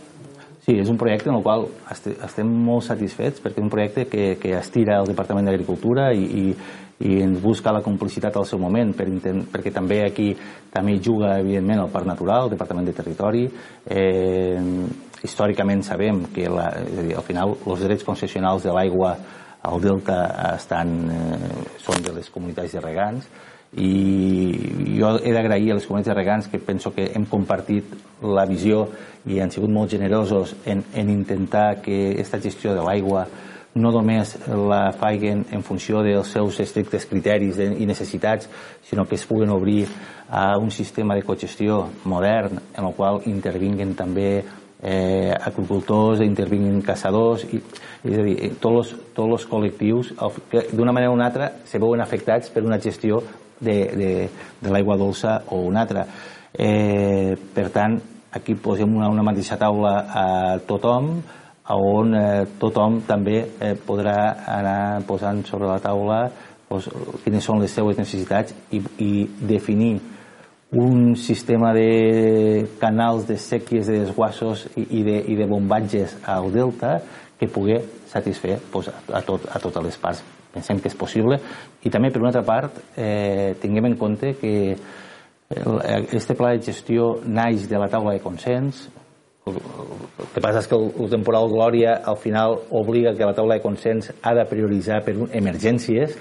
[0.70, 4.36] Sí, és un projecte en el qual estem molt satisfets perquè és un projecte que,
[4.38, 6.44] que estira el Departament d'Agricultura i, i,
[7.08, 10.28] i ens busca la complicitat al seu moment per intent, perquè també aquí
[10.70, 13.42] també juga evidentment el Parc Natural, el Departament de Territori.
[13.82, 14.62] Eh,
[15.26, 19.16] històricament sabem que la, dir, al final els drets concessionals de l'aigua
[19.66, 20.20] al Delta
[20.52, 23.26] estan, eh, són de les comunitats de regants
[23.76, 27.92] i jo he d'agrair a les comunitats de regants que penso que hem compartit
[28.22, 28.88] la visió
[29.30, 33.28] i han sigut molt generosos en, en intentar que aquesta gestió de l'aigua
[33.74, 38.48] no només la faiguen en funció dels seus estrictes criteris i necessitats,
[38.82, 39.86] sinó que es puguen obrir
[40.28, 44.42] a un sistema de cogestió modern en el qual intervinguen també
[44.82, 47.60] eh, agricultors, intervinguin caçadors, i,
[48.02, 50.14] és a dir, tots els, tots els col·lectius
[50.72, 53.22] d'una manera o una altra se veuen afectats per una gestió
[53.60, 54.12] de, de,
[54.60, 56.06] de l'aigua dolça o una altra.
[56.52, 58.00] Eh, per tant,
[58.32, 60.26] aquí posem una, una mateixa taula a
[60.66, 61.12] tothom,
[61.70, 64.16] on eh, tothom també eh, podrà
[64.58, 66.24] anar posant sobre la taula
[66.70, 66.88] doncs,
[67.24, 70.00] quines són les seues necessitats i, i definir
[70.72, 76.50] un sistema de canals de sèquies de desguassos i, i, de, i de bombatges al
[76.54, 77.00] delta
[77.38, 77.80] que pugui
[78.10, 80.22] satisfer doncs, a, tot, a totes les parts.
[80.54, 81.38] Pensem que és possible.
[81.84, 84.54] I també, per una altra part, eh, tinguem en compte que
[85.50, 88.88] este pla de gestió naix de la taula de consens.
[89.46, 89.56] El
[90.34, 93.64] que passa és que el, el temporal Glòria al final obliga que la taula de
[93.64, 96.14] consens ha de prioritzar per emergències.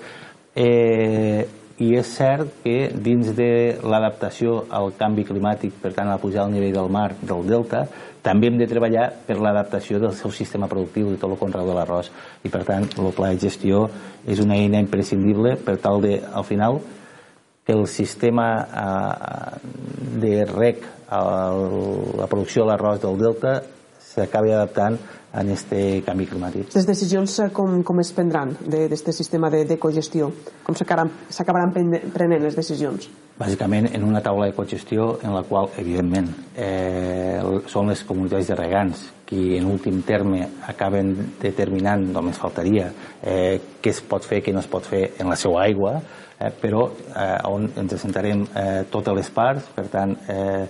[0.56, 1.46] Eh,
[1.80, 6.52] i és cert que dins de l'adaptació al canvi climàtic, per tant a pujar al
[6.52, 7.86] nivell del mar del delta,
[8.22, 11.78] també hem de treballar per l'adaptació del seu sistema productiu de tot el conreu de
[11.78, 12.12] l'arròs.
[12.44, 13.86] I per tant el pla de gestió
[14.28, 16.82] és una eina imprescindible per tal de, al final,
[17.64, 19.60] que el sistema eh,
[20.20, 20.84] de rec
[21.16, 21.64] el,
[22.20, 23.60] la producció de l'arròs del delta
[24.10, 24.98] s'acabi adaptant
[25.34, 26.74] en este canvi climàtic.
[26.76, 30.32] Les decisions eh, com, com es prendran d'aquest sistema de, de cogestió?
[30.66, 33.10] Com s'acabaran prenent les decisions?
[33.40, 36.28] Bàsicament en una taula de cogestió en la qual, evidentment,
[36.60, 37.40] eh,
[37.72, 42.90] són les comunitats de regants qui en últim terme acaben determinant, només faltaria,
[43.22, 46.00] eh, què es pot fer, què no es pot fer en la seva aigua,
[46.40, 50.66] eh, però eh, on ens sentarem eh, totes les parts, per tant, eh,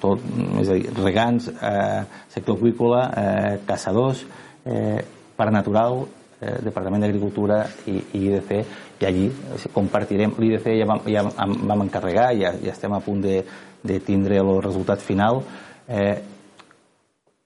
[0.00, 0.22] tot,
[0.60, 4.24] és a dir, regants, eh, sector aquícola, eh, caçadors,
[4.64, 5.00] eh,
[5.36, 6.06] parc natural,
[6.40, 8.52] eh, Departament d'Agricultura i, i IDC,
[9.00, 9.30] i allí
[9.74, 13.42] compartirem, l'IDC ja, vam, ja vam encarregar, ja, ja estem a punt de,
[13.82, 15.42] de tindre el resultat final,
[15.88, 16.22] eh,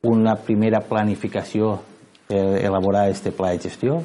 [0.07, 1.79] una primera planificació
[2.27, 4.01] per elaborar aquest pla de gestió,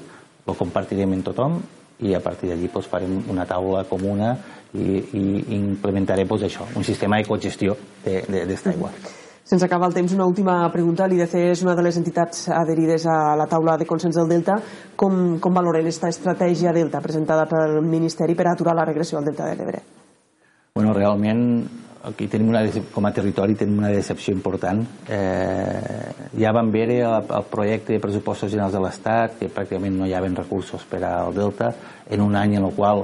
[0.48, 1.60] el compartirem amb tothom
[2.02, 4.36] i a partir d'allí doncs, farem una taula comuna
[4.74, 5.24] i, i
[5.58, 8.92] implementarem doncs, això, un sistema de cogestió d'esta aigua.
[9.52, 10.14] Se'ns acaba el temps.
[10.16, 11.08] Una última pregunta.
[11.12, 14.56] L'IDC és una de les entitats adherides a la taula de consens del Delta.
[14.96, 19.50] Com, com valoren aquesta estratègia Delta presentada pel Ministeri per aturar la regressió al Delta
[19.50, 19.82] de l'Ebre?
[20.78, 21.42] Bueno, realment
[22.08, 22.62] aquí tenim una,
[22.94, 24.86] com a territori tenim una decepció important.
[25.10, 30.08] Eh, ja vam veure el, el projecte de pressupostos generals de l'Estat que pràcticament no
[30.08, 31.74] hi havia recursos per al Delta
[32.10, 33.04] en un any en el qual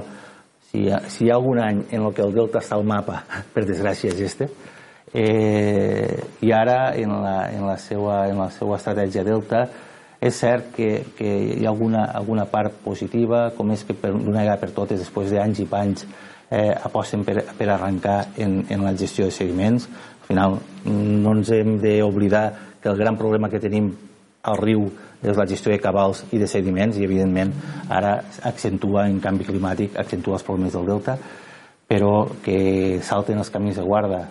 [0.70, 2.86] si hi ha, si hi ha algun any en el que el Delta està al
[2.86, 3.22] mapa,
[3.54, 4.48] per desgràcia és este,
[5.14, 9.66] eh, i ara en la, en, la seva, en la seva estratègia Delta
[10.20, 14.40] és cert que, que hi ha alguna, alguna part positiva, com és que per d'una
[14.40, 16.06] vegada per totes, després d'anys i panys,
[16.50, 19.86] eh, aposten per, per arrencar en, en la gestió de sediments.
[19.86, 20.58] Al final,
[20.90, 22.46] no ens hem d'oblidar
[22.82, 23.92] que el gran problema que tenim
[24.42, 24.88] al riu
[25.22, 27.52] és la gestió de cabals i de sediments i evidentment
[27.90, 31.18] ara accentua en canvi climàtic, accentua els problemes del delta
[31.88, 34.26] però que salten els camins de guarda.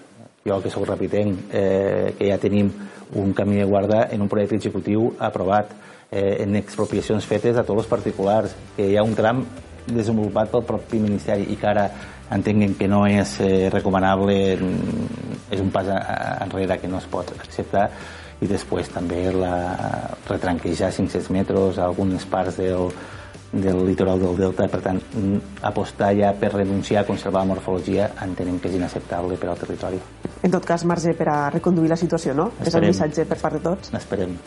[0.46, 2.70] Jo que sóc repitenc eh, que ja tenim
[3.18, 5.74] un camí de guarda en un projecte executiu aprovat
[6.12, 9.42] eh, en expropiacions fetes a tots els particulars que hi ha un tram
[9.88, 11.90] desenvolupat pel propi Ministeri i que ara
[12.32, 17.90] entenguem que no és eh, recomanable és un pas enrere que no es pot acceptar
[18.42, 19.54] i després també la,
[20.30, 22.92] retranquejar 500 metres a algunes parts del,
[23.52, 25.00] del litoral del delta, per tant,
[25.66, 30.02] apostar ja per renunciar a conservar la morfologia entenem que és inacceptable per al territori.
[30.44, 32.52] En tot cas, marge per a reconduir la situació, no?
[32.60, 32.68] Esperem.
[32.70, 33.94] És el missatge per part de tots?
[33.98, 34.38] Esperem.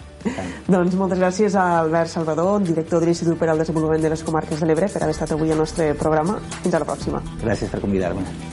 [0.68, 4.62] doncs moltes gràcies a Albert Salvador, director de l'Institut per al Desenvolupament de les Comarques
[4.62, 6.38] de l'Ebre, per haver estat avui al nostre programa.
[6.62, 7.24] Fins a la pròxima.
[7.42, 8.49] Gràcies per convidar-me.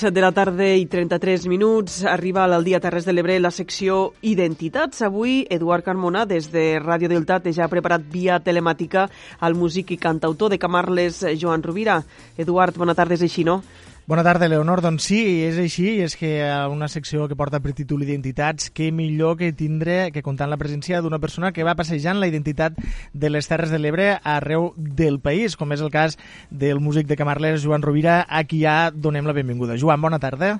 [0.00, 2.06] Dos de la tarda i 33 minuts.
[2.08, 5.02] Arriba al Dia Terres de l'Ebre la secció Identitats.
[5.04, 7.10] Avui, Eduard Carmona, des de Ràdio
[7.44, 9.10] té ja preparat via telemàtica
[9.42, 12.02] el músic i cantautor de Camarles, Joan Rovira.
[12.38, 13.60] Eduard, bona tarda, és així, no?
[14.06, 14.80] Bona tarda, Leonor.
[14.82, 16.32] Doncs sí, és així, és que
[16.72, 21.02] una secció que porta per títol Identitats, què millor que tindre que comptar la presència
[21.04, 22.80] d'una persona que va passejant la identitat
[23.12, 26.18] de les Terres de l'Ebre arreu del país, com és el cas
[26.50, 29.78] del músic de Camarles, Joan Rovira, a qui ja donem la benvinguda.
[29.78, 30.56] Joan, bona tarda.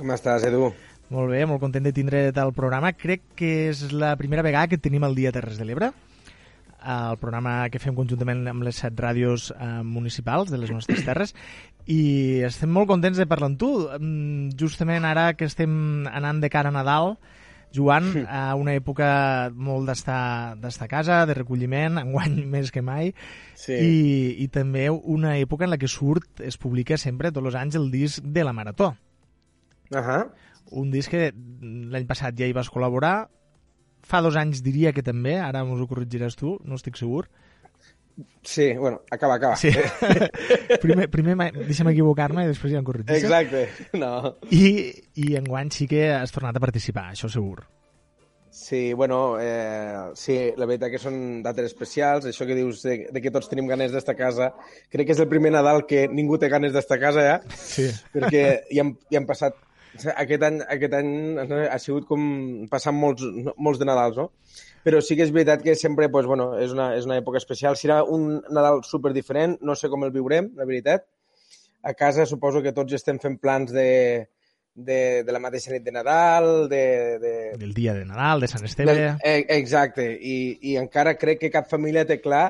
[0.00, 0.72] Com estàs, Edu?
[1.10, 2.94] Molt bé, molt content de tindre tal programa.
[2.96, 5.92] Crec que és la primera vegada que tenim el Dia Terres de l'Ebre
[6.80, 11.34] el programa que fem conjuntament amb les set ràdios eh, municipals de les nostres terres
[11.90, 13.70] i estem molt contents de parlar amb tu.
[13.98, 17.16] Mm, justament ara que estem anant de cara a Nadal,
[17.74, 19.08] Joan, a una època
[19.54, 23.12] molt d'estar a casa, de recolliment, enguany més que mai,
[23.54, 23.74] sí.
[23.74, 27.78] i, i també una època en la que surt, es publica sempre, tots els anys,
[27.78, 28.94] el disc de la Marató.
[29.90, 30.30] Uh -huh.
[30.70, 33.28] Un disc que l'any passat ja hi vas col·laborar,
[34.10, 37.28] fa dos anys diria que també, ara m'ho corregiràs tu, no estic segur,
[38.42, 39.56] Sí, bueno, acaba, acaba.
[39.56, 39.70] Sí.
[40.82, 43.22] primer, primer deixa'm equivocar-me i després ja em corregis.
[43.22, 43.62] Exacte,
[43.96, 44.34] no.
[44.52, 44.64] I,
[45.24, 47.62] I enguany sí que has tornat a participar, això segur.
[48.50, 52.26] Sí, bueno, eh, sí, la veritat que són dates especials.
[52.26, 54.50] Això que dius de, de que tots tenim ganes d'estar a casa,
[54.90, 57.86] crec que és el primer Nadal que ningú té ganes d'estar a casa ja, Sí.
[58.12, 59.56] perquè hi han, hi han passat...
[60.16, 61.08] Aquest any, aquest any
[61.66, 62.22] ha sigut com
[62.70, 63.24] passant molts,
[63.58, 64.28] molts de Nadals, no?
[64.84, 67.76] Però sí que és veritat que sempre pues, bueno, és, una, és una època especial.
[67.76, 71.04] Serà un Nadal super diferent, no sé com el viurem, la veritat.
[71.82, 74.28] A casa suposo que tots estem fent plans de,
[74.74, 76.82] de, de la mateixa nit de Nadal, de,
[77.20, 78.94] de, Del dia de Nadal, de Sant Esteve...
[78.94, 82.46] del, eh, exacte, I, i encara crec que cap família té clar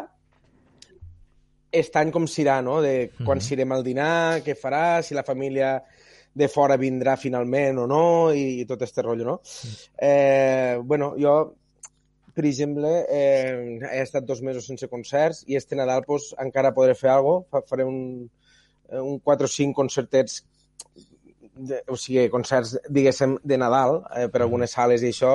[1.70, 2.80] aquest any com serà, no?
[2.82, 3.44] De quan Mhm.
[3.46, 5.76] serem al dinar, què farà, si la família
[6.34, 8.02] de fora vindrà finalment o no,
[8.32, 9.40] i, i tot este rotllo, no?
[9.98, 11.34] Eh, bueno, jo,
[12.34, 16.94] per exemple, eh, he estat dos mesos sense concerts i este Nadal pues, encara podré
[16.94, 18.30] fer alguna cosa, faré un,
[18.88, 20.44] eh, un 4 o 5 concertets
[21.60, 25.34] de, o sigui, concerts, diguéssim, de Nadal eh, per algunes sales i això.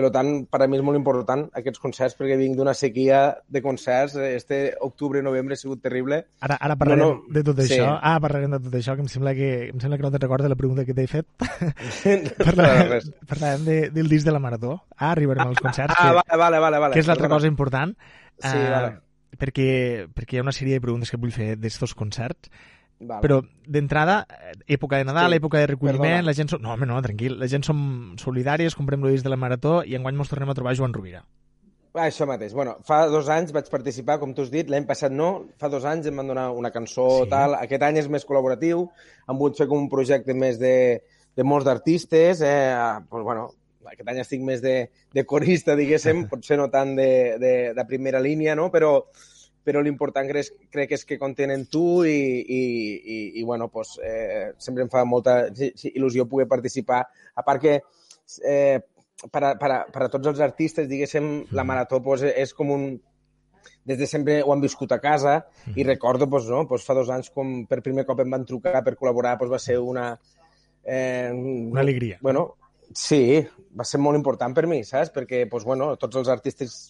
[0.00, 3.62] Per tant, per a mi és molt important aquests concerts perquè vinc d'una sequia de
[3.62, 4.14] concerts.
[4.16, 6.22] Este octubre-novembre ha sigut terrible.
[6.40, 7.74] Ara, ara parlarem No, no, de tot sí.
[7.74, 7.98] això.
[8.00, 10.48] Ah, parlarem de tot això, que em sembla que, em sembla que no te'n recordes
[10.50, 11.26] la pregunta que t'he fet.
[12.10, 13.10] No, parlarem res.
[13.28, 14.78] parlarem de, del disc de la Marató.
[14.96, 15.94] Ah, arribarem als concerts.
[15.98, 16.94] Ah, que, vale, vale, vale, vale.
[16.94, 17.94] Que és l'altra cosa important.
[18.40, 18.90] Sí, eh, vale.
[19.40, 19.70] perquè,
[20.16, 22.50] perquè hi ha una sèrie de preguntes que vull fer d'estos concerts.
[23.00, 23.22] Vale.
[23.24, 26.22] Però, d'entrada, eh, època de Nadal, Sí, època de recolliment, perdona.
[26.28, 26.50] la gent...
[26.52, 26.60] Som...
[26.60, 27.38] No, home, no, tranquil.
[27.40, 30.74] La gent som solidàries, comprem disc de la Marató i enguany mos tornem a trobar
[30.76, 31.22] Joan Rovira.
[31.94, 32.52] Ah, això mateix.
[32.54, 35.84] Bueno, fa dos anys vaig participar, com tu has dit, l'any passat no, fa dos
[35.88, 37.30] anys em van donar una cançó, Sí.
[37.32, 37.56] tal.
[37.58, 38.84] Aquest any és més col·laboratiu,
[39.26, 41.00] hem volgut fer com un projecte més de,
[41.34, 43.48] de molts d'artistes, eh, pues, bueno,
[43.90, 48.20] aquest any estic més de, de corista, diguéssim, potser no tant de, de, de primera
[48.20, 48.68] línia, no?
[48.70, 49.06] però,
[49.70, 52.62] però l'important crec, crec és que contenen tu i, i,
[52.98, 57.04] i, i bueno, pues, eh, sempre em fa molta il·lusió poder participar.
[57.38, 58.80] A part que eh,
[59.30, 62.74] per, a, per, a, per a tots els artistes, diguéssim, la marató pues, és com
[62.74, 62.90] un...
[63.86, 65.38] Des de sempre ho han viscut a casa
[65.76, 68.82] i recordo, pues, no, pues, fa dos anys, com per primer cop em van trucar
[68.84, 70.12] per col·laborar, pues, va ser una...
[70.84, 72.18] Eh, Una alegria.
[72.20, 72.56] Bueno,
[72.92, 73.40] sí,
[73.76, 75.14] va ser molt important per mi, saps?
[75.14, 76.80] Perquè, pues, bueno, tots els artistes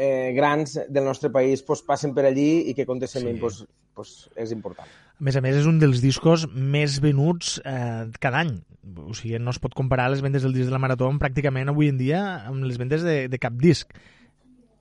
[0.00, 3.36] eh, grans del nostre país pues, passen per allí i que contestem Sí.
[3.40, 3.60] pues,
[3.94, 4.88] pues, és important.
[5.20, 8.54] A més a més, és un dels discos més venuts eh, cada any.
[9.04, 11.68] O sigui, no es pot comparar les vendes del disc de la Marató amb pràcticament
[11.68, 13.92] avui en dia amb les vendes de, de cap disc.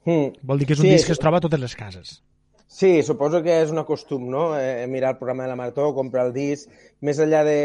[0.08, 0.40] Mm.
[0.48, 2.22] Vol dir que és un Sí, disc que es troba a totes les cases.
[2.70, 4.54] Sí, suposo que és un costum, no?
[4.56, 6.70] Eh, mirar el programa de la Marató, comprar el disc,
[7.02, 7.58] més enllà de,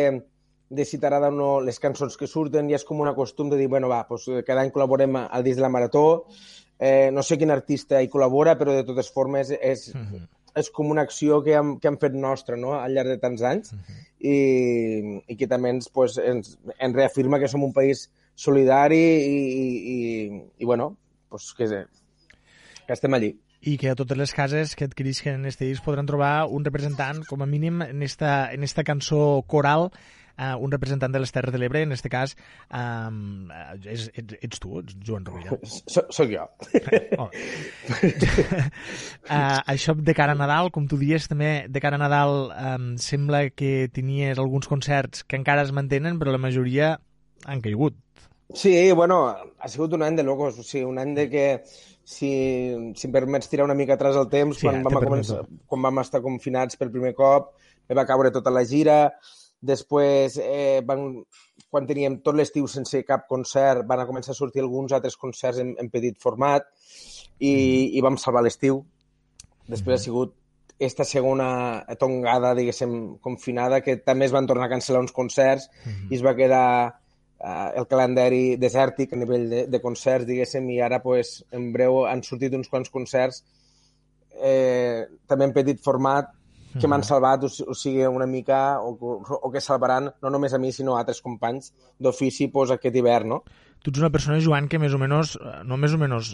[0.74, 3.58] de si t'agrada o no les cançons que surten, ja és com un costum de
[3.60, 6.24] dir, bueno, va, doncs cada any col·laborem al disc de la Marató,
[6.78, 9.86] eh, no sé quin artista hi col·labora, però de totes formes és,
[10.54, 12.74] és com una acció que hem, que hem fet nostra no?
[12.78, 13.74] al llarg de tants anys
[14.18, 14.36] i,
[15.28, 19.66] i que també ens, pues, ens, ens reafirma que som un país solidari i, i,
[19.94, 20.96] i, i bueno,
[21.30, 21.68] pues que,
[22.86, 23.34] que estem allí.
[23.64, 27.22] i que a totes les cases que adquirisquen en este disc podran trobar un representant,
[27.24, 29.88] com a mínim, en esta, en esta cançó coral,
[30.38, 32.36] uh, un representant de les Terres de l'Ebre, en este cas,
[32.70, 33.48] um,
[33.82, 35.58] és, ets, ets tu, ets Joan Rovira.
[35.64, 36.48] Soc, soc jo.
[37.14, 37.28] Oh.
[39.30, 42.88] uh, això de cara a Nadal, com tu dies, també de cara a Nadal um,
[43.00, 46.96] sembla que tenies alguns concerts que encara es mantenen, però la majoria
[47.46, 47.96] han caigut.
[48.54, 51.46] Sí, bueno, ha sigut un any de locos, o sigui, un any de que,
[52.04, 52.30] si,
[52.94, 55.40] si em permets tirar una mica atrás el temps, Sí, quan, vam començar,
[55.70, 57.54] quan vam estar confinats per primer cop,
[57.88, 58.98] me va caure tota la gira,
[59.64, 61.06] després, eh, van,
[61.70, 65.62] quan teníem tot l'estiu sense cap concert, van a començar a sortir alguns altres concerts
[65.62, 66.66] en, en petit format
[67.40, 67.54] i,
[67.96, 68.82] i vam salvar l'estiu.
[69.70, 70.34] Després ha sigut
[70.84, 71.48] esta segona
[72.00, 75.68] tongada, diguéssim, confinada, que també es van tornar a cancel·lar uns concerts
[76.10, 80.80] i es va quedar eh, el calendari desèrtic a nivell de, de concerts, diguéssim, i
[80.84, 83.44] ara, pues, en breu, han sortit uns quants concerts
[84.42, 86.32] eh, també en petit format
[86.80, 90.58] que m'han salvat, o, o sigui, una mica, o, o que salvaran no només a
[90.58, 91.72] mi, sinó a altres companys
[92.02, 93.44] d'ofici pues, aquest hivern, no?
[93.84, 96.30] Tu ets una persona, Joan, que més o menys, eh, no més o menys,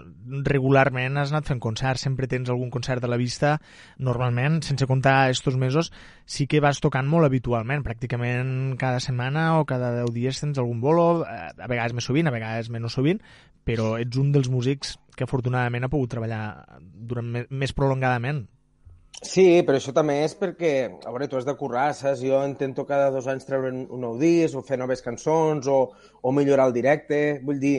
[0.47, 3.57] regularment has anat fent concerts, sempre tens algun concert a la vista,
[3.99, 5.91] normalment, sense comptar estos mesos,
[6.31, 10.79] sí que vas tocant molt habitualment, pràcticament cada setmana o cada 10 dies tens algun
[10.85, 13.19] bolo, eh, a vegades més sovint, a vegades menys sovint,
[13.67, 16.45] però ets un dels músics que afortunadament ha pogut treballar
[16.79, 18.45] durant més prolongadament.
[19.21, 20.73] Sí, però això també és perquè,
[21.05, 22.23] a veure, tu has de currar, saps?
[22.25, 25.81] Jo intento cada dos anys treure un nou disc o fer noves cançons o,
[26.23, 27.19] o millorar el directe.
[27.45, 27.75] Vull dir,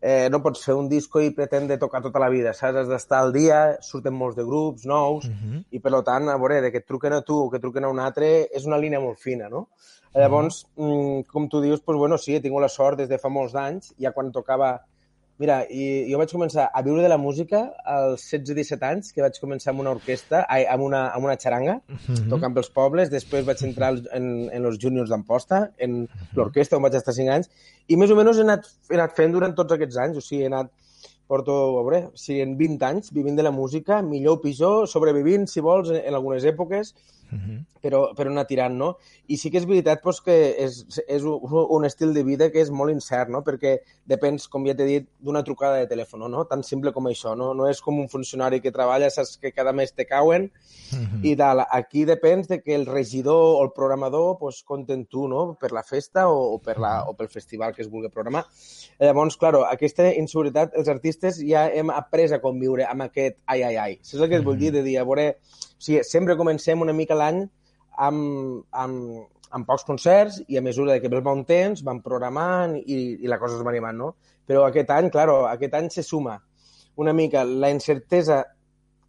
[0.00, 2.80] eh, no pots fer un disco i pretendre tocar tota la vida, saps?
[2.80, 6.72] Has d'estar al dia, surten molts de grups nous i, per tant, a veure, de
[6.72, 9.20] que et truquen a tu o que truquen a un altre és una línia molt
[9.20, 9.66] fina, no?
[10.16, 13.28] Llavors, mm, com tu dius, doncs, bueno, sí, he tingut la sort des de fa
[13.28, 14.78] molts anys, ja quan tocava
[15.38, 19.36] Mira, i, jo vaig començar a viure de la música als 16-17 anys, que vaig
[19.38, 22.28] començar amb una orquestra, ai, amb, una, amb una xaranga, mm -hmm.
[22.32, 23.10] tocant pels pobles.
[23.10, 27.50] Després vaig entrar en, en els juniors d'Amposta, en l'orquestra, on vaig estar 5 anys,
[27.86, 30.16] i més o menys he anat, he anat fent durant tots aquests anys.
[30.16, 30.72] O sigui, he anat,
[31.28, 35.46] porto, a veure, si en 20 anys vivint de la música, millor o pitjor, sobrevivint,
[35.46, 36.94] si vols, en, en algunes èpoques,
[37.32, 37.64] uh -huh.
[37.82, 38.96] però, però anar tirant, no?
[39.26, 42.70] I sí que és veritat pues, que és, és un, estil de vida que és
[42.70, 43.42] molt incert, no?
[43.42, 46.44] Perquè depens, com ja t'he dit, d'una trucada de telèfon, no?
[46.44, 47.54] Tan simple com això, no?
[47.54, 50.50] No és com un funcionari que treballa, saps que cada mes te cauen
[50.92, 51.24] uh -huh.
[51.24, 51.64] i tal.
[51.70, 55.56] Aquí depens de que el regidor o el programador pues, compten tu, no?
[55.60, 58.46] Per la festa o, o, per la, o pel festival que es vulgui programar.
[58.98, 63.76] Llavors, claro, aquesta inseguretat, els artistes ja hem après a conviure amb aquest ai, ai,
[63.76, 63.98] ai.
[64.02, 65.36] És el que es vull dir, de dir, a veure,
[65.78, 67.44] o sigui, sempre comencem una mica l'any
[68.08, 72.76] amb, amb, amb pocs concerts i a mesura que ve el bon temps van programant
[72.80, 74.12] i, i la cosa es va animant, no?
[74.48, 76.38] Però aquest any, claro, aquest any se suma
[76.98, 78.42] una mica la incertesa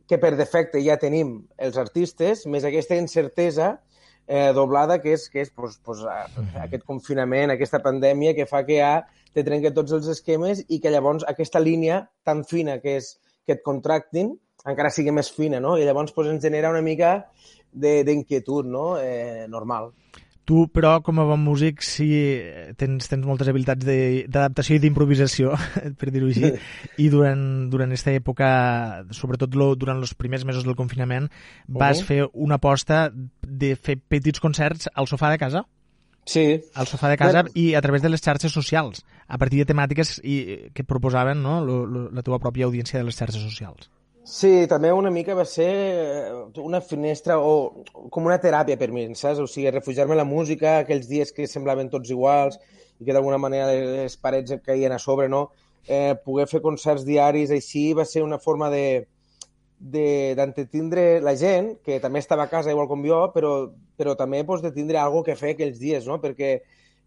[0.09, 3.69] que per defecte ja tenim els artistes, més aquesta incertesa
[4.27, 6.03] eh, doblada que és, que és pues, pues,
[6.65, 8.93] aquest confinament, aquesta pandèmia que fa que ja
[9.33, 13.15] te trenquen tots els esquemes i que llavors aquesta línia tan fina que és
[13.45, 15.77] que et contractin encara sigui més fina, no?
[15.77, 17.29] I llavors pues, ens genera una mica
[17.71, 18.97] d'inquietud, no?
[18.99, 19.91] Eh, normal.
[20.49, 22.07] Tu, però, com a bon músic, sí
[22.79, 25.51] tens, tens moltes habilitats d'adaptació i d'improvisació,
[26.01, 26.49] per dir-ho així,
[26.97, 28.47] i durant, durant aquesta època,
[29.13, 31.29] sobretot lo, durant els primers mesos del confinament,
[31.67, 32.07] vas uh -huh.
[32.07, 35.67] fer una aposta de fer petits concerts al sofà de casa?
[36.25, 36.61] Sí.
[36.73, 37.53] Al sofà de casa Però...
[37.53, 41.63] i a través de les xarxes socials, a partir de temàtiques i, que proposaven no?
[41.63, 43.89] lo, lo, la teva pròpia audiència de les xarxes socials.
[44.23, 49.07] Sí, també una mica va ser eh, una finestra o com una teràpia per mi,
[49.15, 49.39] saps?
[49.39, 52.59] O sigui, refugiar-me en la música, aquells dies que semblaven tots iguals
[52.99, 55.47] i que d'alguna manera les parets et caien a sobre, no?
[55.87, 59.07] Eh, poder fer concerts diaris així va ser una forma de
[59.79, 63.53] d'entretindre la gent, que també estava a casa igual com jo, però,
[63.95, 66.19] però també pues, de tindre alguna que fer aquells dies, no?
[66.19, 66.57] Perquè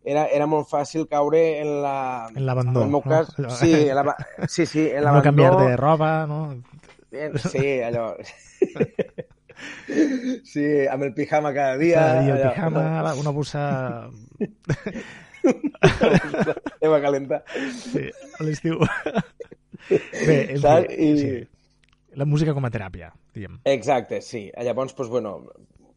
[0.03, 1.97] era, era molt fàcil caure en la...
[2.33, 2.81] En l'abandó.
[2.81, 3.51] En el meu cas, no?
[3.55, 4.17] sí, en la,
[4.49, 5.21] sí, sí, en l'abandó.
[5.21, 6.41] No canviar de roba, no?
[7.53, 8.17] Sí, allò...
[10.49, 12.01] Sí, amb el pijama cada dia.
[12.01, 13.21] Cada dia el allò, pijama, no?
[13.21, 13.63] una bossa...
[16.81, 17.43] Eva calenta.
[17.77, 18.09] Sí,
[18.39, 18.79] a l'estiu.
[19.91, 20.95] Bé, és Saps?
[20.97, 21.11] I...
[21.19, 21.33] sí.
[22.19, 23.61] La música com a teràpia, diguem.
[23.69, 24.51] Exacte, sí.
[24.65, 25.37] Llavors, doncs, bueno,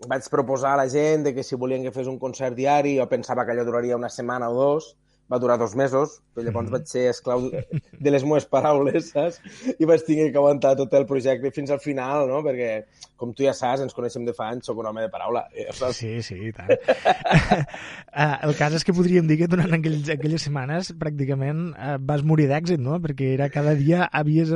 [0.08, 3.08] vaig proposar a la gent de que si volien que fes un concert diari, jo
[3.12, 4.94] pensava que allò duraria una setmana o dos,
[5.32, 6.74] va durar dos mesos, però llavors mm.
[6.76, 9.40] vaig ser esclau de les meves paraules, saps?
[9.80, 12.44] I vaig tenir que aguantar tot el projecte fins al final, no?
[12.46, 12.70] Perquè,
[13.18, 15.46] com tu ja saps, ens coneixem de fa anys, sóc un home de paraula.
[15.58, 16.02] Ja saps?
[16.04, 16.70] Sí, sí, i tant.
[16.70, 22.26] uh, el cas és que podríem dir que durant aquells, aquelles setmanes pràcticament uh, vas
[22.26, 23.02] morir d'èxit, no?
[23.02, 24.54] Perquè era cada dia havies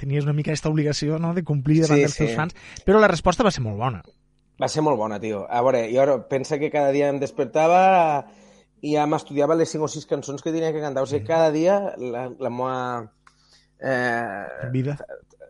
[0.00, 1.34] tenies una mica aquesta obligació no?
[1.36, 2.36] de complir davant sí, dels teus sí.
[2.38, 2.56] fans,
[2.86, 4.00] però la resposta va ser molt bona.
[4.60, 5.46] Va ser molt bona, tio.
[5.48, 7.80] A veure, jo pensa que cada dia em despertava
[8.82, 11.04] i ja m'estudiava les 5 o 6 cançons que tenia que cantar.
[11.04, 12.76] O sigui, cada dia la, la meva...
[13.80, 14.96] Eh, Vida?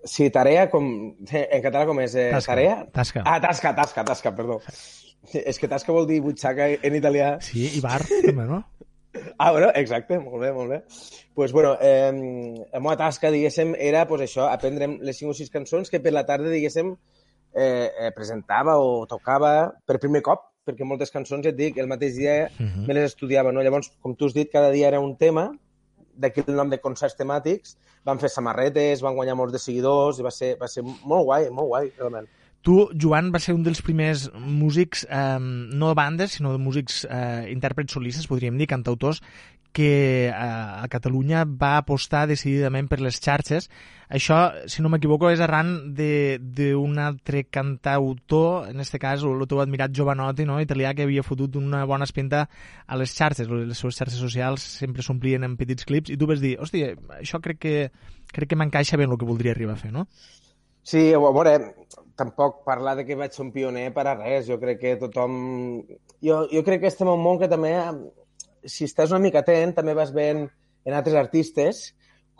[0.04, 0.86] Sí, tarea, com...
[1.30, 2.14] En català com és?
[2.16, 2.54] Eh, tasca.
[2.54, 2.76] Tarea?
[2.94, 3.24] Tasca.
[3.26, 4.60] Ah, tasca, tasca, tasca, perdó.
[5.36, 7.34] És que tasca vol dir butxaca en italià.
[7.44, 8.62] Sí, i bar, també, no?
[9.42, 10.76] Ah, bueno, exacte, molt bé, molt bé.
[11.34, 12.12] pues, bueno, eh,
[12.72, 16.12] la meva tasca, diguéssim, era pues, això, aprendre les 5 o 6 cançons que per
[16.14, 16.92] la tarda, diguéssim,
[17.54, 21.90] eh, eh, presentava o tocava per primer cop perquè moltes cançons, ja et dic, el
[21.90, 22.86] mateix dia uh -huh.
[22.86, 23.62] me les estudiava, no?
[23.62, 25.50] Llavors, com tu has dit, cada dia era un tema,
[26.16, 30.22] d'aquí el nom de concerts temàtics, van fer samarretes, van guanyar molts de seguidors, i
[30.22, 32.28] va ser, va ser molt guai, molt guai, realment.
[32.62, 37.06] Tu, Joan, va ser un dels primers músics, eh, no de bandes, sinó de músics
[37.08, 39.22] eh, intèrprets solistes, podríem dir, cantautors,
[39.72, 43.68] que eh, a Catalunya va apostar decididament per les xarxes.
[44.10, 49.94] Això, si no m'equivoco, és arran d'un altre cantautor, en aquest cas el teu admirat
[49.94, 50.58] Giovanotti, no?
[50.62, 52.48] italià, que havia fotut una bona espinta
[52.86, 53.46] a les xarxes.
[53.46, 57.38] Les seves xarxes socials sempre s'omplien en petits clips i tu vas dir, hòstia, això
[57.44, 57.76] crec que,
[58.34, 60.08] crec que m'encaixa bé el que voldria arribar a fer, no?
[60.82, 61.54] Sí, a veure,
[62.18, 64.46] tampoc parlar de que vaig ser un pioner per a res.
[64.48, 65.36] Jo crec que tothom...
[66.20, 67.72] Jo, jo crec que estem en un món que també
[68.64, 70.46] si estàs una mica atent, també vas veient
[70.84, 71.90] en altres artistes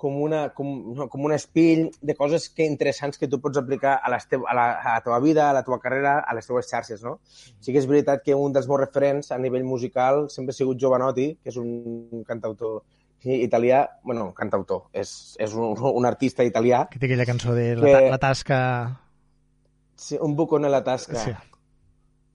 [0.00, 3.98] com, una, com, no, com un espill de coses que interessants que tu pots aplicar
[4.00, 6.48] a, les teu, a, la, a la teva vida, a la teva carrera, a les
[6.48, 7.18] teves xarxes, no?
[7.60, 10.80] Sí que és veritat que un dels meus referents a nivell musical sempre ha sigut
[10.80, 12.80] Giovanotti, que és un cantautor
[13.20, 16.86] italià, bueno, cantautor, és, és un, un artista italià.
[16.88, 18.60] Que té aquella cançó de la, que, la tasca...
[20.00, 21.20] Sí, un buco en la tasca.
[21.20, 21.36] Sí.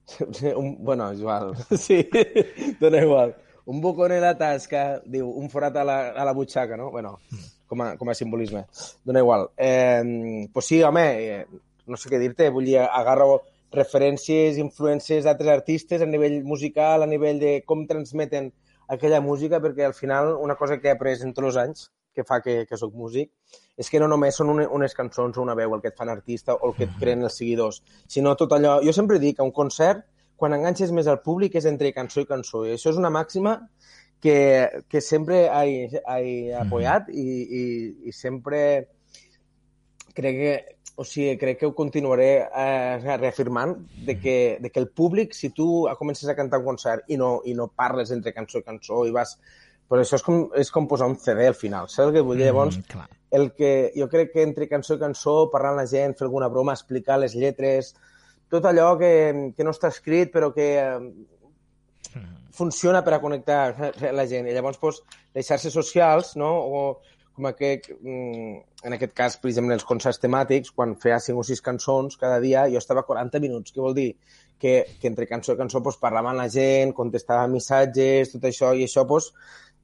[0.53, 1.55] Un, bueno, igual.
[1.81, 2.07] Sí,
[2.79, 3.33] dona igual
[3.65, 6.91] un bocón en la tasca, diu, un forat a la, a la butxaca, no?
[6.91, 7.17] Bueno,
[7.67, 8.65] com a, com a simbolisme.
[9.03, 9.49] Dona igual.
[9.57, 11.45] Eh, pues sí, home, eh,
[11.87, 13.41] no sé què dir-te, vull dir, agarro
[13.75, 18.53] referències, influències d'altres artistes a nivell musical, a nivell de com transmeten
[18.87, 22.23] aquella música, perquè al final una cosa que he après en tots els anys que
[22.23, 23.33] fa que, que sóc músic,
[23.75, 26.09] és que no només són une, unes cançons o una veu el que et fan
[26.09, 28.77] artista o el que et creen els seguidors, sinó tot allò...
[28.85, 30.05] Jo sempre dic que un concert,
[30.35, 32.65] quan enganxes més al públic, és entre cançó i cançó.
[32.65, 33.57] I això és una màxima
[34.21, 37.25] que, que sempre he, he apoyat i,
[37.59, 37.63] i,
[38.09, 38.61] i sempre
[40.15, 40.55] crec que
[40.97, 43.73] o sigui, crec que ho continuaré eh, reafirmant
[44.07, 47.41] de que, de que el públic, si tu comences a cantar un concert i no,
[47.43, 49.35] i no parles entre cançó i cançó i vas
[49.91, 52.39] però això és com, és com posar un CD al final, saps el que vull
[52.39, 52.47] dir?
[52.47, 53.09] Llavors, Mm, clar.
[53.37, 56.47] el que jo crec que entre cançó i cançó, parlar amb la gent, fer alguna
[56.49, 57.91] broma, explicar les lletres,
[58.51, 59.11] tot allò que,
[59.57, 62.21] que no està escrit però que eh,
[62.55, 64.47] funciona per a connectar la gent.
[64.47, 65.01] I llavors, doncs,
[65.35, 66.51] les xarxes socials, no?
[66.55, 66.81] o
[67.35, 68.53] com aquest, mm,
[68.87, 72.39] en aquest cas, per exemple, els concerts temàtics, quan feia 5 o 6 cançons cada
[72.39, 73.75] dia, jo estava 40 minuts.
[73.75, 74.13] Què vol dir?
[74.57, 78.71] Que, que entre cançó i cançó doncs, parlava amb la gent, contestava missatges, tot això,
[78.71, 79.33] i això doncs,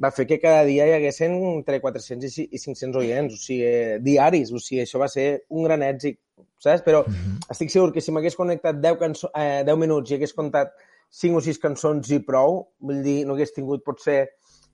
[0.01, 3.37] va fer que cada dia hi haguessin entre 400 i ci- i 500 oients, o
[3.37, 6.17] sigui, diaris, o sigui, això va ser un gran èxit,
[6.57, 6.81] saps?
[6.85, 7.03] Però
[7.51, 10.73] estic segur que si m'hagués connectat 10, cançó, eh, 10 minuts i hagués comptat
[11.11, 14.21] 5 o 6 cançons i prou, vull dir, no hagués tingut potser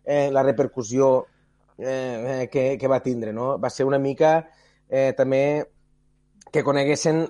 [0.06, 1.26] eh, la repercussió
[1.78, 3.58] eh, eh, que, que va tindre, no?
[3.60, 4.38] Va ser una mica
[4.88, 5.66] eh, també
[6.54, 7.26] que coneguessin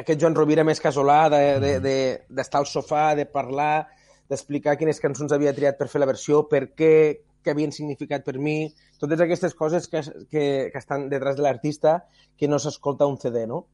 [0.00, 3.86] aquest Joan Rovira més casolà, d'estar de, de, de, d'estar al sofà, de parlar,
[4.30, 6.94] d'explicar quines cançons havia triat per fer la versió, per què,
[7.44, 10.02] què havien significat per mi, totes aquestes coses que,
[10.32, 12.00] que, que estan detrás de l'artista
[12.40, 13.66] que no s'escolta un CD, no?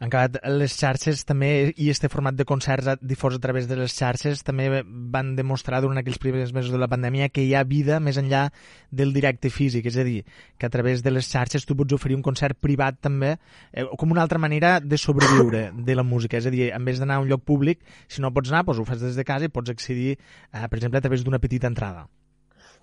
[0.00, 3.92] Han acabat les xarxes també, i este format de concerts difós a través de les
[3.92, 7.98] xarxes també van demostrar durant aquells primers mesos de la pandèmia que hi ha vida
[8.00, 8.46] més enllà
[8.88, 10.22] del directe físic, és a dir,
[10.56, 13.34] que a través de les xarxes tu pots oferir un concert privat també,
[13.74, 16.96] eh, com una altra manera de sobreviure de la música, és a dir, en vez
[16.96, 19.52] d'anar a un lloc públic, si no pots anar, doncs ho fas des de casa
[19.52, 22.08] i pots accedir, eh, per exemple, a través d'una petita entrada.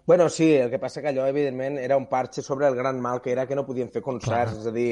[0.07, 3.19] Bueno, sí, el que passa que allò, evidentment, era un parxe sobre el gran mal
[3.21, 4.53] que era que no podien fer concerts.
[4.53, 4.61] Clar.
[4.61, 4.91] És a dir,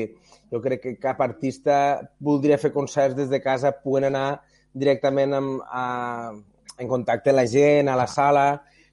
[0.52, 1.76] jo crec que cap artista
[2.20, 4.42] voldria fer concerts des de casa, puguen anar
[4.74, 6.34] directament amb, a,
[6.76, 8.44] en contacte amb la gent, a la sala.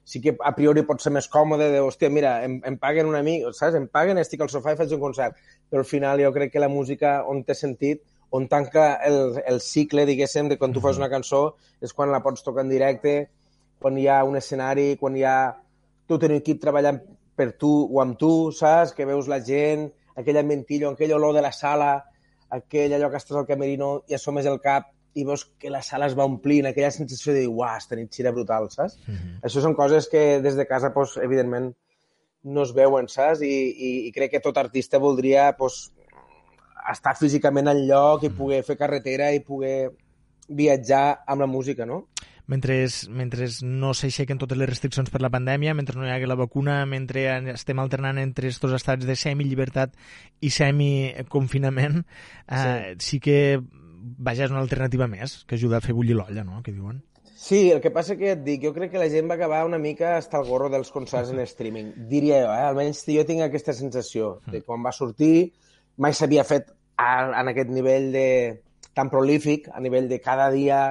[0.07, 3.19] Sí que a priori pot ser més còmode de, hòstia, mira, em, em paguen una
[3.27, 3.75] mica, saps?
[3.75, 5.35] Em paguen, estic al sofà i faig un concert.
[5.67, 7.99] Però al final jo crec que la música, on té sentit,
[8.31, 11.49] on tanca el, el cicle, diguéssim, de quan tu fas una cançó,
[11.83, 13.17] és quan la pots tocar en directe,
[13.83, 15.35] quan hi ha un escenari, quan hi ha
[16.09, 16.99] tot un equip treballant
[17.35, 18.93] per tu o amb tu, saps?
[18.97, 19.87] Que veus la gent,
[20.19, 21.93] aquell ambientillo, aquell olor de la sala,
[22.53, 26.07] aquell allò que estàs al camerino i assomes el cap i veus que la sala
[26.09, 28.97] es va omplint, aquella sensació de dir, uah, esta nit serà brutal, saps?
[29.45, 31.73] Això són coses que des de casa, pues, evidentment,
[32.43, 33.43] no es veuen, saps?
[33.45, 35.91] I, i, i crec que tot artista voldria pues,
[36.91, 39.91] estar físicament al lloc i poder fer carretera i poder
[40.49, 42.07] viatjar amb la música, no?
[42.51, 42.77] Mentre,
[43.09, 46.81] mentre no s'aixequen totes les restriccions per la pandèmia, mentre no hi hagi la vacuna,
[46.89, 49.95] mentre estem alternant entre estos estats de semi-llibertat
[50.41, 52.03] i semi-confinament,
[52.47, 53.07] eh, sí.
[53.07, 53.39] sí que
[54.03, 57.01] vaja, és una alternativa més, que ajuda a fer bullir l'olla, no?, que diuen.
[57.43, 59.79] Sí, el que passa que et dic, jo crec que la gent va acabar una
[59.79, 61.89] mica hasta el gorro dels concerts en streaming.
[62.11, 62.67] Diria jo, eh?
[62.69, 65.51] almenys jo tinc aquesta sensació de quan va sortir
[65.99, 67.09] mai s'havia fet a,
[67.41, 68.27] en aquest nivell de
[68.95, 70.83] tan prolífic, a nivell de cada dia...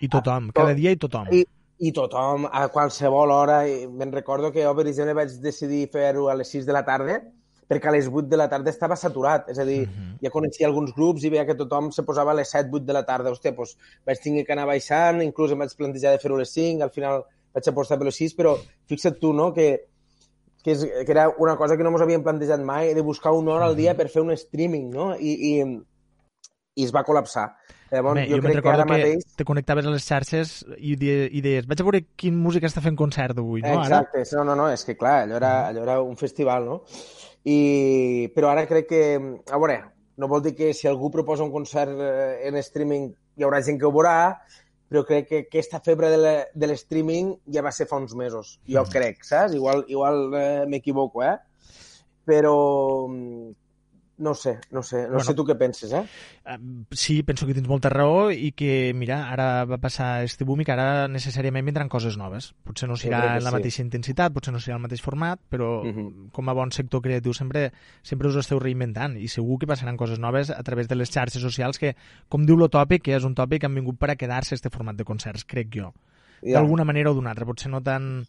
[0.00, 1.30] I tothom, cada dia i tothom.
[1.32, 1.44] I,
[1.78, 3.62] i tothom, a qualsevol hora.
[3.68, 6.84] I me'n recordo que jo, per exemple, vaig decidir fer-ho a les 6 de la
[6.86, 7.22] tarda
[7.68, 9.48] perquè a les 8 de la tarda estava saturat.
[9.48, 10.18] És a dir, uh -huh.
[10.22, 12.92] ja coneixia alguns grups i veia que tothom se posava a les 7, 8 de
[12.92, 13.30] la tarda.
[13.30, 13.76] Hòstia, doncs
[14.06, 16.90] vaig tenir que anar baixant, inclús em vaig plantejar de fer-ho a les 5, al
[16.90, 18.56] final vaig apostar per les 6, però
[18.86, 19.86] fixa't tu, no?, que,
[20.62, 23.52] que, és, que era una cosa que no ens havíem plantejat mai, de buscar una
[23.52, 25.14] hora al dia per fer un streaming, no?
[25.14, 25.82] I, i,
[26.74, 27.54] i es va col·lapsar.
[27.90, 29.24] Llavors, Home, jo, jo crec que ara que mateix...
[29.36, 32.80] te connectaves a les xarxes i, de, i deies, vaig a veure quin música està
[32.82, 33.76] fent concert avui, no?
[33.82, 34.38] Exacte, Ara...
[34.38, 36.80] no, no, no, és que clar, allò era, allò era un festival, no?
[37.44, 39.02] I, però ara crec que,
[39.52, 39.78] a veure,
[40.16, 43.78] no vol dir que si algú proposa un concert eh, en streaming hi haurà gent
[43.78, 44.40] que ho veurà,
[44.88, 48.58] però crec que aquesta febre de la- de l'streaming ja va ser fa uns mesos,
[48.66, 48.90] jo Mm.
[48.92, 49.54] crec, saps?
[49.54, 51.36] Igual, igual eh, m'equivoco, eh?
[52.24, 53.06] Però
[54.16, 55.24] no sé, no sé, no Bueno.
[55.24, 56.04] sé tu què penses, eh?
[56.92, 60.64] Sí, penso que tens molta raó i que, mira, ara va passar este boom i
[60.64, 62.52] que ara necessàriament vindran coses noves.
[62.62, 63.54] Potser no serà la sí.
[63.56, 66.30] mateixa intensitat, potser no serà el mateix format, però Mhm.
[66.30, 67.72] com a bon sector creatiu sempre
[68.02, 71.42] sempre us esteu reinventant i segur que passaran coses noves a través de les xarxes
[71.42, 71.96] socials que,
[72.28, 74.70] com diu lo tòpic, que és un tòpic que han vingut per a quedar-se este
[74.70, 75.92] format de concerts, crec jo.
[76.42, 76.60] Ja.
[76.60, 78.26] D'alguna manera o d'una altra, potser no tan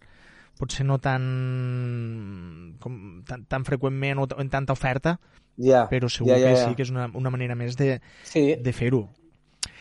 [0.57, 5.19] potser no tan, com, tan, tan freqüentment o en tanta oferta,
[5.57, 6.69] ja, però segur ja, ja, que ja.
[6.69, 8.55] sí que és una, una manera més de, sí.
[8.61, 9.05] de fer-ho.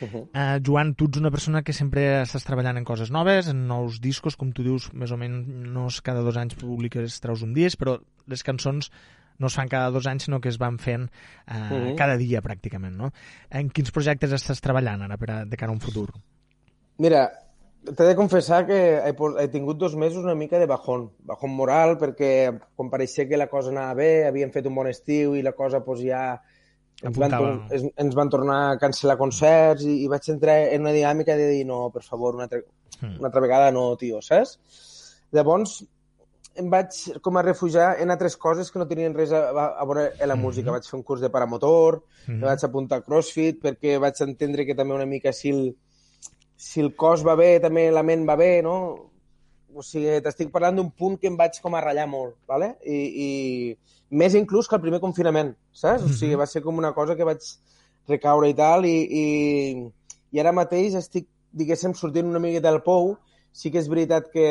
[0.00, 0.22] Uh -huh.
[0.34, 4.00] Uh, Joan, tu ets una persona que sempre estàs treballant en coses noves, en nous
[4.00, 8.00] discos, com tu dius, més o menys cada dos anys publiques, treus un disc, però
[8.26, 8.90] les cançons
[9.38, 11.10] no es fan cada dos anys, sinó que es van fent
[11.48, 11.94] uh, uh -huh.
[11.96, 13.12] cada dia, pràcticament, no?
[13.50, 16.10] En quins projectes estàs treballant ara per a, de cara a un futur?
[16.98, 17.30] Mira,
[17.84, 19.12] t'he de confessar que he,
[19.42, 22.30] he tingut dos mesos una mica de bajón, bajón moral, perquè
[22.76, 25.82] quan pareixia que la cosa anava bé, havíem fet un bon estiu i la cosa
[25.84, 26.40] pues, ja
[27.02, 30.92] ens van, tor- ens, van tornar a cancel·lar concerts i, i vaig entrar en una
[30.96, 32.62] dinàmica de dir no, per favor, una altra,
[33.00, 33.16] Hmm.
[33.18, 34.52] una altra vegada no, tio, saps?
[35.34, 35.80] Llavors
[36.54, 40.04] em vaig com a refugiar en altres coses que no tenien res a, a veure
[40.14, 40.70] amb la música.
[40.70, 42.38] Vaig fer un curs de paramotor, Mhm.
[42.38, 45.74] me vaig apuntar a CrossFit perquè vaig entendre que també una mica si el,
[46.64, 48.76] si el cos va bé, també la ment va bé, no?
[49.74, 52.70] O sigui, t'estic parlant d'un punt que em vaig com a ratllar molt, ¿vale?
[52.88, 52.96] I,
[53.26, 56.06] i més inclús que el primer confinament, saps?
[56.08, 57.44] O sigui, va ser com una cosa que vaig
[58.08, 59.26] recaure i tal, i, i,
[60.32, 63.16] i ara mateix estic, diguéssim, sortint una miqueta del pou.
[63.54, 64.48] Sí que és veritat que,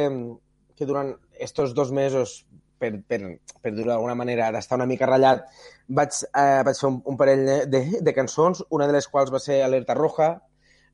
[0.78, 2.44] que durant estos dos mesos,
[2.80, 3.24] per, per,
[3.64, 5.48] per dir-ho d'alguna manera, d'estar una mica ratllat,
[5.90, 9.42] vaig, eh, vaig fer un, un parell de, de cançons, una de les quals va
[9.42, 10.36] ser Alerta Roja,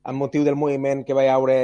[0.02, 1.56] amb motiu del moviment que va haure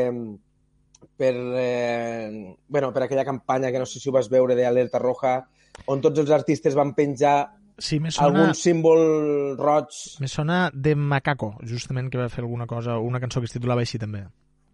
[1.16, 5.38] per, eh, bueno, per aquella campanya que no sé si ho vas veure d'Alerta Roja,
[5.86, 7.38] on tots els artistes van penjar
[7.78, 8.26] Sí, me sona...
[8.26, 9.92] algun símbol roig.
[10.20, 13.84] Me sona de Macaco, justament, que va fer alguna cosa, una cançó que es titulava
[13.84, 14.22] així també.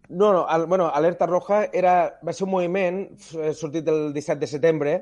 [0.07, 4.39] No, no, al, bueno, Alerta Roja era, va ser un moviment eh, sortit el 17
[4.39, 4.93] de setembre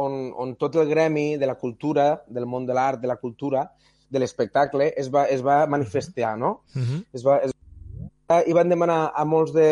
[0.00, 3.66] on, on tot el gremi de la cultura, del món de l'art, de la cultura,
[4.08, 6.62] de l'espectacle, es va, es va manifestar, no?
[6.74, 7.04] Uh -huh.
[7.12, 7.52] es va, es
[8.46, 9.68] i van demanar a molts de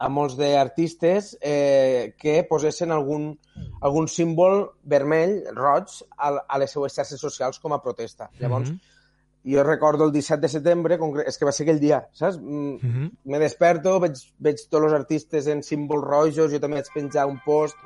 [0.00, 3.34] a molts d'artistes eh, que posessin algun,
[3.84, 8.30] algun símbol vermell, roig, a, a les seues xarxes socials com a protesta.
[8.40, 8.78] Llavors, Mhm.
[9.52, 12.38] jo recordo el 17 de setembre, és que va ser aquell dia, saps?
[12.40, 13.10] Mm, Mhm.
[13.24, 17.38] Me desperto, veig, veig tots els artistes en símbols rojos, jo també vaig penjar un
[17.44, 17.76] post,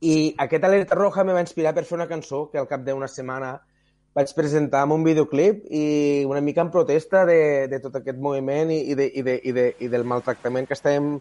[0.00, 3.08] i aquest alerta roja me va inspirar per fer una cançó que al cap d'una
[3.08, 3.60] setmana
[4.14, 8.70] vaig presentar amb un videoclip i una mica en protesta de, de tot aquest moviment
[8.70, 11.18] i, i, de, i, de, i, de, i del maltractament que estem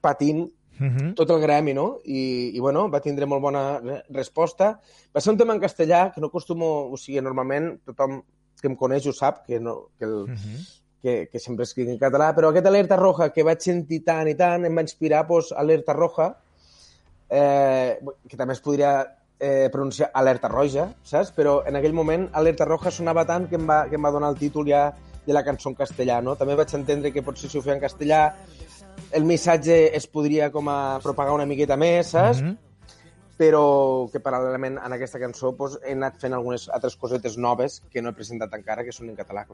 [0.00, 0.48] patint
[0.80, 1.14] Uh -huh.
[1.14, 1.98] tot el gremi, no?
[2.04, 4.80] I, i bueno, va tindre molt bona re- resposta.
[5.14, 6.88] Va ser un tema en castellà, que no acostumo...
[6.90, 8.22] O sigui, normalment tothom
[8.62, 10.80] que em coneix ho sap, que, no, que, el, Uh -huh.
[11.02, 14.34] que, que sempre escric en català, però aquest alerta roja que vaig sentir tant i
[14.34, 16.36] tant em va inspirar, doncs, alerta roja,
[17.28, 17.98] eh,
[18.28, 19.06] que també es podria
[19.40, 21.32] eh, pronunciar alerta roja, saps?
[21.32, 24.30] Però en aquell moment alerta roja sonava tant que em va, que em va donar
[24.30, 24.90] el títol ja
[25.26, 26.36] de la cançó en castellà, no?
[26.36, 28.22] També vaig entendre que potser si ho feia en castellà
[29.12, 32.40] el missatge es podria com a propagar una miqueta més, saps?
[32.40, 32.56] Uh -huh.
[33.40, 38.02] però que paral·lelament en aquesta cançó doncs, he anat fent algunes altres cosetes noves que
[38.02, 39.46] no he presentat encara, que són en català.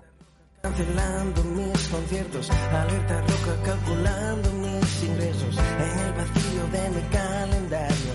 [0.62, 8.12] Cancelando mis conciertos, alerta roja calculando mis ingresos en el vacío de mi calendario,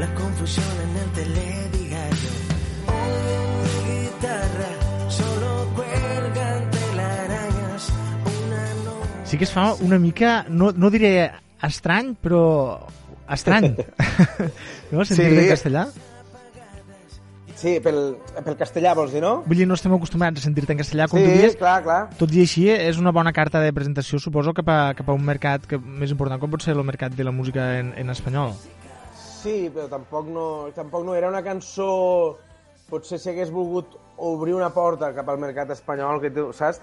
[0.00, 2.30] la confusión en el telediario.
[2.88, 7.92] Hoy en mi guitarra solo cuelgan telarañas,
[8.44, 9.24] una no...
[9.24, 11.30] Sí que es fa una mica, no, no diré
[11.62, 12.86] estrany, però
[13.28, 13.74] estrany.
[14.92, 15.04] no?
[15.04, 15.44] Sentir-te Sí.
[15.44, 15.88] en castellà?
[17.60, 19.42] Sí, pel, pel castellà vols dir, no?
[19.44, 21.56] Vull dir, no estem acostumats a sentir-te en castellà, com Sí, tu dius.
[21.60, 21.98] clar, clar.
[22.16, 25.20] Tot i així, és una bona carta de presentació, suposo, cap a, cap a un
[25.28, 28.54] mercat que, més important com pot ser el mercat de la música en, en espanyol.
[28.56, 28.72] Sí,
[29.42, 32.36] però tampoc no, tampoc no era una cançó...
[32.90, 36.80] Potser si hagués volgut obrir una porta cap al mercat espanyol, que tu, saps?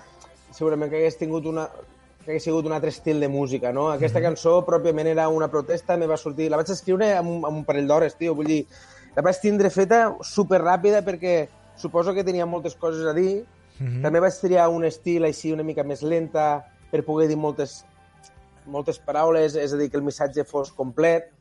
[0.56, 1.66] Segurament que hagués tingut una
[2.24, 3.90] que hagués sigut un altre estil de música, no?
[3.92, 6.50] Aquesta cançó pròpiament era una protesta, me va sortir...
[6.52, 8.62] La vaig escriure amb, un- amb un parell d'hores, tio, vull dir...
[9.16, 11.36] La vaig tindre feta super ràpida perquè
[11.76, 13.46] suposo que tenia moltes coses a dir.
[13.80, 14.02] Mhm.
[14.04, 17.82] També vaig triar un estil així una mica més lenta per poder dir moltes,
[18.66, 21.32] moltes paraules, és a dir, que el missatge fos complet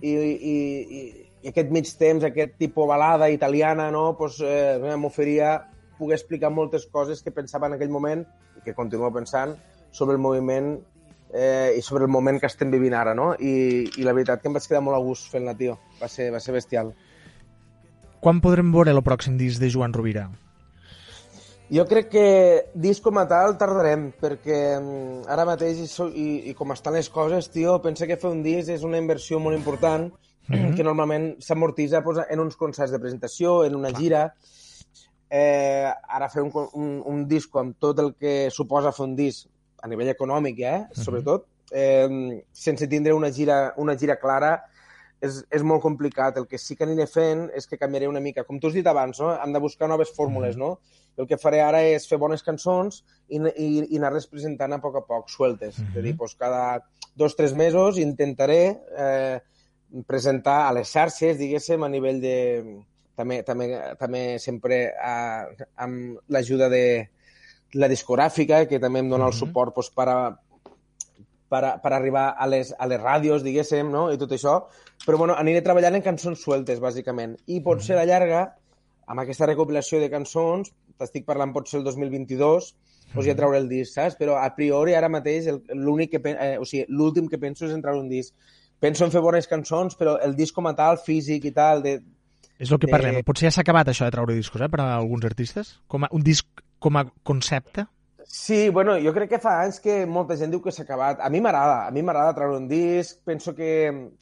[0.00, 1.00] i, i, i,
[1.42, 4.16] i aquest mig temps, aquest tipus balada italiana, no?
[4.18, 5.58] pues, eh, m'oferia
[5.98, 8.24] poder explicar moltes coses que pensava en aquell moment
[8.56, 9.54] i que continuo pensant
[9.92, 10.78] sobre el moviment
[11.32, 13.32] eh, i sobre el moment que estem vivint ara, no?
[13.38, 15.76] I, I la veritat que em vaig quedar molt a gust fent-la, tio.
[16.00, 16.94] Va ser, va ser bestial.
[18.20, 20.28] Quan podrem veure el pròxim disc de Joan Rovira?
[21.70, 22.24] Jo crec que
[22.74, 25.78] disc com a tal tardarem, perquè mm, ara mateix,
[26.10, 29.38] i, i, com estan les coses, tio, pensa que fer un disc és una inversió
[29.42, 30.10] molt important,
[30.50, 30.74] Mhm.
[30.74, 34.34] que normalment s'amortitza pues, en uns concerts de presentació, en una gira.
[35.30, 39.46] Eh, ara fer un, un, un disc amb tot el que suposa fer un disc
[39.80, 41.04] a nivell econòmic, eh, Mhm.
[41.04, 44.64] sobretot, eh, sense tindre una gira, una gira clara
[45.20, 46.38] és, és molt complicat.
[46.40, 48.44] El que sí que aniré fent és que canviaré una mica.
[48.48, 49.30] Com tu has dit abans, no?
[49.34, 50.78] hem de buscar noves fórmules, no?
[51.20, 54.96] El que faré ara és fer bones cançons i, i, i anar-les presentant a poc
[55.00, 55.78] a poc, sueltes.
[55.78, 55.90] Uh -huh.
[55.92, 56.62] És a dir, doncs cada
[57.14, 59.40] dos o tres mesos intentaré eh,
[60.06, 62.36] presentar a les xarxes, diguéssim, a nivell de...
[63.16, 63.66] També, també,
[63.98, 65.44] també sempre a,
[65.76, 67.10] amb l'ajuda de
[67.74, 70.40] la discogràfica, que també em dona el suport doncs, per, a,
[71.50, 74.06] per, a, per arribar a les, a les ràdios, diguéssim, no?
[74.12, 74.56] i tot això.
[75.04, 77.34] Però bueno, aniré treballant en cançons sueltes, bàsicament.
[77.50, 78.44] I potser a la llarga,
[79.10, 80.70] amb aquesta recopilació de cançons,
[81.00, 82.70] t'estic parlant potser el 2022,
[83.10, 84.16] doncs ja trauré el disc, saps?
[84.20, 87.96] Però a priori ara mateix l'únic que eh, o sigui, l'últim que penso és entrar
[87.98, 88.34] un disc.
[88.80, 91.98] Penso en fer bones cançons, però el disc com a tal, físic i tal, de,
[92.60, 93.18] és el que parlem.
[93.18, 93.24] Eh...
[93.26, 95.72] Potser ja s'ha acabat això de traure discos, eh, per a alguns artistes?
[95.88, 97.86] Com a, un disc com a concepte?
[98.32, 101.18] Sí, bueno, jo crec que fa anys que molta gent diu que s'ha acabat.
[101.18, 103.18] A mi m'agrada, a mi m'agrada treure un disc.
[103.26, 103.70] Penso que...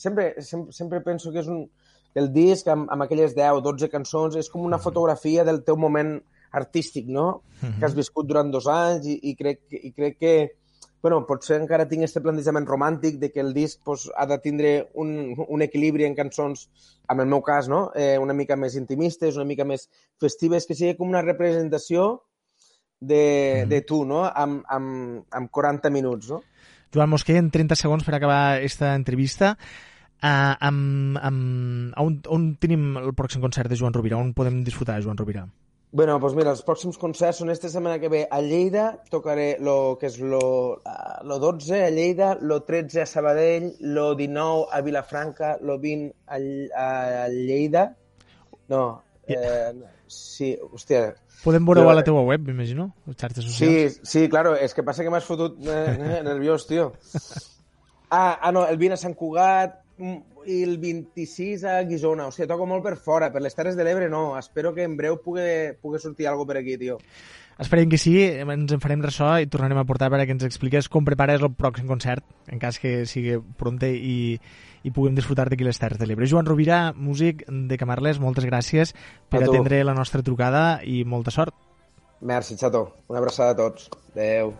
[0.00, 1.66] Sempre, sempre, sempre penso que és un...
[2.16, 5.76] El disc, amb, amb aquelles 10 o 12 cançons, és com una fotografia del teu
[5.76, 6.14] moment
[6.56, 7.26] artístic, no?
[7.28, 7.74] Uh -huh.
[7.78, 10.34] Que has viscut durant dos anys i, i, crec, i crec que
[11.02, 14.90] bueno, potser encara tinc aquest plantejament romàntic de que el disc pues, ha de tindre
[14.94, 16.68] un, un equilibri en cançons,
[17.08, 17.92] en el meu cas, no?
[17.94, 19.88] eh, una mica més intimistes, una mica més
[20.20, 22.24] festives, que sigui com una representació
[23.00, 24.24] de, de tu, no?
[24.26, 26.42] Amb, amb, amb 40 minuts, no?
[26.94, 29.54] Joan Mosquer, en 30 segons per acabar aquesta entrevista.
[30.18, 34.18] Uh, amb, amb, on, on tenim el pròxim concert de Joan Rovira?
[34.18, 35.46] On podem disfrutar Joan Rovira?
[35.90, 39.96] Bueno, doncs mira, els pròxims concerts són esta setmana que ve a Lleida, tocaré lo
[40.00, 40.40] que és lo,
[41.24, 46.42] lo 12 a Lleida, lo 13 a Sabadell, lo 19 a Vilafranca, lo 20 a,
[46.82, 47.86] a Lleida.
[48.68, 48.82] No,
[49.28, 49.72] eh,
[50.12, 53.98] sí, hòstia, Podem veure a la teva web, m'imagino, les xarxes socials.
[54.00, 56.90] Sí, sí, claro, és que passa que m'has fotut eh, eh, nerviós, tio.
[58.10, 59.74] Ah, ah, no, el 20 a Sant Cugat,
[60.48, 62.28] i el 26 a Guisona.
[62.28, 63.28] O sigui, toco molt per fora.
[63.34, 64.38] Per les Terres de l'Ebre no.
[64.38, 66.98] Espero que en breu pugui, pugui sortir alguna per aquí, tio.
[67.58, 71.04] Esperem que sí, ens en farem ressò i tornarem a portar perquè ens expliques com
[71.04, 74.38] prepares el pròxim concert, en cas que sigui pronte i,
[74.82, 76.26] i puguem disfrutar d'aquí les Terres de l'Ebre.
[76.26, 78.94] Joan Rovira, músic de Camarles, moltes gràcies
[79.28, 81.54] per atendre la nostra trucada i molta sort.
[82.20, 82.88] Merci, Chato.
[83.08, 83.90] Una abraçada a tots.
[84.14, 84.54] Adéu.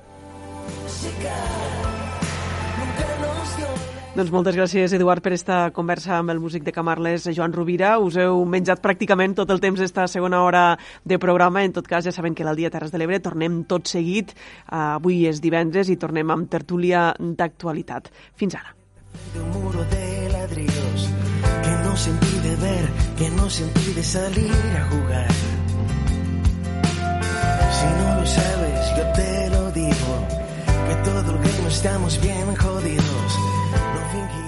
[4.18, 7.92] Doncs moltes gràcies, Eduard, per esta conversa amb el músic de Camarles, Joan Rovira.
[8.02, 10.62] Us heu menjat pràcticament tot el temps d'esta segona hora
[11.06, 11.62] de programa.
[11.62, 14.34] En tot cas, ja saben que l'Aldia Terres de l'Ebre tornem tot seguit.
[14.66, 18.10] Uh, avui és divendres i tornem amb tertúlia d'actualitat.
[18.34, 18.77] Fins ara.
[19.34, 21.08] Un muro de ladrillos
[21.62, 25.28] que no se impide ver, que no se impide salir a jugar.
[27.78, 30.26] Si no lo sabes, yo te lo digo,
[30.88, 33.38] que todo el que no estamos bien jodidos.
[33.94, 34.47] No fingiremos.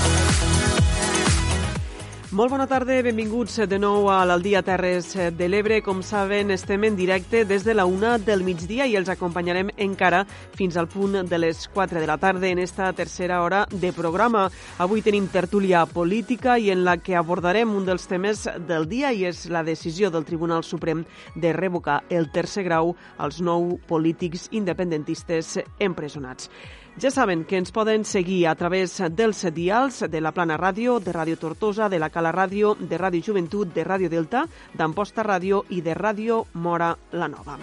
[2.31, 5.81] Molt bona tarda, benvinguts de nou a l'Aldia Terres de l'Ebre.
[5.83, 10.21] Com saben, estem en directe des de la una del migdia i els acompanyarem encara
[10.55, 14.45] fins al punt de les 4 de la tarda en esta tercera hora de programa.
[14.79, 19.25] Avui tenim tertúlia política i en la que abordarem un dels temes del dia i
[19.27, 21.03] és la decisió del Tribunal Suprem
[21.35, 26.47] de revocar el tercer grau als nou polítics independentistes empresonats.
[26.99, 31.13] Ja saben que ens poden seguir a través dels dials de la Plana Ràdio, de
[31.15, 34.43] Ràdio Tortosa, de la Cala Ràdio, de Ràdio Joventut, de Ràdio Delta,
[34.73, 37.57] d'Amposta Ràdio i de Ràdio Mora la Nova.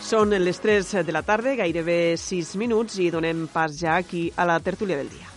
[0.00, 4.48] Són les 3 de la tarda, gairebé 6 minuts, i donem pas ja aquí a
[4.48, 5.33] la tertúlia del dia.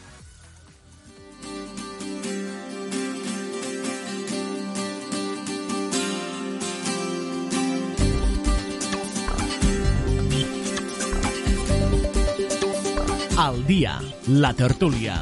[13.38, 13.99] Al dia,
[14.34, 15.19] la tertúlia.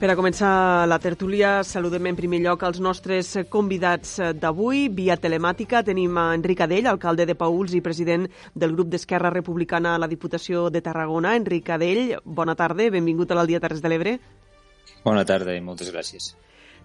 [0.00, 4.88] Per a començar la tertúlia, saludem en primer lloc els nostres convidats d'avui.
[4.90, 8.26] Via telemàtica tenim a Enric Adell, alcalde de Pauls i president
[8.58, 11.38] del grup d'Esquerra Republicana a la Diputació de Tarragona.
[11.38, 14.18] Enric Adell, bona tarda, benvingut a l'Aldia Terres de l'Ebre.
[15.06, 16.32] Bona tarda i moltes gràcies.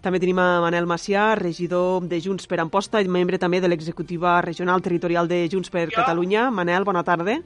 [0.04, 4.40] També tenim a Manel Macià, regidor de Junts per Amposta i membre també de l'executiva
[4.46, 6.50] regional territorial de Junts per Catalunya.
[6.52, 7.40] Manel, bona tarda.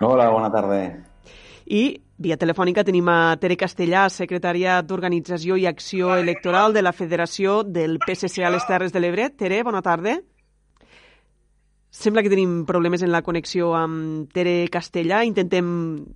[0.00, 0.80] Hola, bona tarda.
[1.64, 1.84] I
[2.14, 7.98] Via telefònica tenim a Tere Castellà, secretària d'Organització i Acció Electoral de la Federació del
[7.98, 9.26] PSC a les Terres de l'Ebre.
[9.34, 10.20] Tere, bona tarda.
[11.94, 15.20] Sembla que tenim problemes en la connexió amb Tere Castellà.
[15.22, 15.66] Intentem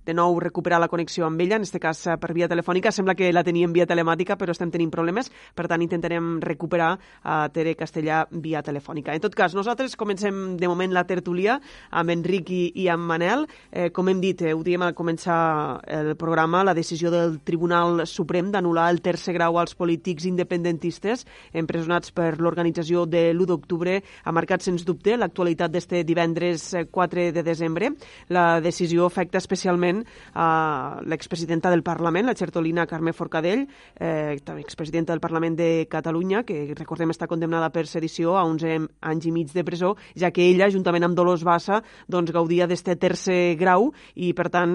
[0.05, 2.91] de nou recuperar la connexió amb ella, en aquest cas eh, per via telefònica.
[2.91, 5.31] Sembla que la teníem via telemàtica, però estem tenint problemes.
[5.55, 6.89] Per tant, intentarem recuperar
[7.23, 9.15] a Tere Castellà via telefònica.
[9.15, 11.55] En tot cas, nosaltres comencem de moment la tertúlia
[11.95, 13.47] amb Enric i, i amb Manel.
[13.71, 15.39] Eh, com hem dit, eh, ho diem a començar
[15.87, 21.23] el programa, la decisió del Tribunal Suprem d'anul·lar el tercer grau als polítics independentistes
[21.55, 27.31] empresonats per l'organització de l'1 d'octubre ha marcat, sens dubte, l'actualitat d'este divendres 4 eh,
[27.31, 27.91] de desembre.
[28.29, 33.67] La decisió afecta especialment a l'expresidenta del Parlament, la xertolina Carme Forcadell,
[33.99, 39.25] eh, expresidenta del Parlament de Catalunya, que recordem està condemnada per sedició a 11 anys
[39.25, 43.55] i mig de presó, ja que ella, juntament amb Dolors Bassa, doncs, gaudia d'este tercer
[43.59, 44.73] grau i, per tant,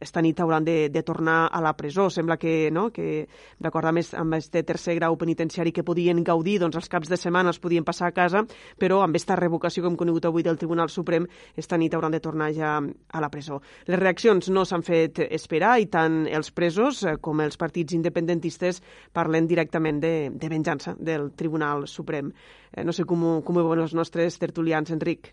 [0.00, 2.08] esta nit hauran de, de tornar a la presó.
[2.10, 3.26] Sembla que, no, que
[3.58, 7.52] d'acord amb, amb este tercer grau penitenciari que podien gaudir, doncs els caps de setmana
[7.52, 8.44] els podien passar a casa,
[8.78, 11.26] però amb esta revocació que hem conegut avui del Tribunal Suprem,
[11.56, 13.60] esta nit hauran de tornar ja a la presó.
[13.86, 18.82] Les reaccions no s'han fet esperar i tant els presos eh, com els partits independentistes
[19.12, 22.32] parlen directament de, de venjança del Tribunal Suprem.
[22.72, 25.32] Eh, no sé com com ho veuen els nostres tertulians, Enric.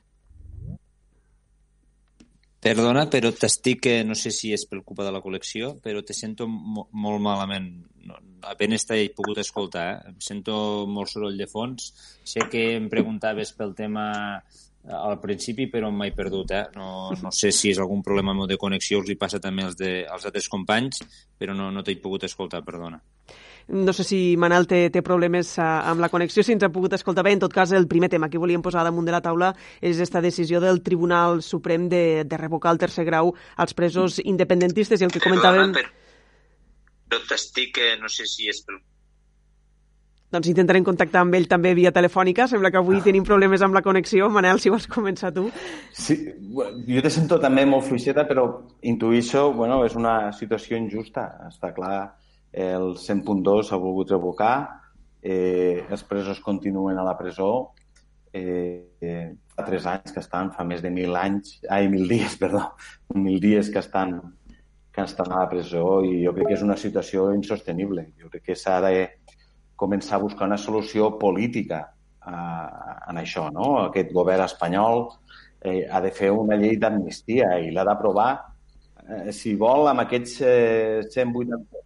[2.65, 6.15] Perdona, però t'estic, eh, no sé si és per culpa de la col·lecció, però te
[6.17, 7.67] sento mo molt malament.
[8.09, 8.17] No,
[8.49, 10.13] apenas t'he pogut escoltar, eh?
[10.13, 10.55] Em sento
[10.89, 11.91] molt soroll de fons.
[12.25, 14.07] Sé que em preguntaves pel tema
[14.87, 16.51] al principi, però m'he perdut.
[16.51, 16.63] Eh?
[16.75, 19.77] No, no sé si és algun problema meu de connexió, us li passa també als,
[19.79, 21.01] de, als altres companys,
[21.37, 23.01] però no, no t'he pogut escoltar, perdona.
[23.67, 26.93] No sé si Manel té, té problemes uh, amb la connexió, si ens ha pogut
[26.93, 27.33] escoltar bé.
[27.33, 30.21] En tot cas, el primer tema que volíem posar damunt de la taula és aquesta
[30.21, 35.13] decisió del Tribunal Suprem de, de revocar el tercer grau als presos independentistes i el
[35.13, 35.73] que comentàvem...
[35.73, 36.01] Perdona,
[37.09, 38.79] però t'estic, eh, no sé si és pel
[40.33, 42.47] doncs intentarem contactar amb ell també via telefònica.
[42.51, 43.05] Sembla que avui ah.
[43.05, 44.29] tenim problemes amb la connexió.
[44.33, 45.47] Manel, si vols començar tu.
[45.93, 46.17] Sí,
[46.89, 48.47] jo te sento també molt fluixeta, però
[48.81, 51.27] intuïixo, bueno, és una situació injusta.
[51.49, 51.99] Està clar,
[52.55, 54.55] el 100.2 s'ha volgut revocar,
[55.21, 57.73] eh, els presos continuen a la presó,
[58.31, 62.37] eh, eh, fa tres anys que estan, fa més de mil anys, ai, mil dies,
[62.41, 62.69] perdó,
[63.15, 64.19] mil dies que estan,
[64.95, 68.09] que estan a la presó i jo crec que és una situació insostenible.
[68.21, 68.93] Jo crec que s'ha de
[69.75, 72.33] començar a buscar una solució política eh,
[73.11, 73.49] en això.
[73.53, 73.71] No?
[73.85, 75.07] Aquest govern espanyol
[75.61, 78.29] eh, ha de fer una llei d'amnistia i l'ha d'aprovar,
[79.05, 81.83] eh, si vol, amb aquests eh, 180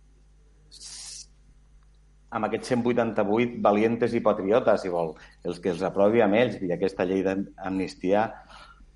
[2.38, 5.16] amb aquests 188 valientes i patriotes, si vol,
[5.50, 8.28] els que els aprovi amb ells i aquesta llei d'amnistia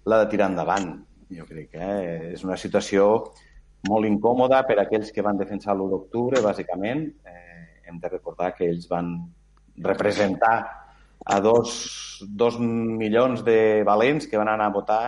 [0.06, 0.92] l'ha de tirar endavant.
[1.34, 2.34] Jo crec que eh?
[2.36, 3.08] és una situació
[3.90, 7.53] molt incòmoda per a aquells que van defensar l'1 d'octubre, bàsicament, eh,
[7.88, 9.16] hem de recordar que ells van
[9.78, 10.56] representar
[11.26, 15.04] a dos, dos milions de valents que van anar a votar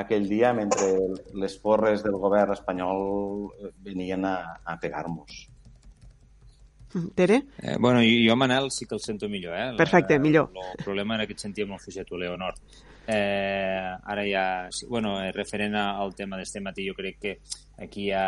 [0.00, 0.92] aquell dia mentre
[1.34, 3.50] les porres del govern espanyol
[3.82, 5.48] venien a, a pegar-nos.
[7.14, 7.44] Tere?
[7.62, 9.54] Eh, bueno, jo, Manel, sí que el sento millor.
[9.56, 9.76] Eh?
[9.76, 10.50] Perfecte, millor.
[10.54, 12.56] El problema en aquest sentit amb el Fuixet Leonor.
[13.06, 14.44] Eh, ara ja...
[14.74, 17.36] Sí, bueno, eh, referent al tema d'este matí, jo crec que
[17.78, 18.26] aquí hi ha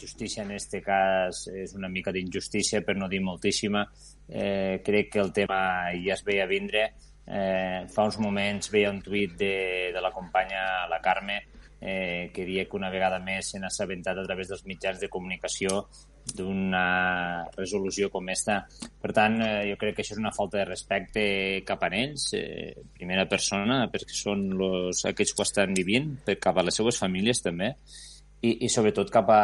[0.00, 3.84] justícia en este cas és una mica d'injustícia, per no dir moltíssima.
[4.28, 6.90] Eh, crec que el tema ja es veia vindre.
[7.26, 11.40] Eh, fa uns moments veia un tuit de, de la companya, la Carme,
[11.80, 15.84] eh, que dia que una vegada més n'ha assabentat a través dels mitjans de comunicació
[16.32, 18.62] d'una resolució com esta.
[19.00, 21.24] Per tant, eh, jo crec que això és una falta de respecte
[21.68, 26.56] cap a ells, eh, primera persona, perquè són los, aquells que estan vivint, per cap
[26.56, 27.74] a les seues famílies també,
[28.44, 29.42] i, i sobretot cap a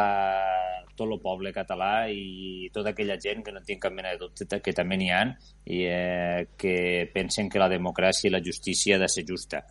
[0.95, 4.59] tot el poble català i tota aquella gent que no tinc cap mena de dubte
[4.61, 5.23] que també n'hi ha
[5.65, 6.75] i eh, que
[7.13, 9.63] pensen que la democràcia i la justícia ha de ser justa.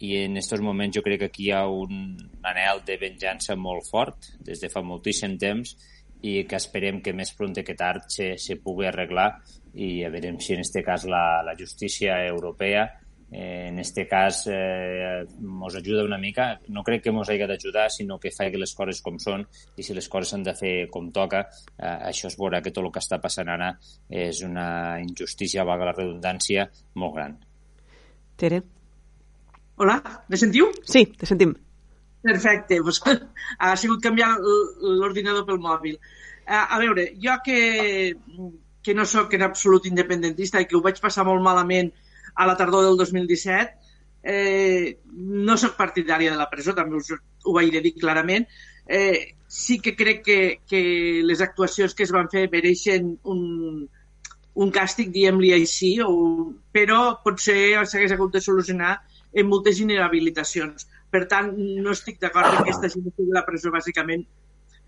[0.00, 2.16] I en aquests moments jo crec que aquí hi ha un
[2.48, 5.76] anel de venjança molt fort des de fa moltíssim temps
[6.22, 9.30] i que esperem que més pront que tard se, se pugui arreglar
[9.74, 12.88] i a veure si en aquest cas la, la justícia europea
[13.30, 16.60] eh, en este cas eh, mos ajuda una mica.
[16.68, 19.46] No crec que mos hagi d'ajudar, sinó que faci les coses com són
[19.76, 21.46] i si les coses s'han de fer com toca,
[21.78, 23.72] eh, això es veurà que tot el que està passant ara
[24.08, 27.38] és una injustícia, valga la redundància, molt gran.
[28.36, 28.62] Tere?
[29.80, 30.72] Hola, me sentiu?
[30.84, 31.54] Sí, te sentim.
[32.22, 33.00] Perfecte, pues,
[33.58, 35.96] ha sigut canviar l'ordinador pel mòbil.
[36.46, 37.60] A, a veure, jo que,
[38.82, 41.92] que no sóc en absolut independentista i que ho vaig passar molt malament
[42.34, 43.76] a la tardor del 2017.
[44.22, 48.46] Eh, no sóc partidària de la presó, també us ho vaig dir clarament.
[48.86, 53.40] eh, sí que crec que, que les actuacions que es van fer mereixen un,
[54.54, 58.96] un càstig, diguem-li així, o, però potser s'hagués hagut de solucionar
[59.32, 60.88] en moltes inhabilitacions.
[61.10, 64.26] Per tant, no estic d'acord que aquesta estigui a la presó, bàsicament,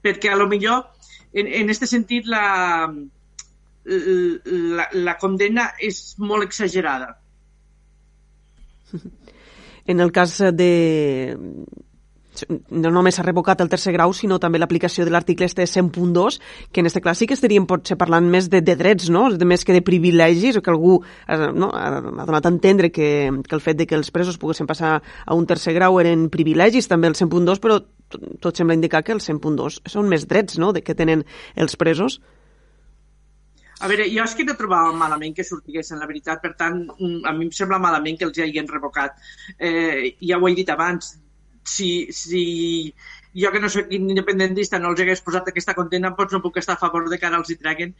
[0.03, 0.85] perquè a lo millor,
[1.33, 2.87] en, en este sentit, la,
[3.87, 7.17] la, la condena és molt exagerada.
[9.85, 10.69] En el cas de,
[12.71, 16.39] no només s'ha revocat el tercer grau, sinó també l'aplicació de l'article este 100.2,
[16.73, 19.29] que en este clàssic estaríem potser parlant més de, de drets, no?
[19.37, 21.01] de més que de privilegis, o que algú
[21.55, 21.71] no?
[21.77, 23.09] ha, donat a entendre que,
[23.47, 26.89] que el fet de que els presos poguessin passar a un tercer grau eren privilegis,
[26.89, 27.81] també el 100.2, però
[28.41, 30.73] tot sembla indicar que el 100.2 són més drets no?
[30.73, 32.21] de que tenen els presos.
[33.83, 36.43] A veure, jo és que no trobava malament que sortiguessin, la veritat.
[36.45, 39.19] Per tant, mm, a mi em sembla malament que els hagin revocat.
[39.59, 41.17] Eh, ja ho he dit abans,
[41.65, 42.43] si, si
[43.35, 46.77] jo que no soc independentista no els hagués posat aquesta condena, doncs no puc estar
[46.77, 47.95] a favor de que ara els hi treguen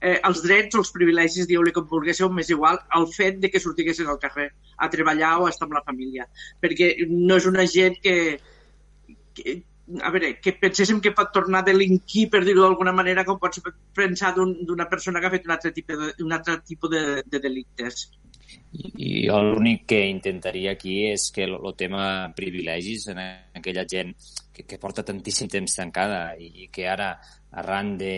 [0.00, 3.60] eh, els drets o els privilegis, dieu-li com volguéssiu, més igual al fet de que
[3.60, 6.28] sortiguessin al carrer a treballar o a estar amb la família.
[6.62, 8.16] Perquè no és una gent que
[10.02, 13.62] a veure, que penséssim que pot tornar a delinquir, per dir-ho d'alguna manera, com pots
[13.96, 17.04] pensar d'una un, persona que ha fet un altre tipus de, un altre tipus de,
[17.24, 18.08] de delictes.
[18.72, 22.02] I jo l'únic que intentaria aquí és que el, el tema
[22.36, 24.14] privilegis en aquella gent
[24.52, 27.14] que, que porta tantíssim temps tancada i que ara,
[27.62, 28.14] arran de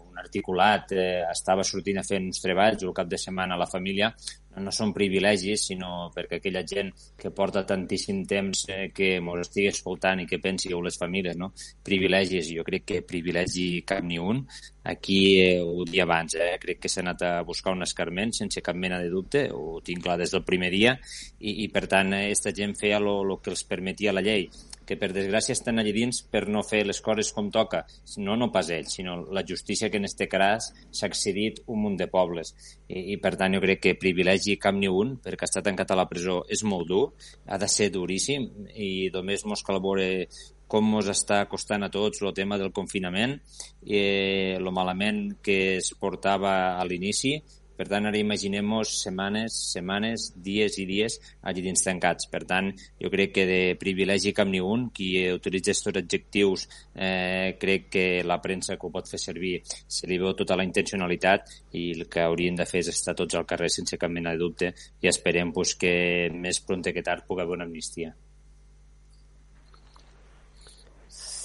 [0.00, 3.62] un articulat, eh, estava sortint a fer uns treballs o el cap de setmana a
[3.62, 4.12] la família,
[4.58, 9.68] no són privilegis, sinó perquè aquella gent que porta tantíssim temps eh, que ens estigui
[9.70, 11.52] escoltant i que pensi o les famílies, no?
[11.86, 14.42] Privilegis, jo crec que privilegi cap ni un.
[14.90, 16.56] Aquí eh, ho dia abans, eh?
[16.60, 20.02] crec que s'ha anat a buscar un escarment sense cap mena de dubte, ho tinc
[20.02, 20.96] clar des del primer dia,
[21.38, 24.48] i, i per tant, aquesta gent feia el que els permetia la llei
[24.90, 27.84] que per desgràcia estan allà dins per no fer les coses com toca.
[28.18, 31.98] No, no pas ells, sinó la justícia que en este cas s'ha accedit un munt
[32.00, 32.50] de pobles.
[32.88, 36.00] I, I per tant jo crec que privilegi cap ni un, perquè estar tancat a
[36.00, 37.04] la presó és molt dur,
[37.46, 40.26] ha de ser duríssim i només mos cal veure
[40.70, 43.38] com ens està costant a tots el tema del confinament,
[43.86, 47.36] eh, el malament que es portava a l'inici,
[47.80, 51.16] per tant, ara imaginem-nos setmanes, setmanes, dies i dies
[51.48, 52.28] allí dins tancats.
[52.28, 52.68] Per tant,
[53.00, 54.90] jo crec que de privilegi cap ni un.
[54.92, 60.10] Qui utilitza aquests adjectius eh, crec que la premsa que ho pot fer servir se
[60.10, 63.48] li veu tota la intencionalitat i el que haurien de fer és estar tots al
[63.48, 65.94] carrer sense cap mena de dubte i esperem pues, que
[66.34, 68.12] més pront que tard pugui haver una amnistia.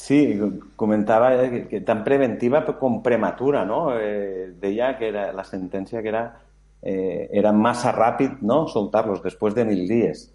[0.06, 0.40] Sí,
[0.76, 3.98] comentava que, que tan preventiva com prematura, no?
[3.98, 6.22] Eh, deia que era la sentència que era,
[6.86, 8.68] eh, era massa ràpid no?
[8.70, 10.28] soltar-los després de mil dies.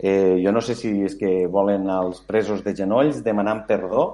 [0.00, 4.06] Eh, jo no sé si és que volen als presos de genolls demanant perdó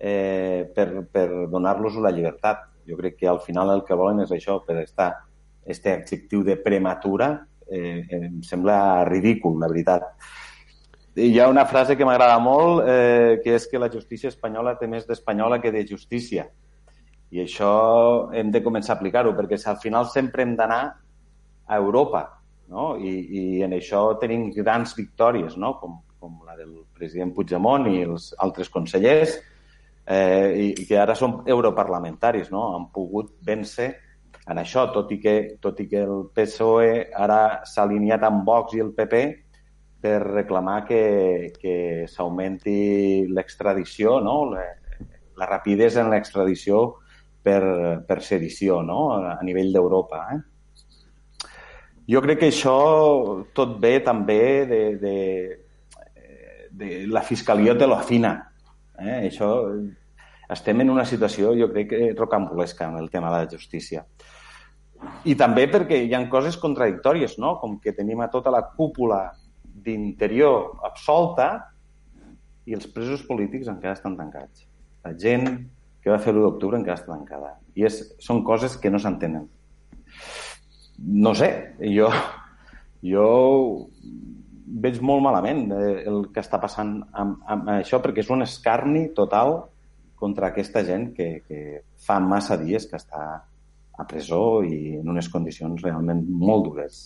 [0.00, 2.66] eh, per, per donar-los la llibertat.
[2.90, 5.12] Jo crec que al final el que volen és això, per estar
[5.62, 7.30] este adjectiu de prematura
[7.70, 10.10] eh, em sembla ridícul, la veritat
[11.14, 14.86] hi ha una frase que m'agrada molt, eh, que és que la justícia espanyola té
[14.88, 16.46] més d'espanyola que de justícia.
[17.32, 20.82] I això hem de començar a aplicar-ho, perquè al final sempre hem d'anar
[21.66, 22.96] a Europa, no?
[22.96, 25.74] I, i en això tenim grans victòries, no?
[25.80, 29.36] com, com la del president Puigdemont i els altres consellers,
[30.06, 32.70] eh, i, i que ara són europarlamentaris, no?
[32.76, 33.92] han pogut vèncer
[34.48, 38.74] en això, tot i que, tot i que el PSOE ara s'ha alineat amb Vox
[38.74, 39.22] i el PP,
[40.02, 41.76] per reclamar que, que
[42.10, 44.36] s'augmenti l'extradició, no?
[44.50, 44.66] la,
[45.38, 46.82] la rapidesa en l'extradició
[47.42, 47.62] per,
[48.06, 49.12] per sedició no?
[49.14, 50.24] a nivell d'Europa.
[50.34, 50.40] Eh?
[52.10, 52.76] Jo crec que això
[53.54, 55.16] tot ve també de, de,
[56.70, 58.34] de la fiscalia te lo afina.
[58.98, 59.28] Eh?
[59.28, 59.52] Això,
[60.52, 64.04] estem en una situació, jo crec, que rocambolesca en el tema de la justícia.
[65.26, 67.56] I també perquè hi ha coses contradictòries, no?
[67.62, 69.24] com que tenim a tota la cúpula
[69.72, 71.48] d'interior absolta
[72.66, 74.66] i els presos polítics encara estan tancats.
[75.02, 75.48] La gent
[76.02, 77.56] que va fer l'1 d'octubre encara està tancada.
[77.78, 79.48] I és, són coses que no s'entenen.
[81.02, 81.50] No sé,
[81.82, 82.10] jo,
[83.02, 83.26] jo
[84.82, 89.08] veig molt malament eh, el que està passant amb, amb això perquè és un escarni
[89.16, 89.58] total
[90.22, 93.24] contra aquesta gent que, que fa massa dies que està
[93.92, 97.02] a presó i en unes condicions realment molt dures.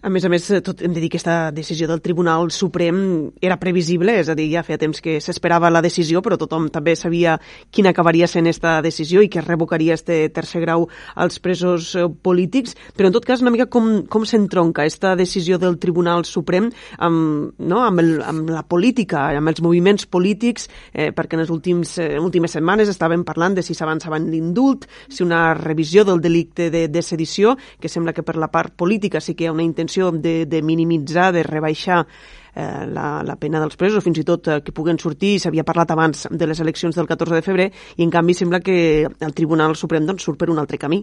[0.00, 3.00] A més a més, tot hem de dir que aquesta decisió del Tribunal Suprem
[3.44, 6.94] era previsible, és a dir, ja feia temps que s'esperava la decisió, però tothom també
[6.96, 7.34] sabia
[7.68, 10.86] quina acabaria sent aquesta decisió i que revocaria este tercer grau
[11.20, 15.58] als presos eh, polítics, però en tot cas una mica com, com s'entronca aquesta decisió
[15.60, 21.10] del Tribunal Suprem amb, no, amb, el, amb la política, amb els moviments polítics, eh,
[21.12, 25.28] perquè en les últims, eh, últimes setmanes estàvem parlant de si s'avançava en l'indult, si
[25.28, 29.36] una revisió del delicte de, de sedició, que sembla que per la part política sí
[29.36, 32.06] que hi ha una intenció intenció de, de minimitzar, de rebaixar
[32.54, 35.90] eh, la, la pena dels presos, fins i tot eh, que puguen sortir, s'havia parlat
[35.90, 39.76] abans de les eleccions del 14 de febrer, i en canvi sembla que el Tribunal
[39.76, 41.02] Suprem doncs, surt per un altre camí.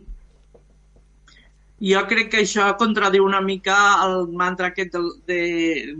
[1.77, 3.75] Jo crec que això contradiu una mica
[4.07, 5.41] el mantra aquest de, de,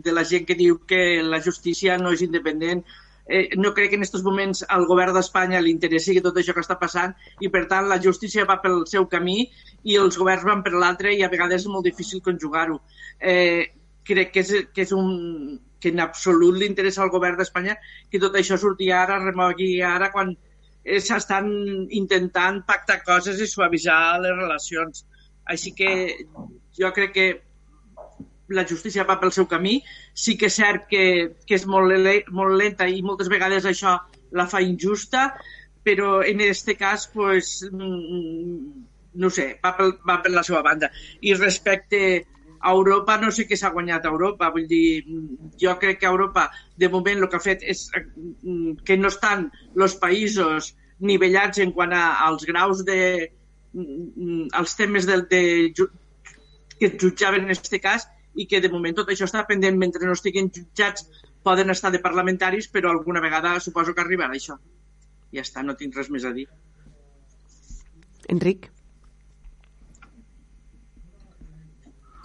[0.04, 2.82] de la gent que diu que la justícia no és independent.
[3.28, 6.64] Eh, no crec que en aquests moments al govern d'Espanya li interessi tot això que
[6.64, 9.52] està passant i, per tant, la justícia va pel seu camí
[9.88, 12.82] i els governs van per l'altre i a vegades és molt difícil conjugar-ho.
[13.20, 13.64] Eh,
[14.08, 17.76] crec que és, que és un que en absolut li interessa al govern d'Espanya
[18.12, 20.34] que tot això surti ara, remogui ara, quan
[20.84, 21.52] eh, s'estan
[22.00, 25.06] intentant pactar coses i suavitzar les relacions.
[25.48, 25.92] Així que
[26.80, 27.28] jo crec que
[28.58, 29.78] la justícia va pel seu camí.
[30.14, 31.04] Sí que és cert que,
[31.46, 31.94] que és molt,
[32.32, 33.98] molt lenta i moltes vegades això
[34.36, 35.30] la fa injusta,
[35.88, 38.87] però en aquest cas pues, mm,
[39.24, 40.90] no sé, va, pel, va per la seva banda.
[41.22, 42.02] I respecte
[42.60, 44.50] a Europa, no sé què s'ha guanyat a Europa.
[44.54, 45.06] Vull dir,
[45.62, 49.50] jo crec que Europa, de moment, el que ha fet és mm, que no estan
[49.76, 53.00] els països nivellats en quant a, als graus de...
[53.78, 55.42] Mm, als temes de, de,
[56.80, 58.08] que jutjaven en aquest cas
[58.38, 61.08] i que de moment tot això està pendent mentre no estiguin jutjats
[61.46, 64.58] poden estar de parlamentaris però alguna vegada suposo que arribarà això
[65.34, 66.48] ja està, no tinc res més a dir
[68.34, 68.70] Enric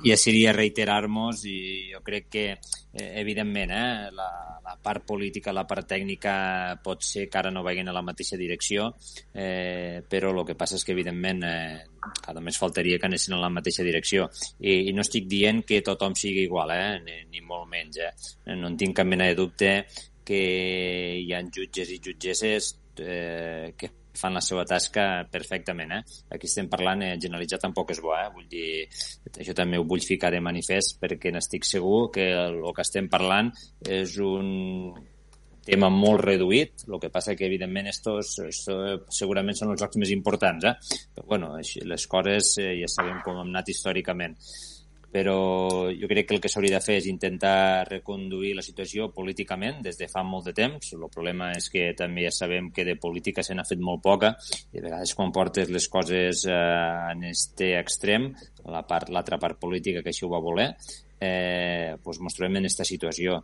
[0.04, 2.44] ja seria reiterar-nos i jo crec que,
[2.92, 4.28] eh, evidentment, eh, la,
[4.64, 8.36] la part política, la part tècnica pot ser que ara no vagin a la mateixa
[8.36, 8.90] direcció,
[9.34, 11.84] eh, però el que passa és que, evidentment, eh,
[12.22, 14.28] cada més faltaria que anessin en la mateixa direcció.
[14.60, 18.02] I, i no estic dient que tothom sigui igual, eh, ni, ni molt menys.
[18.02, 18.12] Eh.
[18.58, 19.74] No en tinc cap mena de dubte
[20.24, 20.42] que
[21.18, 25.92] hi ha jutges i jutgesses eh, que fan la seva tasca perfectament.
[25.98, 26.02] Eh?
[26.36, 28.28] Aquí estem parlant, eh, generalitzar tampoc és bo, eh?
[28.34, 28.86] vull dir,
[29.32, 33.08] això també ho vull ficar de manifest perquè n'estic segur que el, el que estem
[33.12, 33.52] parlant
[33.88, 34.92] és un
[35.62, 38.76] tema molt reduït, el que passa que evidentment estos, esto
[39.14, 40.74] segurament són els jocs més importants, eh?
[41.14, 44.34] però bueno, les coses eh, ja sabem com han anat històricament
[45.12, 49.82] però jo crec que el que s'hauria de fer és intentar reconduir la situació políticament
[49.84, 50.94] des de fa molt de temps.
[50.96, 54.32] El problema és que també ja sabem que de política se n'ha fet molt poca
[54.72, 58.30] i a vegades quan portes les coses eh, en este extrem,
[58.72, 60.70] la part l'altra part política que això ho va voler,
[61.22, 63.36] eh, pues ens trobem en aquesta situació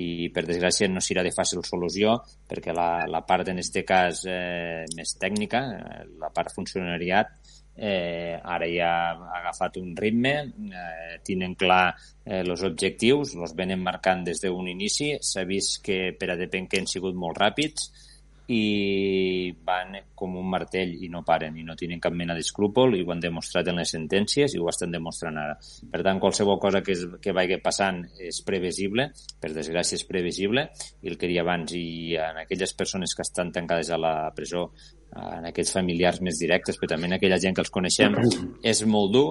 [0.00, 2.14] i per desgràcia no serà de fàcil solució
[2.48, 7.34] perquè la, la part en aquest cas eh, més tècnica, eh, la part funcionariat,
[7.76, 10.34] eh, ara ja ha agafat un ritme,
[10.72, 11.94] eh, tenen clar
[12.24, 16.68] eh, els objectius, els venen marcant des d'un inici, s'ha vist que per a depèn
[16.68, 17.90] que han sigut molt ràpids
[18.52, 23.02] i van com un martell i no paren i no tenen cap mena d'escrúpol i
[23.02, 25.56] ho han demostrat en les sentències i ho estan demostrant ara.
[25.90, 29.08] Per tant, qualsevol cosa que, es, que vagi passant és previsible,
[29.42, 30.68] per desgràcia és previsible,
[31.02, 34.68] i el que deia abans, i en aquelles persones que estan tancades a la presó
[35.16, 38.14] en aquests familiars més directes, però també en aquella gent que els coneixem,
[38.72, 39.28] és molt dur,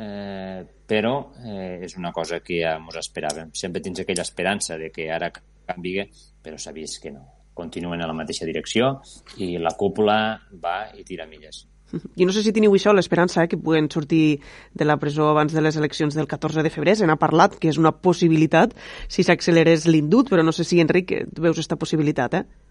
[0.00, 1.14] eh, però
[1.44, 3.52] eh, és una cosa que ja ens esperàvem.
[3.52, 5.98] Sempre tens aquella esperança de que ara canvi,
[6.42, 7.39] però vist que no.
[7.54, 9.00] Continuen a la mateixa direcció
[9.38, 10.16] i la cúpula
[10.62, 11.66] va i tira milles.
[12.14, 14.40] I no sé si teniu això, l'esperança, eh, que puguen sortir
[14.74, 16.94] de la presó abans de les eleccions del 14 de febrer.
[16.96, 18.76] Se n'ha parlat, que és una possibilitat,
[19.08, 22.69] si s'accelerés l'indut, però no sé si, Enric, tu veus aquesta possibilitat, eh?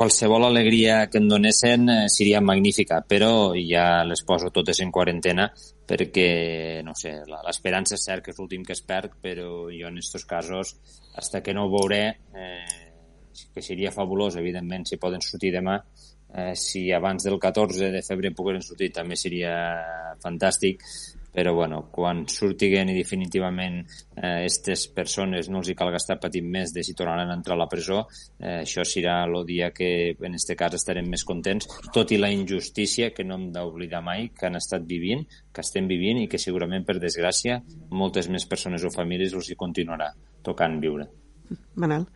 [0.00, 5.50] Qualsevol alegria que em donessin eh, seria magnífica, però ja les poso totes en quarantena
[5.90, 9.98] perquè, no sé, l'esperança és cert que és l'últim que es perd, però jo en
[10.00, 10.72] aquests casos,
[11.20, 12.00] hasta que no ho veuré,
[12.32, 12.80] eh,
[13.52, 15.76] que seria fabulós, evidentment, si poden sortir demà,
[16.32, 19.52] eh, si abans del 14 de febrer pogueren sortir també seria
[20.24, 20.80] fantàstic,
[21.32, 23.80] però bueno, quan surtiguen i definitivament
[24.16, 27.56] aquestes eh, persones no els hi cal gastar patint més de si tornaran a entrar
[27.56, 28.02] a la presó,
[28.38, 32.32] eh, això serà el dia que en aquest cas estarem més contents, tot i la
[32.34, 36.42] injustícia que no hem d'oblidar mai que han estat vivint, que estem vivint i que
[36.42, 40.10] segurament per desgràcia moltes més persones o famílies els hi continuarà
[40.42, 41.06] tocant viure.
[41.74, 42.06] Manel?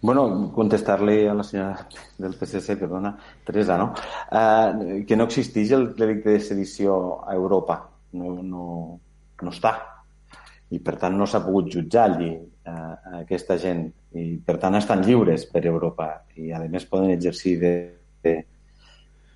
[0.00, 1.86] Bueno, contestar-li a la senyora
[2.18, 3.94] del PSC, perdona, Teresa, no?
[4.30, 7.78] Uh, que no existeix el delicte de sedició a Europa.
[8.12, 8.66] No, no,
[9.40, 9.72] no està.
[10.68, 13.86] I, per tant, no s'ha pogut jutjar allí uh, aquesta gent.
[14.12, 16.10] I, per tant, estan lliures per Europa.
[16.36, 17.74] I, a més, poden exercir de,
[18.22, 18.36] de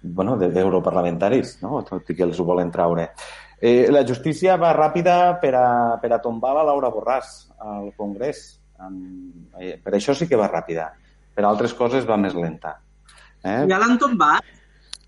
[0.02, 1.80] bueno, d'europarlamentaris, no?
[1.88, 3.10] tot i que els ho volen traure.
[3.60, 5.68] Eh, la justícia va ràpida per a,
[6.00, 8.59] per a tombar la Laura Borràs al Congrés Eh,
[9.84, 10.90] per això sí que va ràpida.
[11.34, 12.76] Per altres coses va més lenta.
[13.44, 13.64] Eh?
[13.70, 14.56] Ja l'han tombat?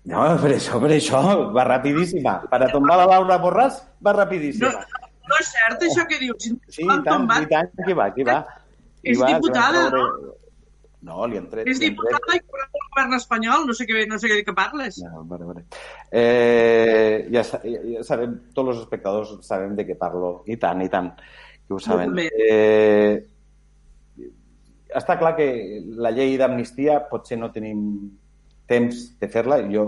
[0.09, 1.21] No, per això, per això,
[1.55, 2.39] va rapidíssima.
[2.51, 4.71] Per a tombar la Laura Borràs, va rapidíssima.
[4.73, 6.49] No, no és cert això que dius.
[6.67, 8.39] Sí, i tant, i tant, que va, que va.
[9.03, 10.07] És va, diputada, no?
[11.03, 11.67] No, li han tret...
[11.67, 15.01] És diputada i corre el govern espanyol, no sé què, no sé què, què parles.
[15.03, 15.65] No, vale, vale.
[16.07, 20.91] Eh, ja, ja, ja sabem, tots els espectadors sabem de què parlo, i tant, i
[20.91, 21.11] tant,
[21.67, 22.15] que ho saben.
[22.23, 23.19] Eh,
[24.95, 25.47] està clar que
[25.99, 27.79] la llei d'amnistia potser no tenim
[28.69, 29.61] temps de fer-la.
[29.71, 29.85] Jo,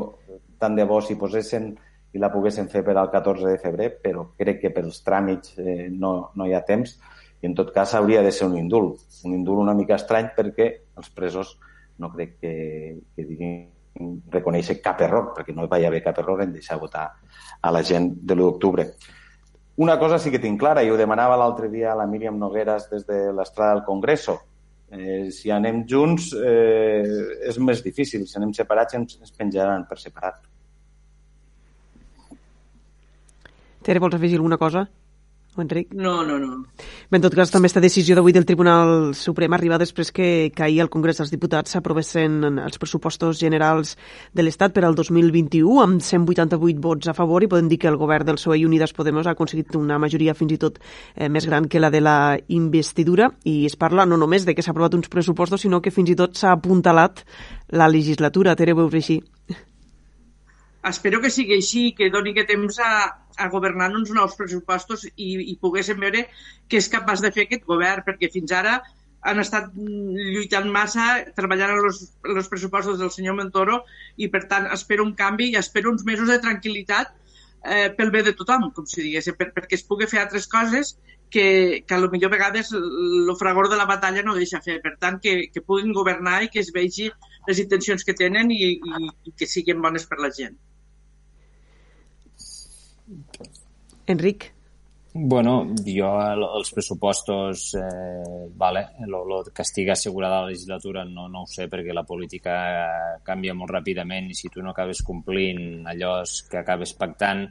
[0.59, 1.73] tant de bo, si posessin
[2.15, 5.89] i la poguessin fer per al 14 de febrer, però crec que pels tràmits eh,
[5.91, 6.95] no, no hi ha temps
[7.41, 9.01] i en tot cas hauria de ser un indult.
[9.27, 11.57] Un indult una mica estrany perquè els presos
[11.99, 12.53] no crec que,
[13.15, 13.65] que diguin
[14.31, 17.05] reconèixer cap error, perquè no hi va haver cap error en deixar votar
[17.61, 18.87] a la gent de l'1 d'octubre.
[19.83, 22.89] Una cosa sí que tinc clara, i ho demanava l'altre dia a la Míriam Nogueras
[22.89, 24.39] des de l'estrada del Congreso,
[24.91, 28.27] Eh, si anem junts eh, és més difícil.
[28.29, 30.43] Si anem separats ens, ens penjaran per separat.
[33.85, 34.87] Tere, vols afegir alguna cosa?
[35.61, 35.93] Enric?
[35.93, 36.63] No, no, no.
[37.09, 40.63] Bé, en tot cas, també esta decisió d'avui del Tribunal Suprem arriba després que, que
[40.65, 43.95] ahir al Congrés dels Diputats s'aprovessin els pressupostos generals
[44.33, 47.99] de l'Estat per al 2021 amb 188 vots a favor i podem dir que el
[48.01, 51.47] govern del PSOE i Unides Podemos ha aconseguit una majoria fins i tot eh, més
[51.47, 52.17] gran que la de la
[52.47, 56.11] investidura i es parla no només de que s'ha aprovat uns pressupostos sinó que fins
[56.11, 57.23] i tot s'ha apuntalat
[57.69, 58.55] la legislatura.
[58.55, 59.19] Tere, ho veus així?
[60.85, 62.91] Espero que sigui així, que doni que temps a,
[63.37, 66.25] a governar uns nous pressupostos i, i poguéssim veure
[66.69, 68.79] què és capaç de fer aquest govern, perquè fins ara
[69.25, 71.05] han estat lluitant massa,
[71.37, 73.81] treballant en els pressupostos del senyor Montoro
[74.17, 77.13] i, per tant, espero un canvi i espero uns mesos de tranquil·litat
[77.65, 80.93] eh, pel bé de tothom, com si digués, per, perquè es pugui fer altres coses
[81.33, 84.77] que, que a lo millor vegades el fragor de la batalla no deixa fer.
[84.85, 87.09] Per tant, que, que puguin governar i que es vegi
[87.49, 90.55] les intencions que tenen i, i, i que siguin bones per la gent.
[94.07, 94.51] Enric?
[95.17, 101.45] Bueno, jo els pressupostos, eh, vale, lo, lo que estigui assegurada la legislatura no, no
[101.45, 102.57] ho sé perquè la política
[103.23, 106.17] canvia molt ràpidament i si tu no acabes complint allò
[106.51, 107.45] que acabes pactant,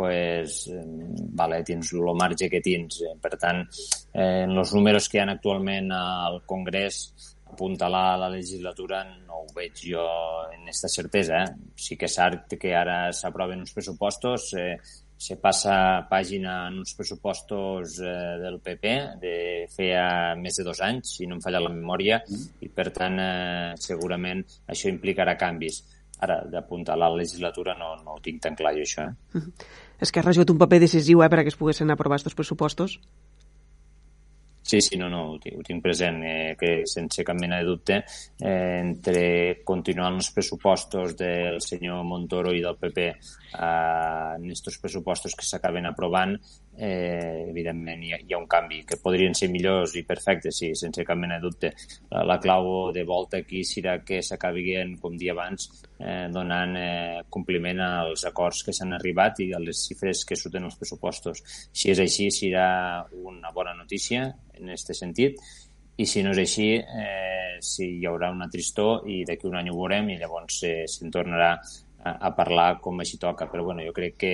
[0.00, 0.86] pues, eh,
[1.34, 3.02] vale, tens el marge que tens.
[3.20, 3.66] Per tant,
[4.14, 7.02] eh, els números que hi ha actualment al Congrés,
[7.50, 10.06] apuntalar la legislatura no ho veig jo
[10.54, 11.42] en aquesta certesa.
[11.42, 11.70] Eh?
[11.74, 14.76] Sí que és cert que ara s'aproven uns pressupostos, eh,
[15.20, 15.74] se passa
[16.08, 19.34] pàgina en uns pressupostos eh, del PP de
[19.68, 22.46] feia més de dos anys, si no em falla la memòria, mm.
[22.64, 24.40] i per tant eh, segurament
[24.72, 25.82] això implicarà canvis.
[26.24, 29.06] Ara, d'apuntar la legislatura no, no ho tinc tan clar jo, això.
[29.08, 29.36] Eh?
[29.36, 30.24] Mm -hmm.
[30.24, 33.00] Ha jugat un paper decisiu eh, perquè es poguessin aprovar aquests pressupostos?
[34.70, 37.66] Sí, sí, no, no, ho tinc, ho tinc present, eh, que sense cap mena de
[37.66, 37.96] dubte,
[38.38, 39.24] eh, entre
[39.66, 43.16] continuar els pressupostos del senyor Montoro i del PP eh,
[43.58, 46.36] en aquests pressupostos que s'acaben aprovant,
[46.80, 50.72] eh, evidentment hi ha, hi ha un canvi, que podrien ser millors i perfectes, sí,
[50.78, 51.72] sense cap mena de dubte.
[52.10, 55.68] La, la clau de volta aquí serà que s'acabin, com dia abans,
[56.00, 60.64] eh, donant eh, compliment als acords que s'han arribat i a les xifres que surten
[60.68, 61.44] els pressupostos.
[61.70, 64.24] Si és així, serà una bona notícia
[64.56, 65.36] en aquest sentit,
[66.00, 69.68] i si no és així, eh, si hi haurà una tristor i d'aquí un any
[69.68, 71.50] ho veurem i llavors eh, se'n tornarà
[72.02, 74.32] a, parlar com així toca, però bueno, jo crec que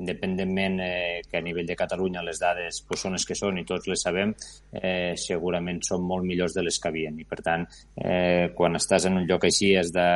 [0.00, 3.66] independentment eh, que a nivell de Catalunya les dades pues, són les que són i
[3.68, 4.32] tots les sabem,
[4.72, 7.66] eh, segurament són molt millors de les que havien i per tant,
[7.96, 10.06] eh, quan estàs en un lloc així has de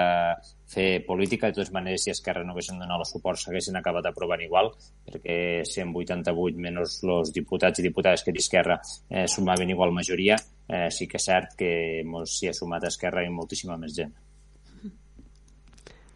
[0.74, 4.42] fer política, de totes maneres si Esquerra no haguessin donat el suport s'haguessin acabat aprovant
[4.42, 4.72] igual,
[5.06, 5.36] perquè
[5.68, 8.80] 188 menys els diputats i diputades que d'Esquerra
[9.10, 10.38] eh, sumaven igual majoria,
[10.68, 11.70] eh, sí que és cert que
[12.02, 14.14] s'hi ha sumat Esquerra i moltíssima més gent.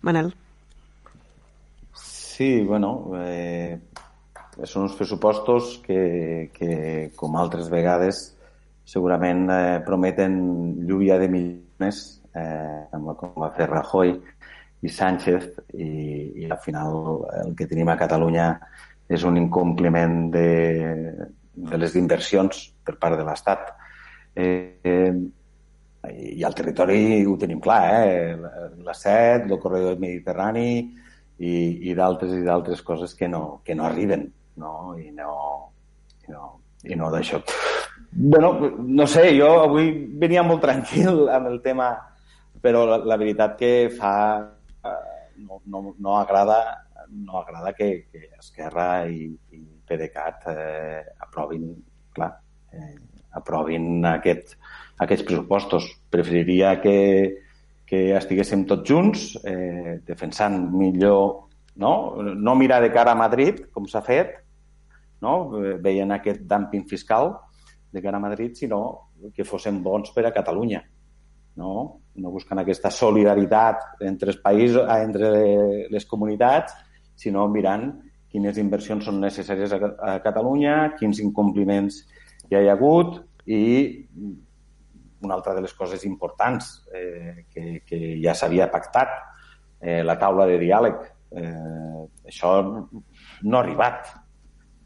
[0.03, 0.31] Manel.
[2.39, 3.81] Sí, bueno, eh,
[4.63, 6.77] són uns pressupostos que, que,
[7.19, 8.21] com altres vegades,
[8.87, 10.37] segurament eh, prometen
[10.87, 11.99] lluvia de milions,
[12.39, 14.15] eh, com va fer Rajoy
[14.87, 15.89] i Sánchez, i,
[16.45, 18.47] i al final el que tenim a Catalunya
[19.11, 20.47] és un incompliment de,
[21.73, 23.67] de les inversions per part de l'Estat.
[24.39, 28.73] Eh, eh, i al territori ho tenim clar, eh?
[28.87, 30.69] la SET, el corredor mediterrani
[31.39, 31.55] i,
[31.91, 34.27] i d'altres i d'altres coses que no, que no arriben,
[34.59, 34.97] no?
[34.99, 35.33] I no,
[36.27, 36.51] i no,
[36.85, 37.41] i no d'això.
[38.13, 41.93] bueno, no sé, jo avui venia molt tranquil amb el tema,
[42.63, 44.15] però la, la veritat que fa...
[44.83, 51.71] Eh, no, no, no agrada no agrada que, que Esquerra i, i PDeCAT eh, aprovin,
[52.15, 52.31] clar,
[52.73, 52.95] eh,
[53.39, 54.57] aprovin aquest,
[55.01, 55.89] aquests pressupostos.
[56.11, 56.97] Preferiria que,
[57.89, 61.49] que estiguéssim tots junts eh, defensant millor,
[61.81, 61.93] no?
[62.21, 64.35] no mirar de cara a Madrid, com s'ha fet,
[65.25, 65.35] no?
[65.83, 67.33] veient aquest dumping fiscal
[67.91, 68.83] de cara a Madrid, sinó
[69.35, 70.83] que fossin bons per a Catalunya.
[71.59, 71.73] No?
[72.19, 75.31] no buscant aquesta solidaritat entre els països, entre
[75.91, 76.75] les comunitats,
[77.19, 77.89] sinó mirant
[78.29, 82.03] quines inversions són necessàries a, a Catalunya, quins incompliments
[82.51, 83.63] hi ha hagut i
[85.23, 89.15] una altra de les coses importants eh, que, que ja s'havia pactat,
[89.81, 91.05] eh, la taula de diàleg.
[91.39, 94.13] Eh, això no ha arribat,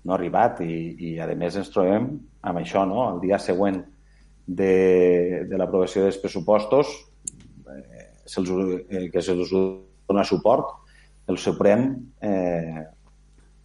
[0.04, 2.09] no ha arribat i, i a més ens trobem
[2.42, 3.09] amb això, no?
[3.14, 3.82] El dia següent
[4.46, 6.90] de, de l'aprovació dels pressupostos
[7.70, 8.50] eh, se'ls,
[8.90, 10.78] eh, que se'ls dona suport,
[11.30, 11.86] el Suprem
[12.20, 12.82] eh,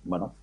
[0.03, 0.35] bueno,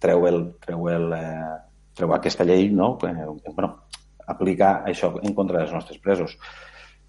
[0.00, 1.56] treu, el, treu, el, eh,
[1.94, 2.96] treu aquesta llei no?
[2.98, 3.10] que,
[3.52, 3.84] bueno,
[4.30, 6.36] aplicar això en contra dels nostres presos.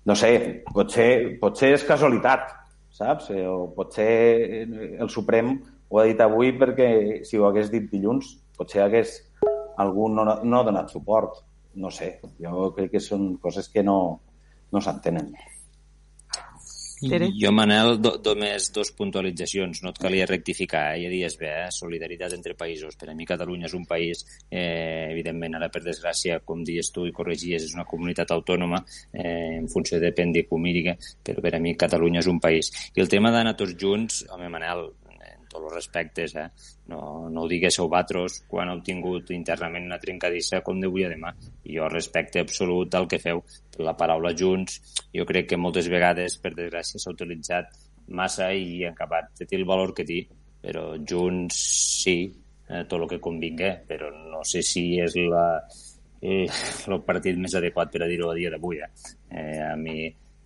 [0.05, 1.09] No sé, potser,
[1.41, 2.51] potser és casualitat,
[2.93, 3.31] saps?
[3.33, 4.09] Eh, o potser
[4.99, 5.55] el Suprem
[5.89, 9.17] ho ha dit avui perquè si ho hagués dit dilluns potser hagués
[9.77, 11.41] algú no, no ha donat suport.
[11.75, 13.97] No sé, jo crec que són coses que no,
[14.71, 15.33] no s'entenen.
[17.09, 17.29] Tere?
[17.39, 19.81] Jo, Manel, do, només dos puntualitzacions.
[19.83, 21.05] No et calia rectificar, eh?
[21.05, 21.69] ja dies bé, eh?
[21.73, 22.97] solidaritat entre països.
[22.99, 27.07] Per a mi Catalunya és un país, eh, evidentment, ara per desgràcia, com dius tu
[27.09, 28.81] i corregies, és una comunitat autònoma,
[29.13, 30.85] eh, en funció depèn de com miri,
[31.23, 32.71] però per a mi Catalunya és un país.
[32.95, 34.87] I el tema d'anar tots junts, home, Manel,
[35.55, 36.47] tots els respectes, eh?
[36.91, 36.99] No,
[37.31, 41.33] no ho diguéssiu vosaltres quan heu tingut internament una trencadissa com d'avui a demà.
[41.65, 43.41] Jo respecte absolut al que feu.
[43.79, 44.79] La paraula junts,
[45.15, 47.71] jo crec que moltes vegades, per desgràcia, s'ha utilitzat
[48.07, 50.21] massa i acabat dir el valor que té,
[50.61, 51.57] però junts
[52.03, 52.19] sí,
[52.69, 55.47] eh, tot el que convingui, però no sé si és la,
[56.21, 56.45] el,
[56.93, 58.83] el partit més adequat per a dir-ho a dia d'avui.
[58.83, 58.91] Eh?
[59.31, 60.05] eh, a mi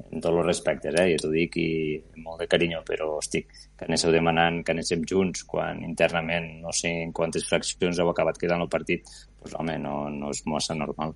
[0.10, 1.06] en tots els respectes, eh?
[1.14, 5.44] ja t'ho dic, i molt de carinyo, però estic que anéssim demanant que anéssim junts
[5.50, 9.06] quan internament no sé en quantes fraccions heu acabat quedant el partit,
[9.42, 11.14] doncs home, no, no és massa normal.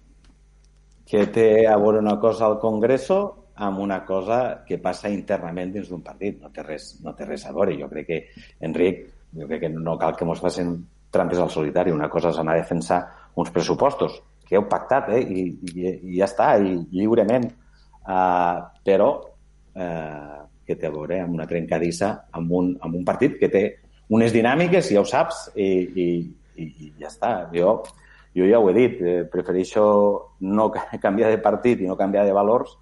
[1.09, 3.19] Que té a veure una cosa al Congreso
[3.55, 6.39] amb una cosa que passa internament dins d'un partit.
[6.41, 7.75] No té, res, no té res a veure.
[7.77, 8.19] Jo crec que,
[8.65, 9.03] Enric,
[9.37, 10.73] jo crec que no cal que mos facin
[11.13, 11.93] trampes al solitari.
[11.93, 13.03] Una cosa és anar a defensar
[13.35, 15.21] uns pressupostos que heu pactat, eh?
[15.21, 17.45] I, i, i ja està, i lliurement
[18.07, 23.35] uh, però uh, que té a veure amb una trencadissa amb un, amb un partit
[23.39, 23.63] que té
[24.13, 26.07] unes dinàmiques, ja ho saps, i, i,
[26.59, 27.33] i, i ja està.
[27.55, 27.77] Jo,
[28.35, 29.85] jo ja ho he dit, eh, prefereixo
[30.41, 30.69] no
[31.05, 32.75] canviar de partit i no canviar de valors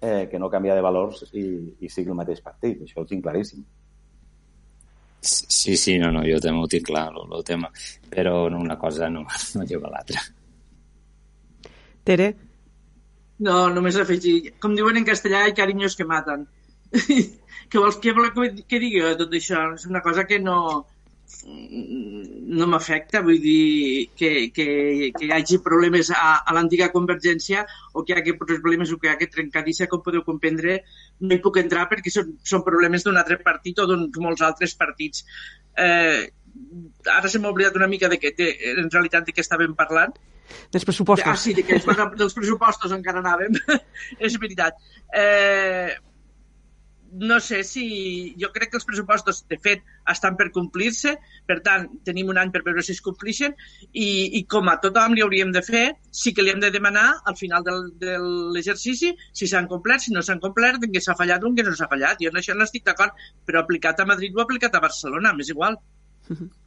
[0.00, 1.46] eh, que no canviar de valors i,
[1.80, 2.82] i sigui el mateix partit.
[2.84, 3.64] Això ho tinc claríssim.
[5.26, 7.70] Sí, sí, no, no, jo també ho tinc clar, el, el tema,
[8.12, 9.24] però una cosa no,
[9.56, 10.22] no lleva l'altra.
[12.06, 12.28] Tere,
[13.38, 14.36] no, només afegir.
[14.62, 16.46] Com diuen en castellà, hi carinyos que maten.
[17.70, 19.72] que vols que, que, que digui tot això?
[19.76, 20.58] És una cosa que no
[21.46, 24.66] no m'afecta, vull dir que, que,
[25.16, 29.10] que hi hagi problemes a, a l'antiga Convergència o que hi hagi problemes o que
[29.10, 30.78] hi hagi trencadissa, com podeu comprendre,
[31.20, 34.76] no hi puc entrar perquè són, són problemes d'un altre partit o d'uns molts altres
[34.78, 35.26] partits.
[35.76, 36.22] Eh,
[37.16, 40.14] ara se m'ha oblidat una mica de què, de, en realitat de què estàvem parlant,
[40.72, 41.28] dels pressupostos.
[41.32, 41.80] Ah, sí, de que
[42.18, 43.56] dels pressupostos encara anàvem.
[44.26, 44.78] és veritat.
[45.14, 45.94] Eh,
[47.16, 48.34] no sé si...
[48.40, 51.14] Jo crec que els pressupostos, de fet, estan per complir-se,
[51.48, 53.54] per tant, tenim un any per veure si es complixen,
[53.92, 54.08] i,
[54.38, 57.38] i com a tothom li hauríem de fer, sí que li hem de demanar al
[57.38, 58.18] final del, de
[58.56, 61.66] l'exercici si s'han complert, si no s'han complert, en què s'ha fallat o en què
[61.66, 62.20] no s'ha fallat.
[62.22, 63.16] Jo en això no estic d'acord,
[63.48, 65.80] però aplicat a Madrid o aplicat a Barcelona, m'és igual.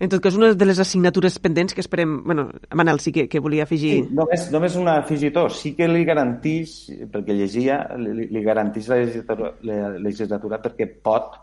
[0.00, 2.22] En tot cas, una de les assignatures pendents que esperem...
[2.24, 3.90] bueno, Manel sí que, que volia afegir...
[3.98, 5.42] Sí, només, només una afegitó.
[5.52, 6.72] Sí que li garantís,
[7.12, 11.36] perquè llegia, li, li garantís la legislatura, la legislatura perquè pot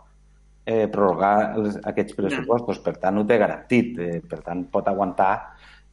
[0.66, 2.82] eh, prorrogar els, aquests pressupostos.
[2.82, 3.94] Per tant, ho té garantit.
[3.94, 5.32] Eh, per tant, pot aguantar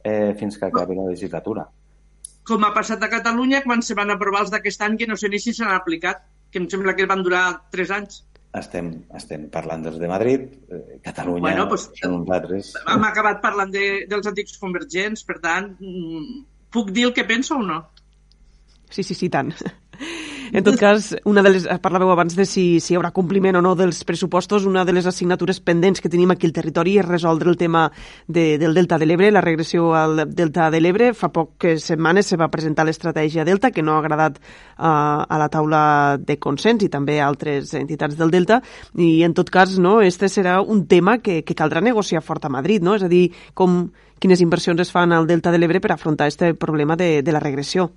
[0.02, 1.68] eh, fins que acabi la legislatura.
[2.46, 5.30] Com ha passat a Catalunya quan se van aprovar els d'aquest any que no sé
[5.30, 8.24] ni si s'han aplicat, que em sembla que van durar tres anys
[8.60, 12.72] estem, estem parlant dels de Madrid, eh, Catalunya bueno, pues, són uns altres.
[12.92, 17.56] Hem acabat parlant de, dels antics convergents, per tant, mm, puc dir el que penso
[17.56, 17.82] o no?
[18.90, 19.52] Sí, sí, sí, tant.
[20.52, 23.62] En tot cas, una de les, parlàveu abans de si, si hi haurà compliment o
[23.64, 27.50] no dels pressupostos, una de les assignatures pendents que tenim aquí al territori és resoldre
[27.50, 27.86] el tema
[28.28, 31.10] de, del Delta de l'Ebre, la regressió al Delta de l'Ebre.
[31.18, 35.50] Fa poques setmanes se va presentar l'estratègia Delta, que no ha agradat uh, a la
[35.50, 35.82] taula
[36.22, 38.62] de consens i també a altres entitats del Delta,
[38.94, 42.52] i en tot cas, no, este serà un tema que, que caldrà negociar fort a
[42.52, 42.94] Madrid, no?
[42.94, 43.86] és a dir, com,
[44.22, 47.42] quines inversions es fan al Delta de l'Ebre per afrontar aquest problema de, de la
[47.42, 47.90] regressió.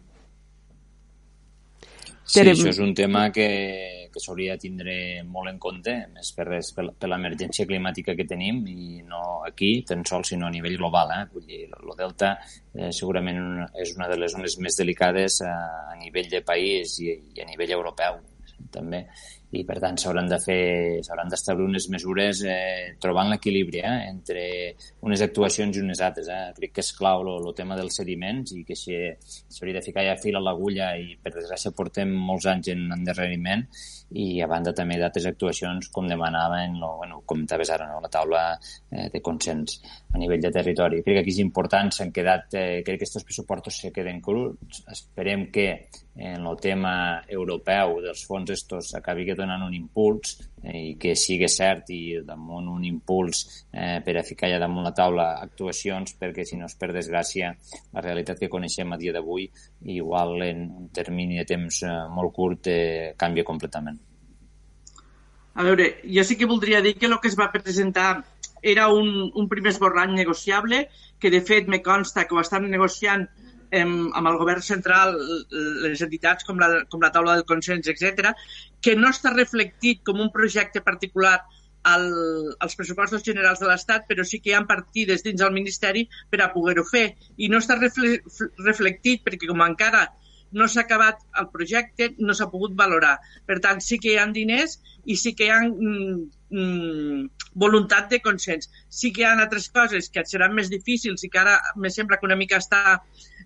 [2.29, 3.47] Sí, això és un tema que,
[4.13, 4.95] que s'hauria de tindre
[5.25, 9.71] molt en compte, més per, res, per, per l'emergència climàtica que tenim i no aquí,
[9.89, 11.15] tan sols, sinó a nivell global.
[11.15, 11.23] Eh?
[11.33, 15.55] Vull dir, el Delta eh, segurament és una de les zones més delicades a,
[15.95, 18.21] a nivell de país i, i a nivell europeu
[18.69, 19.05] també
[19.51, 20.63] i per tant s'hauran de fer
[21.05, 24.43] s'hauran d'establir unes mesures eh, trobant l'equilibri eh, entre
[25.05, 26.29] unes actuacions i unes altres.
[26.29, 26.51] Eh.
[26.57, 30.37] Crec que és clau el tema dels sediments i que s'hauria de ficar ja fil
[30.37, 33.65] a l'agulla i per desgràcia portem molts anys en endarreriment
[34.17, 38.43] i a banda també d'altres actuacions com demanaven, o, bueno, comentaves ara, no, la taula
[38.55, 39.79] eh, de consens
[40.13, 41.03] a nivell de territori.
[41.05, 44.83] Crec que aquí és important, s'han quedat, eh, crec que aquests pressupostos se queden curts.
[44.89, 45.67] Esperem que
[46.19, 50.33] en el tema europeu dels fons estos acabi donant un impuls
[50.63, 54.83] eh, i que sigui cert i damunt un impuls eh, per a ficar ja damunt
[54.83, 57.53] la taula actuacions perquè si no és per desgràcia
[57.95, 59.47] la realitat que coneixem a dia d'avui
[59.95, 63.99] igual en un termini de temps eh, molt curt eh, canvia completament.
[65.55, 68.25] A veure, jo sí que voldria dir que el que es va presentar
[68.61, 70.89] era un, un primer esborrany negociable,
[71.19, 73.27] que de fet me consta que ho estan negociant
[73.75, 75.15] amb, amb el govern central,
[75.85, 78.33] les entitats com la, com la taula del consens, etc,
[78.81, 81.37] que no està reflectit com un projecte particular
[81.83, 82.07] al,
[82.59, 86.41] als pressupostos generals de l'Estat, però sí que hi ha partides dins del Ministeri per
[86.43, 87.05] a poder-ho fer.
[87.37, 88.17] I no està refle,
[88.65, 90.07] reflectit perquè com encara
[90.51, 93.17] no s'ha acabat el projecte, no s'ha pogut valorar.
[93.45, 98.09] Per tant, sí que hi ha diners i sí que hi ha mm, mm, voluntat
[98.09, 98.69] de consens.
[98.89, 102.17] Sí que hi ha altres coses que seran més difícils i que ara me sembla
[102.17, 102.81] que una mica està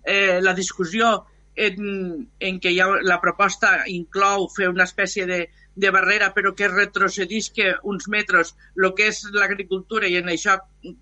[0.04, 1.24] eh, la discussió
[1.54, 5.44] en, en què ha, la proposta inclou fer una espècie de,
[5.74, 10.58] de barrera però que retrocedisca uns metres el que és l'agricultura i en això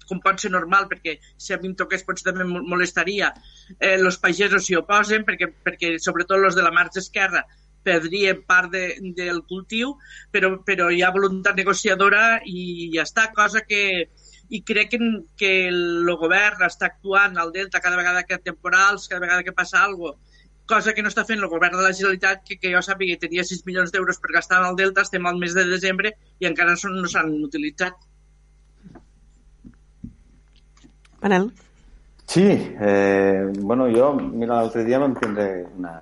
[0.08, 3.32] com pot ser normal perquè si a mi em toqués potser també molestaria
[3.78, 7.44] eh, els pagesos s'hi oposen perquè, perquè sobretot els de la marxa esquerra
[7.82, 9.96] perdrien part de, del cultiu
[10.32, 14.08] però, però hi ha voluntat negociadora i ja està, cosa que,
[14.52, 14.98] i crec que,
[15.40, 19.46] que el govern està actuant al Delta cada vegada que hi ha temporals, cada vegada
[19.46, 20.32] que passa alguna cosa,
[20.72, 23.26] cosa que no està fent el govern de la Generalitat, que, que jo sàpiga que
[23.26, 26.76] tenia 6 milions d'euros per gastar al Delta, estem al mes de desembre i encara
[26.80, 27.98] són, no s'han utilitzat.
[31.22, 31.50] Manel?
[32.26, 35.48] Sí, eh, bueno, jo, mira, l'altre dia vam tindre
[35.78, 35.98] una,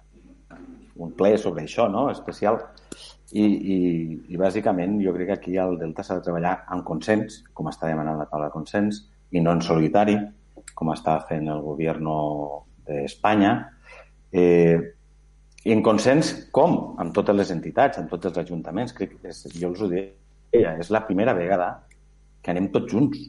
[1.00, 2.60] un ple sobre això, no?, especial,
[3.30, 3.78] i, i,
[4.34, 7.86] i bàsicament jo crec que aquí al Delta s'ha de treballar en consens, com està
[7.90, 10.16] demanant la taula de consens, i no en solitari,
[10.74, 12.08] com està fent el govern
[12.88, 13.52] d'Espanya.
[14.32, 14.78] Eh,
[15.60, 16.76] I en consens, com?
[16.98, 18.94] Amb totes les entitats, amb tots els ajuntaments.
[18.96, 21.74] Crec que és, jo els ho deia, és la primera vegada
[22.42, 23.20] que anem tots junts.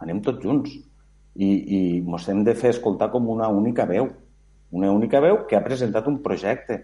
[0.00, 0.72] Anem tots junts.
[1.36, 4.08] I, i ens hem de fer escoltar com una única veu.
[4.74, 6.80] Una única veu que ha presentat un projecte.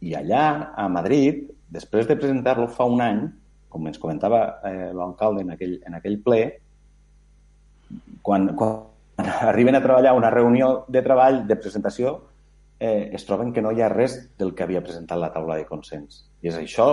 [0.00, 3.24] I allà, a Madrid, Després de presentar-lo fa un any,
[3.68, 6.42] com ens comentava eh, l'alcalde en, aquell, en aquell ple,
[8.22, 8.84] quan, quan
[9.50, 12.14] arriben a treballar una reunió de treball, de presentació,
[12.78, 15.66] eh, es troben que no hi ha res del que havia presentat la taula de
[15.68, 16.24] consens.
[16.42, 16.88] I és això,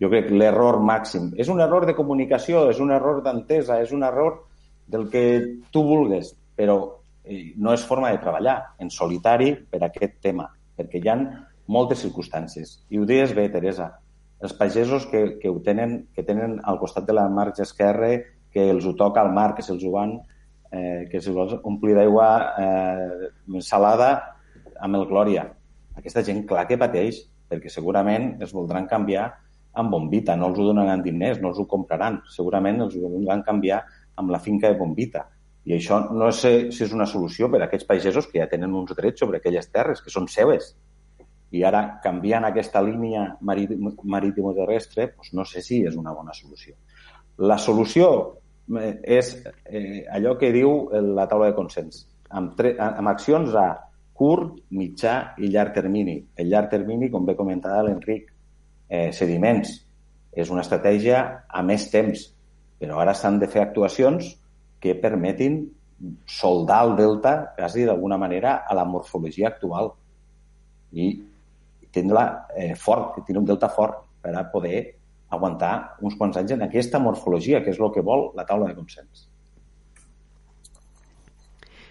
[0.00, 1.32] jo crec, l'error màxim.
[1.40, 4.44] És un error de comunicació, és un error d'entesa, és un error
[4.86, 5.24] del que
[5.72, 6.78] tu vulgues, però
[7.24, 11.28] eh, no és forma de treballar en solitari per aquest tema, perquè hi han
[11.66, 12.78] moltes circumstàncies.
[12.92, 13.88] I ho deies bé, Teresa,
[14.44, 18.12] els pagesos que, que, ho tenen, que tenen al costat de la marge esquerra,
[18.52, 20.18] que els ho toca al mar, que se'ls ho van,
[20.70, 22.28] eh, que se'ls omplir d'aigua
[22.60, 23.30] eh,
[23.64, 24.10] salada
[24.84, 25.46] amb el Glòria.
[25.96, 29.30] Aquesta gent, clar que pateix, perquè segurament es voldran canviar
[29.80, 33.42] amb bombita, no els ho donaran diners, no els ho compraran, segurament els ho voldran
[33.46, 33.80] canviar
[34.20, 35.24] amb la finca de bombita.
[35.64, 38.74] I això no sé si és una solució per a aquests pagesos que ja tenen
[38.76, 40.74] uns drets sobre aquelles terres, que són seves,
[41.54, 46.74] i ara canviant aquesta línia marítimo-terrestre, doncs no sé si és una bona solució.
[47.46, 48.08] La solució
[48.80, 53.68] eh, és eh, allò que diu la taula de consens, amb, amb accions a
[54.14, 56.16] curt, mitjà i llarg termini.
[56.38, 58.30] El llarg termini, com bé comentava l'Enric,
[58.88, 59.76] eh, sediments.
[60.34, 62.24] És una estratègia a més temps,
[62.80, 64.32] però ara s'han de fer actuacions
[64.82, 65.60] que permetin
[66.26, 69.92] soldar el delta quasi d'alguna manera a la morfologia actual.
[70.92, 71.06] I
[71.94, 72.24] tindre
[72.56, 74.80] eh, fort, tingui un delta fort per a poder
[75.34, 78.76] aguantar uns quants anys en aquesta morfologia, que és el que vol la taula de
[78.78, 79.28] consens.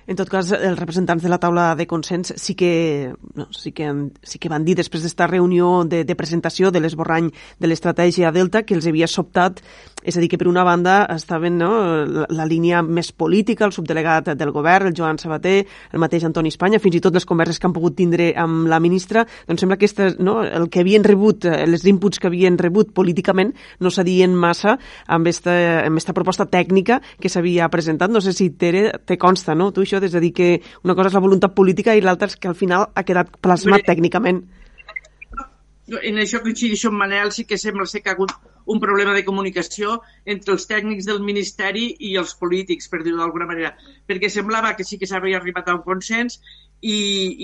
[0.03, 3.85] En tot cas, els representants de la taula de consens sí que, no, sí que,
[3.87, 8.33] han, sí que van dir després d'esta reunió de, de presentació de l'esborrany de l'estratègia
[8.35, 9.61] Delta que els havia sobtat,
[10.03, 11.71] és a dir, que per una banda estaven no,
[12.03, 16.51] la, la línia més política, el subdelegat del govern, el Joan Sabater, el mateix Antoni
[16.51, 19.79] Espanya, fins i tot les converses que han pogut tindre amb la ministra, doncs sembla
[19.79, 23.91] que esta, no, el que havien rebut, eh, les inputs que havien rebut políticament no
[23.93, 24.75] s'adien massa
[25.07, 25.55] amb esta,
[25.87, 28.11] amb esta proposta tècnica que s'havia presentat.
[28.11, 29.71] No sé si Tere, te consta, no?
[29.71, 32.27] Tu això això, és a dir, que una cosa és la voluntat política i l'altra
[32.27, 34.43] és que al final ha quedat plasmat tècnicament.
[36.01, 38.31] En això coincideixo amb Manel, sí que sembla ser que ha hagut
[38.65, 43.49] un problema de comunicació entre els tècnics del Ministeri i els polítics, per dir-ho d'alguna
[43.49, 43.73] manera,
[44.07, 46.39] perquè semblava que sí que s'havia arribat a un consens
[46.83, 46.95] i,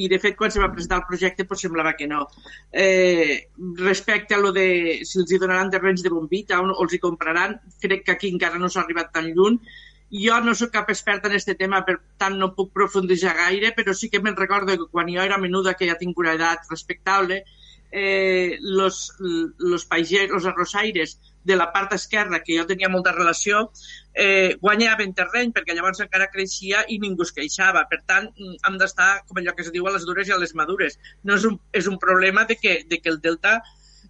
[0.04, 2.26] i de fet quan se va presentar el projecte pues, semblava que no.
[2.72, 3.50] Eh,
[3.80, 7.04] respecte a lo de si els hi donaran terrenys de bombita o, o els hi
[7.04, 9.62] compraran, crec que aquí encara no s'ha arribat tan lluny
[10.10, 13.94] jo no sóc cap experta en aquest tema, per tant no puc profunditzar gaire, però
[13.94, 17.44] sí que me'n recordo que quan jo era menuda, que ja tinc una edat respectable,
[17.92, 23.72] los, los pageros, los arrosaires de la part esquerra, que jo tenia molta relació,
[24.14, 27.86] eh, guanyaven terreny perquè llavors encara creixia i ningú es queixava.
[27.90, 30.54] Per tant, hem d'estar, com allò que es diu, a les dures i a les
[30.54, 31.00] madures.
[31.24, 33.60] No és un, és un problema de que, de que el delta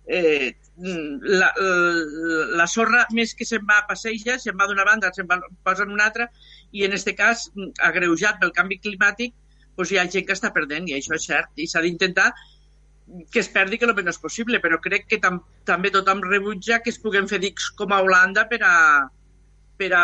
[0.10, 5.14] eh, la, la, la sorra més que se'n va a passeja, se'n va d'una banda,
[5.16, 6.30] se'n va, posa en una altra,
[6.72, 7.50] i en aquest cas,
[7.88, 9.36] agreujat pel canvi climàtic,
[9.78, 12.34] doncs hi ha gent que està perdent, i això és cert, i s'ha d'intentar
[13.32, 16.94] que es perdi que el menys possible, però crec que tam també tothom rebutja que
[16.94, 18.76] es puguem fer dics com a Holanda per a,
[19.78, 20.04] per a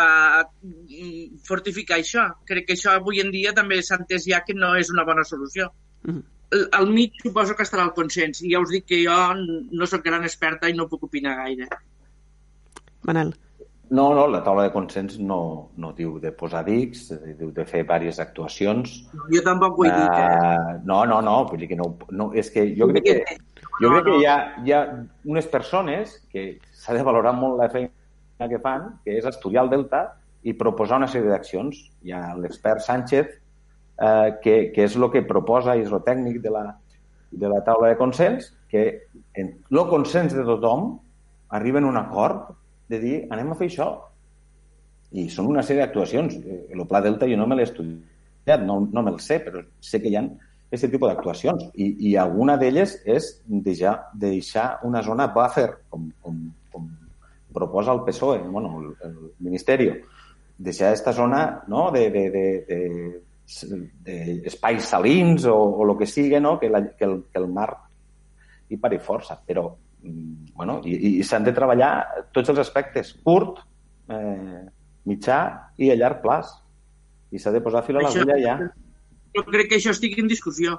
[1.46, 2.28] fortificar això.
[2.48, 5.24] Crec que això avui en dia també s'ha entès ja que no és una bona
[5.24, 5.70] solució.
[6.04, 6.24] Mm -hmm
[6.72, 8.42] al mig suposo que estarà el consens.
[8.42, 11.68] I ja us dic que jo no sóc gran experta i no puc opinar gaire.
[13.02, 13.34] Manel.
[13.88, 17.04] No, no, la taula de consens no, no diu de posar dics,
[17.38, 18.96] diu de fer diverses actuacions.
[19.14, 20.24] No, jo tampoc ho he dit, eh?
[20.24, 23.36] Uh, no, no, no, vull dir que no, no és que jo crec que,
[23.78, 24.80] jo crec que hi ha, hi ha
[25.30, 29.72] unes persones que s'ha de valorar molt la feina que fan, que és estudiar el
[29.76, 30.02] delta
[30.42, 31.78] i proposar una sèrie d'accions.
[32.02, 33.30] Hi ha l'expert Sánchez,
[34.02, 36.66] eh, que, que és el que proposa i és el tècnic de la,
[37.30, 38.86] de la taula de consens, que
[39.38, 40.96] en el consens de tothom
[41.54, 42.50] arriba en un acord
[42.90, 43.88] de dir anem a fer això.
[45.16, 46.36] I són una sèrie d'actuacions.
[46.74, 50.10] El Pla Delta jo no me l'he estudiat, no, no me'l sé, però sé que
[50.10, 51.68] hi ha aquest tipus d'actuacions.
[51.74, 56.42] I, I alguna d'elles és deixar, deixar una zona buffer, com, com,
[56.72, 56.88] com
[57.54, 59.16] proposa el PSOE, bueno, el, el
[59.46, 59.88] Ministeri,
[60.58, 62.80] deixar aquesta zona no, de, de, de,
[64.04, 64.16] de
[64.48, 66.58] espais salins o, o el que sigui, no?
[66.58, 67.70] que, la, que, el, que el mar
[68.68, 69.68] hi pari força, però
[70.56, 71.92] bueno, i, i s'han de treballar
[72.36, 73.60] tots els aspectes, curt,
[74.12, 74.64] eh,
[75.06, 75.40] mitjà
[75.78, 76.52] i a llarg plaç.
[77.34, 78.56] I s'ha de posar fil a l'agulla ja.
[79.36, 80.78] Jo crec que això estigui en discussió.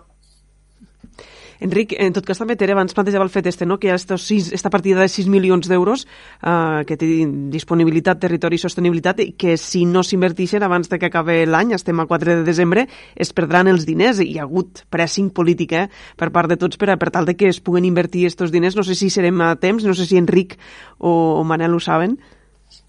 [1.60, 3.80] Enric, en tot cas també Tere abans plantejava el fet este, no?
[3.80, 7.10] que hi ha esta partida de 6 milions d'euros eh, que té
[7.54, 12.00] disponibilitat, territori i sostenibilitat i que si no s'invertixen abans de que acabi l'any, estem
[12.00, 14.22] a 4 de desembre, es perdran els diners.
[14.22, 15.86] Hi ha hagut pressing polític eh,
[16.18, 18.78] per part de tots per, per tal de que es puguen invertir aquests diners.
[18.78, 20.58] No sé si serem a temps, no sé si Enric
[20.98, 21.12] o,
[21.42, 22.18] o Manel ho saben.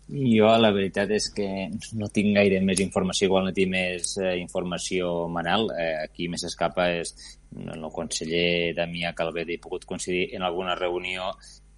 [0.09, 1.47] Jo la veritat és que
[2.01, 5.69] no tinc gaire més informació, igual no tinc més eh, informació Manel.
[5.77, 7.13] Eh, aquí més escapa és
[7.59, 11.29] el conseller Damià Calvet he pogut coincidir en alguna reunió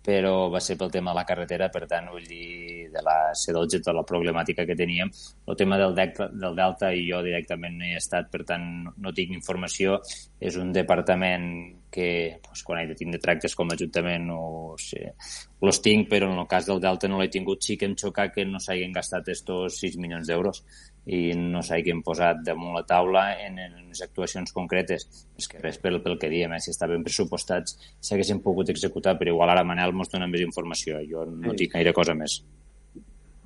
[0.05, 3.81] però va ser pel tema de la carretera, per tant, vull dir, de la C12,
[3.81, 5.11] tota la problemàtica que teníem.
[5.47, 8.65] El tema del, dec, del Delta i jo directament no hi he estat, per tant,
[8.97, 9.99] no tinc informació.
[10.41, 11.51] És un departament
[11.93, 14.41] que, doncs, quan he de tindre tractes com a Ajuntament, no
[14.81, 15.12] sé,
[15.61, 17.61] los tinc, però en el cas del Delta no l'he tingut.
[17.67, 20.65] Sí que em xoca que no s'hagin gastat estos 6 milions d'euros
[21.10, 23.58] i no s'hagin posat damunt la taula en,
[23.90, 25.06] les actuacions concretes.
[25.39, 26.60] És que res pel, pel que diem, eh?
[26.62, 31.00] si estaven pressupostats s'haguessin pogut executar, però igual ara Manel mos dona més informació.
[31.10, 31.64] Jo no sí.
[31.64, 32.39] tinc gaire cosa més.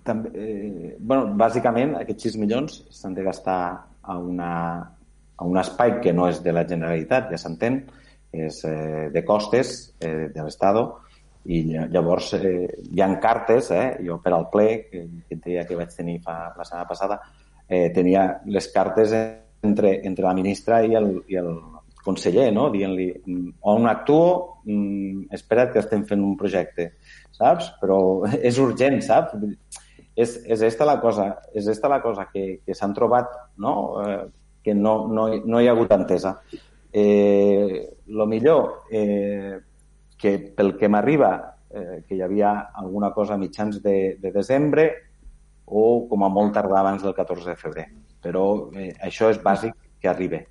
[0.04, 3.60] També, eh, bueno, bàsicament, aquests 6 milions s'han de gastar
[4.02, 4.50] a, una,
[5.36, 7.80] a un espai que no és de la Generalitat, ja s'entén,
[8.34, 9.72] és eh, de costes
[10.04, 10.82] eh, de l'Estat,
[11.44, 11.62] i
[11.92, 16.18] llavors eh, hi han cartes, eh, jo per al ple, que, que que vaig tenir
[16.24, 17.20] fa, la setmana passada,
[17.68, 19.14] eh, tenia les cartes
[19.64, 21.50] entre, entre la ministra i el, i el
[22.04, 22.68] conseller, no?
[22.72, 23.08] dient-li
[23.72, 26.90] on actuo, mm, espera't que estem fent un projecte,
[27.32, 27.72] saps?
[27.80, 27.98] Però
[28.50, 29.34] és urgent, saps?
[30.14, 33.74] És, és esta la cosa, és esta la cosa que, que s'han trobat, no?
[34.04, 34.20] Eh,
[34.64, 36.38] que no, no, no hi ha hagut entesa.
[36.94, 37.80] Eh,
[38.16, 39.58] lo millor, eh,
[40.16, 41.32] que pel que m'arriba,
[41.68, 44.86] eh, que hi havia alguna cosa a mitjans de, de desembre
[45.66, 47.88] o com a molt tardar abans del 14 de febrer.
[48.24, 48.44] Però
[48.76, 50.44] eh, això és bàsic que arribi.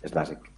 [0.00, 0.50] És bàsic.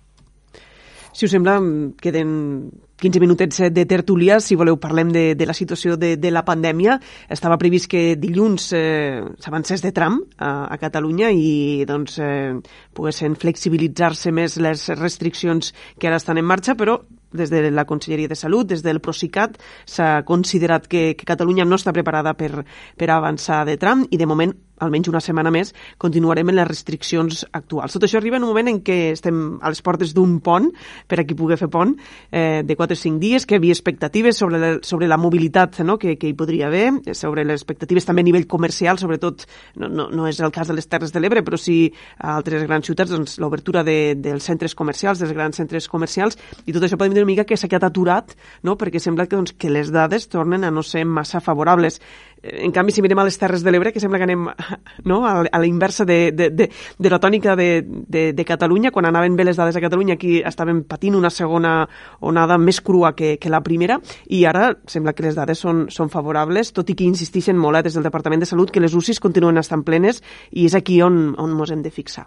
[1.12, 1.58] Si us sembla,
[2.00, 2.70] queden
[3.02, 4.38] 15 minutets de tertúlia.
[4.40, 6.96] Si voleu, parlem de, de la situació de, de la pandèmia.
[7.28, 12.54] Estava previst que dilluns eh, s'avancés de tram a, a Catalunya i doncs, eh,
[12.96, 17.02] poguessin flexibilitzar-se més les restriccions que ara estan en marxa, però
[17.32, 21.78] des de la Conselleria de Salut, des del Procicat, s'ha considerat que, que Catalunya no
[21.80, 22.64] està preparada per,
[22.96, 27.44] per avançar de tram i de moment almenys una setmana més, continuarem en les restriccions
[27.52, 27.94] actuals.
[27.94, 30.68] Tot això arriba en un moment en què estem a les portes d'un pont,
[31.08, 31.94] per a qui pugui fer pont,
[32.30, 35.80] eh, de 4 o 5 dies, que hi havia expectatives sobre la, sobre la mobilitat
[35.86, 35.98] no?
[35.98, 39.46] que, que hi podria haver, sobre les expectatives també a nivell comercial, sobretot,
[39.76, 42.66] no, no, no és el cas de les Terres de l'Ebre, però sí a altres
[42.66, 46.98] grans ciutats, doncs, l'obertura de, dels centres comercials, dels grans centres comercials, i tot això
[46.98, 48.34] podem dir una mica que s'ha quedat aturat,
[48.66, 48.76] no?
[48.78, 52.00] perquè sembla que, doncs, que les dades tornen a no ser massa favorables.
[52.42, 54.48] En canvi, si mirem a les Terres de l'Ebre, que sembla que anem
[55.10, 55.20] no?
[55.26, 56.68] a, la inversa de, de, de,
[56.98, 60.40] de la tònica de, de, de Catalunya, quan anaven bé les dades a Catalunya, aquí
[60.42, 61.86] estaven patint una segona
[62.20, 66.10] onada més crua que, que la primera, i ara sembla que les dades són, són
[66.10, 69.22] favorables, tot i que insistixen molt eh, des del Departament de Salut que les UCIs
[69.22, 72.26] continuen estant plenes i és aquí on, on ens hem de fixar.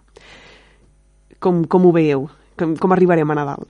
[1.44, 2.30] Com, com ho veieu?
[2.56, 3.68] Com, com arribarem a Nadal?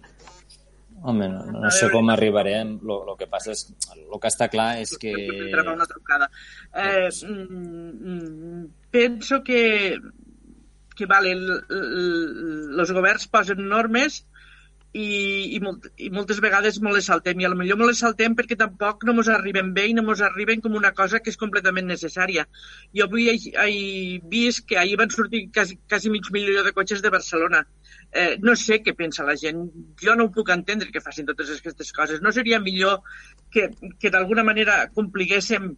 [1.06, 2.76] Home, no, no sé com arribarem.
[2.82, 3.66] El que passa és...
[3.94, 5.14] El que està clar és que...
[5.62, 6.30] una trucada.
[6.74, 8.64] Eh, mm,
[8.96, 9.62] penso que,
[10.98, 14.24] que vale, els governs posen normes
[14.96, 15.06] i,
[15.58, 17.42] i, molt, i moltes vegades molt les saltem.
[17.42, 20.64] I potser molt les saltem perquè tampoc no ens arriben bé i no ens arriben
[20.64, 22.46] com una cosa que és completament necessària.
[22.96, 27.04] Jo avui he, he vist que ahir van sortir quasi, quasi mig milió de cotxes
[27.04, 27.66] de Barcelona
[28.16, 29.66] eh, no sé què pensa la gent.
[30.02, 32.24] Jo no ho puc entendre que facin totes aquestes coses.
[32.24, 33.02] No seria millor
[33.52, 35.74] que, que d'alguna manera compliguéssim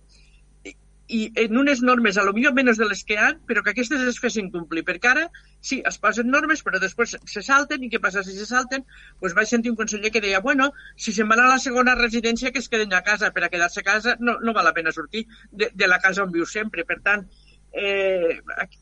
[1.07, 3.71] i en unes normes a lo millor menys de les que hi ha, però que
[3.71, 5.25] aquestes es fessin complir, perquè ara
[5.61, 8.83] sí, es posen normes, però després se salten, i què passa si se salten?
[9.21, 12.51] Pues vaig sentir un conseller que deia, bueno, si se'n van a la segona residència
[12.51, 14.95] que es queden a casa, per a quedar-se a casa no, no val la pena
[14.95, 16.83] sortir de, de la casa on viu sempre.
[16.87, 17.23] Per tant,
[17.71, 18.41] eh,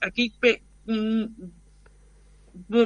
[0.09, 0.57] aquí pe,
[0.89, 1.51] mm,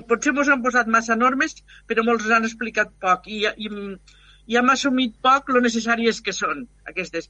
[0.09, 3.69] potser ens han posat massa normes, però molts han explicat poc i, i,
[4.49, 7.29] i hem assumit poc lo necessàries que són aquestes.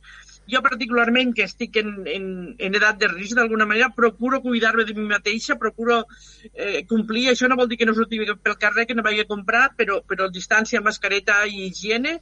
[0.52, 2.26] Jo particularment, que estic en, en,
[2.58, 6.02] en edat de risc d'alguna manera, procuro cuidar-me de mi mateixa, procuro
[6.54, 7.30] eh, complir.
[7.32, 10.02] Això no vol dir que no surti pel carrer, que no vagi a comprar, però,
[10.08, 12.20] però distància, mascareta i higiene,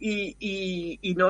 [0.00, 1.28] i, i, i no,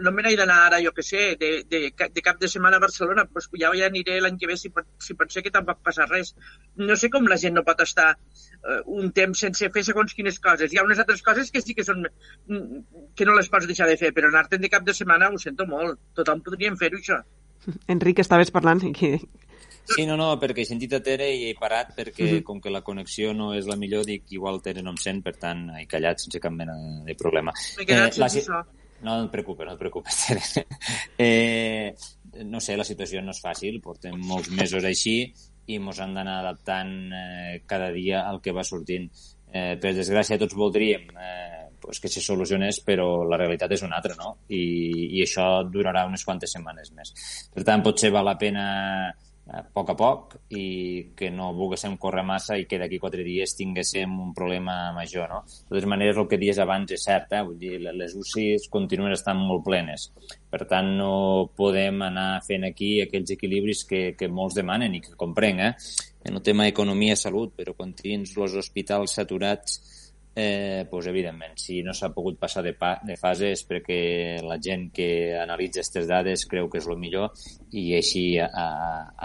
[0.00, 2.84] no me n'he d'anar ara, jo que sé, de, de, de cap de setmana a
[2.84, 4.72] Barcelona, pues ja ja aniré l'any que ve si
[5.04, 6.34] si pot ser que tampoc passa res.
[6.76, 10.40] No sé com la gent no pot estar uh, un temps sense fer segons quines
[10.40, 10.72] coses.
[10.72, 12.06] Hi ha unes altres coses que sí que són
[13.16, 15.68] que no les pots deixar de fer, però anar-te'n de cap de setmana ho sento
[15.68, 16.00] molt.
[16.16, 17.20] Tothom podríem fer-ho, això.
[17.92, 19.16] Enric, estaves parlant que,
[19.94, 22.42] Sí, no, no, perquè he sentit a Tere i he parat perquè, uh -huh.
[22.42, 25.36] com que la connexió no és la millor, dic, igual Tere no em sent, per
[25.36, 26.74] tant, he callat sense cap mena
[27.04, 27.52] de problema.
[27.78, 28.26] Eh, la...
[28.26, 28.64] Això.
[29.02, 30.66] No et preocupes, no et preocupes, Tere.
[31.18, 31.94] eh,
[32.44, 35.32] no sé, la situació no és fàcil, portem molts mesos així
[35.66, 39.10] i ens han d'anar adaptant eh, cada dia al que va sortint.
[39.52, 43.96] Eh, per desgràcia, tots voldríem eh, pues que se solucionés, però la realitat és una
[43.96, 44.36] altra, no?
[44.48, 47.12] I, i això durarà unes quantes setmanes més.
[47.54, 48.66] Per tant, potser val la pena
[49.46, 53.54] a poc a poc i que no volguéssim córrer massa i que d'aquí quatre dies
[53.54, 55.42] tinguéssim un problema major, no?
[55.46, 57.42] De totes maneres, el que dies abans és cert, eh?
[57.46, 60.08] Vull dir, les UCIs continuen estant molt plenes.
[60.50, 61.12] Per tant, no
[61.56, 65.72] podem anar fent aquí aquells equilibris que, que molts demanen i que comprenc, eh?
[66.26, 69.78] En el tema economia-salut, però quan tens els hospitals saturats
[70.38, 73.96] eh, pues, evidentment, si no s'ha pogut passar de, pa, de fase és perquè
[74.44, 75.08] la gent que
[75.40, 77.32] analitza aquestes dades creu que és el millor
[77.72, 78.66] i així a, a,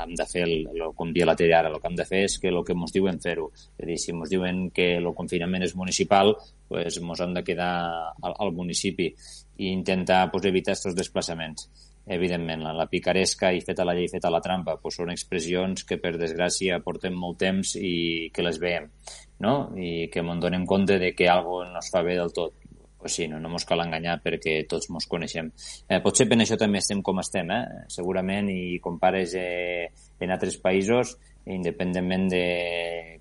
[0.05, 2.39] hem de fer, el, el, com dia la ara, el que hem de fer és
[2.39, 3.51] que el que ens diuen fer-ho.
[3.75, 6.37] És a dir, si ens diuen que el confinament és municipal,
[6.71, 7.73] pues, ens hem de quedar
[8.23, 9.11] al, al municipi
[9.59, 11.67] i intentar pues, evitar aquests desplaçaments
[12.05, 15.99] evidentment, la, la picaresca i feta la llei, feta la trampa, pues són expressions que,
[16.01, 18.89] per desgràcia, portem molt temps i que les veiem
[19.41, 19.71] no?
[19.75, 22.57] i que ens donem compte de que algo no es fa bé del tot
[23.01, 25.47] pues sí, no, no mos cal enganyar perquè tots mos coneixem.
[25.89, 27.87] Eh, potser per això també estem com estem, eh?
[27.89, 29.89] segurament, i compares eh,
[30.21, 31.15] en altres països,
[31.49, 32.43] independentment de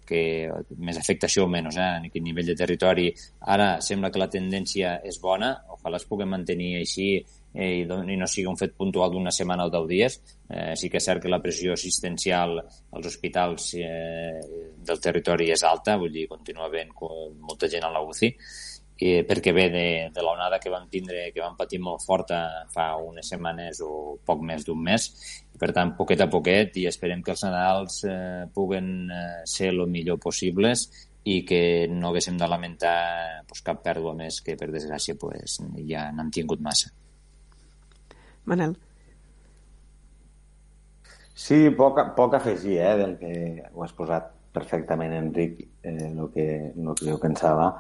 [0.04, 3.08] que més afectació o menys eh, a quin nivell de territori.
[3.56, 7.14] Ara sembla que la tendència és bona, ojalà es puguem mantenir així
[7.54, 10.20] i, i no sigui un fet puntual d'una setmana o deu dies.
[10.48, 14.38] Eh, sí que és cert que la pressió assistencial als hospitals eh,
[14.86, 16.92] del territori és alta, vull dir, continua havent
[17.40, 18.30] molta gent a la UCI,
[19.00, 22.40] eh, perquè ve de, de l'onada que vam tindre, que vam patir molt forta
[22.72, 25.10] fa unes setmanes o poc més d'un mes.
[25.60, 29.86] Per tant, poquet a poquet i esperem que els Nadals eh, puguen eh, ser el
[29.88, 30.86] millor possibles
[31.28, 36.08] i que no haguéssim de lamentar pues, cap pèrdua més que, per desgràcia, pues, ja
[36.14, 36.94] n'hem tingut massa.
[38.44, 38.76] Manel.
[41.34, 43.34] Sí, poc, poc afegir eh, del que
[43.72, 47.70] ho has posat perfectament, Enric, eh, que, el que jo pensava.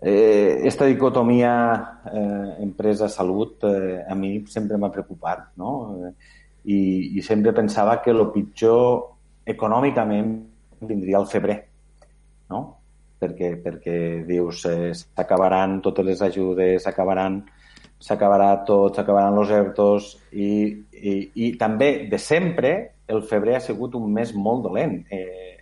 [0.00, 5.72] Eh, esta dicotomia eh, empresa-salut eh, a mi sempre m'ha preocupat, no?
[6.64, 6.78] I,
[7.18, 9.14] I sempre pensava que el pitjor
[9.48, 10.34] econòmicament
[10.86, 11.58] vindria al febrer,
[12.50, 12.64] no?
[13.18, 17.40] Perquè, perquè dius, eh, s'acabaran totes les ajudes, s'acabaran
[17.98, 20.50] s'acabarà tot, s'acabaran els ERTOs i,
[20.94, 22.74] i, i també de sempre
[23.08, 25.56] el febrer ha sigut un mes molt dolent eh,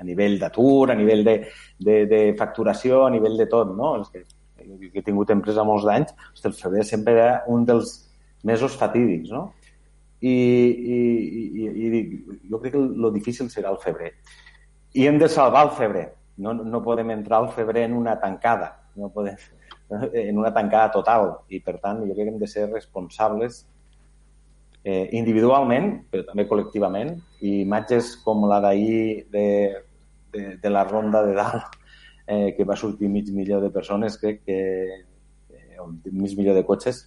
[0.00, 1.36] a nivell d'atur, a nivell de,
[1.78, 3.94] de, de facturació, a nivell de tot, no?
[4.00, 4.24] Els que,
[4.60, 6.14] que he tingut empresa molts d'anys,
[6.48, 7.92] el febrer sempre era un dels
[8.48, 9.50] mesos fatídics, no?
[10.20, 11.00] I, i,
[11.64, 14.14] i, i jo crec que el difícil serà el febrer.
[14.96, 16.08] I hem de salvar el febrer.
[16.40, 18.72] No, no podem entrar al febrer en una tancada.
[18.96, 19.36] No podem,
[20.22, 23.64] en una tancada total i per tant jo crec que hem de ser responsables
[24.84, 29.46] eh, individualment però també col·lectivament i imatges com la d'ahir de,
[30.32, 31.78] de, de la ronda de dalt
[32.30, 34.60] eh, que va sortir mig milió de persones crec que
[35.50, 37.06] eh, mig milió de cotxes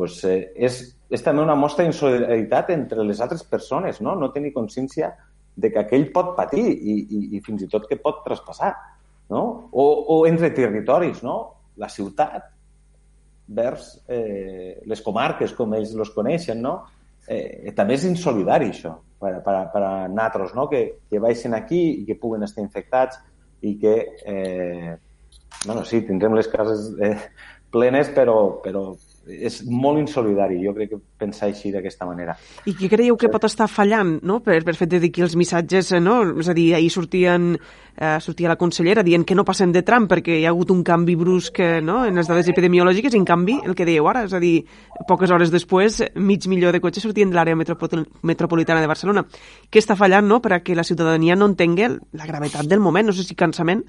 [0.00, 0.80] pues, eh, és,
[1.12, 4.14] és també una mostra d'insolidaritat entre les altres persones, no?
[4.16, 5.10] No tenir consciència
[5.60, 8.70] de que aquell pot patir i, i, i fins i tot que pot traspassar,
[9.28, 9.42] no?
[9.72, 9.84] O,
[10.14, 11.36] o entre territoris, no?
[11.76, 12.48] La ciutat
[13.50, 16.76] vers eh, les comarques, com ells los coneixen, no?
[17.26, 20.66] Eh, també és insolidari, això, per, per, per a nosaltres, no?
[20.70, 23.18] Que, que baixen aquí i que puguen estar infectats
[23.66, 24.94] i que, eh,
[25.66, 27.16] bueno, sí, tindrem les cases eh,
[27.70, 28.86] plenes, però, però
[29.30, 32.34] és molt insolidari, jo crec que pensar així d'aquesta manera.
[32.66, 34.40] I què creieu que pot estar fallant no?
[34.44, 36.20] per, per fet de dir que els missatges, no?
[36.40, 37.52] és a dir, ahir sortien,
[37.96, 40.82] eh, sortia la consellera dient que no passem de tram perquè hi ha hagut un
[40.86, 42.00] canvi brusc no?
[42.08, 44.64] en les dades epidemiològiques i en canvi el que dèieu ara, és a dir,
[45.08, 49.26] poques hores després mig milió de cotxes sortien de l'àrea metropolitana de Barcelona.
[49.70, 50.40] Què està fallant no?
[50.42, 53.06] per a que la ciutadania no entengui la gravetat del moment?
[53.08, 53.84] No sé si cansament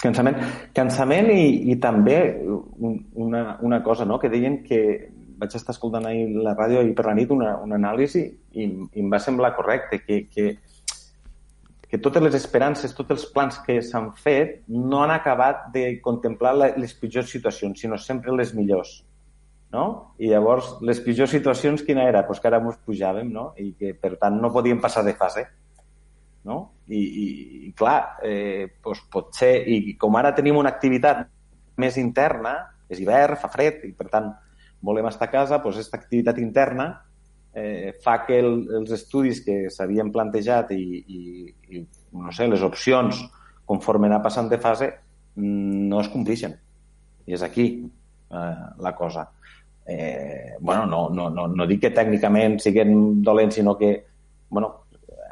[0.00, 0.38] Cansament,
[0.72, 4.80] cansament i, i també una, una cosa, no?, que deien que
[5.40, 9.02] vaig estar escoltant ahir la ràdio i per la nit una, una anàlisi i, i
[9.02, 10.46] em va semblar correcte que, que,
[11.84, 16.56] que totes les esperances, tots els plans que s'han fet no han acabat de contemplar
[16.56, 19.00] la, les pitjors situacions, sinó sempre les millors.
[19.70, 19.84] No?
[20.18, 22.24] I llavors, les pitjors situacions, quina era?
[22.26, 23.52] Pues que ara ens pujàvem, no?
[23.60, 25.44] I que, per tant, no podíem passar de fase
[26.44, 26.60] no?
[26.88, 27.26] I, i,
[27.68, 31.26] i clar, eh, doncs potser, i com ara tenim una activitat
[31.80, 32.54] més interna,
[32.90, 34.32] és hivern, fa fred, i per tant
[34.82, 36.88] volem estar a casa, doncs aquesta activitat interna
[37.52, 41.20] eh, fa que el, els estudis que s'havien plantejat i, i,
[41.76, 41.84] i,
[42.16, 43.20] no sé, les opcions
[43.68, 44.90] conforme anar passant de fase
[45.40, 46.56] no es complixen.
[47.26, 49.28] I és aquí eh, la cosa.
[49.86, 53.92] Eh, bueno, no, no, no, no dic que tècnicament siguin dolents, sinó que
[54.50, 54.79] bueno,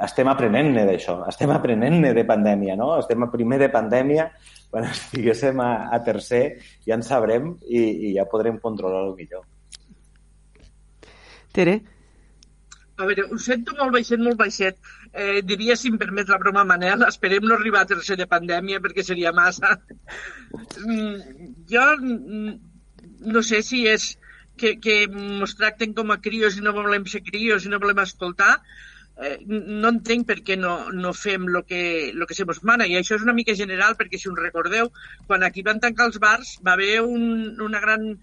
[0.04, 2.92] estem aprenent-ne d'això, estem aprenent-ne de pandèmia, no?
[3.00, 4.28] Estem a primer de pandèmia,
[4.70, 6.42] quan estiguéssim a, a tercer
[6.86, 9.46] ja en sabrem i, i ja podrem controlar-ho millor.
[11.56, 11.78] Tere?
[12.98, 14.78] A veure, ho sento molt baixet, molt baixet.
[15.12, 18.82] Eh, diria, si em permet la broma, Manel, esperem no arribar a tercer de pandèmia
[18.82, 19.76] perquè seria massa.
[20.82, 21.84] Mm, jo
[23.34, 24.10] no sé si és
[24.58, 28.02] que, que ens tracten com a crios i no volem ser crios i no volem
[28.02, 28.56] escoltar,
[29.18, 31.82] eh, no entenc per què no, no fem el que,
[32.14, 32.86] lo que se mana.
[32.86, 34.92] I això és una mica general, perquè si us recordeu,
[35.26, 38.14] quan aquí van tancar els bars va haver un, una gran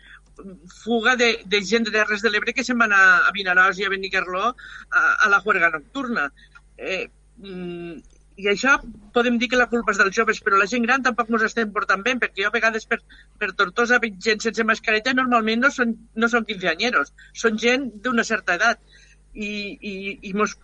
[0.83, 3.85] fuga de, de gent de Terres de l'Ebre que se'n van a, a Vinaròs i
[3.85, 6.27] a Benicarló a, a la juerga nocturna.
[6.77, 7.07] Eh,
[7.37, 7.95] mm,
[8.35, 8.73] i això
[9.15, 11.71] podem dir que la culpa és dels joves, però la gent gran tampoc ens estem
[11.75, 12.99] portant bé, perquè jo a vegades per,
[13.39, 18.27] per Tortosa veig gent sense mascareta normalment no són, no són quinceanyeros, són gent d'una
[18.27, 18.83] certa edat
[19.35, 19.93] i, i,
[20.29, 20.55] i mos,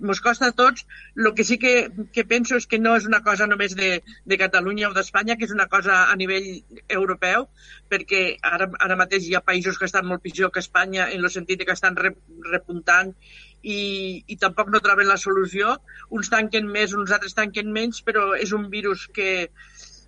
[0.00, 0.86] mos costa a tots.
[1.16, 3.92] El que sí que, que penso és que no és una cosa només de,
[4.24, 6.48] de Catalunya o d'Espanya, que és una cosa a nivell
[6.88, 7.48] europeu,
[7.92, 8.22] perquè
[8.54, 11.64] ara, ara mateix hi ha països que estan molt pitjor que Espanya en el sentit
[11.66, 13.14] que estan repuntant
[13.62, 13.78] i,
[14.26, 15.76] i tampoc no troben la solució.
[16.10, 19.50] Uns tanquen més, uns altres tanquen menys, però és un virus que,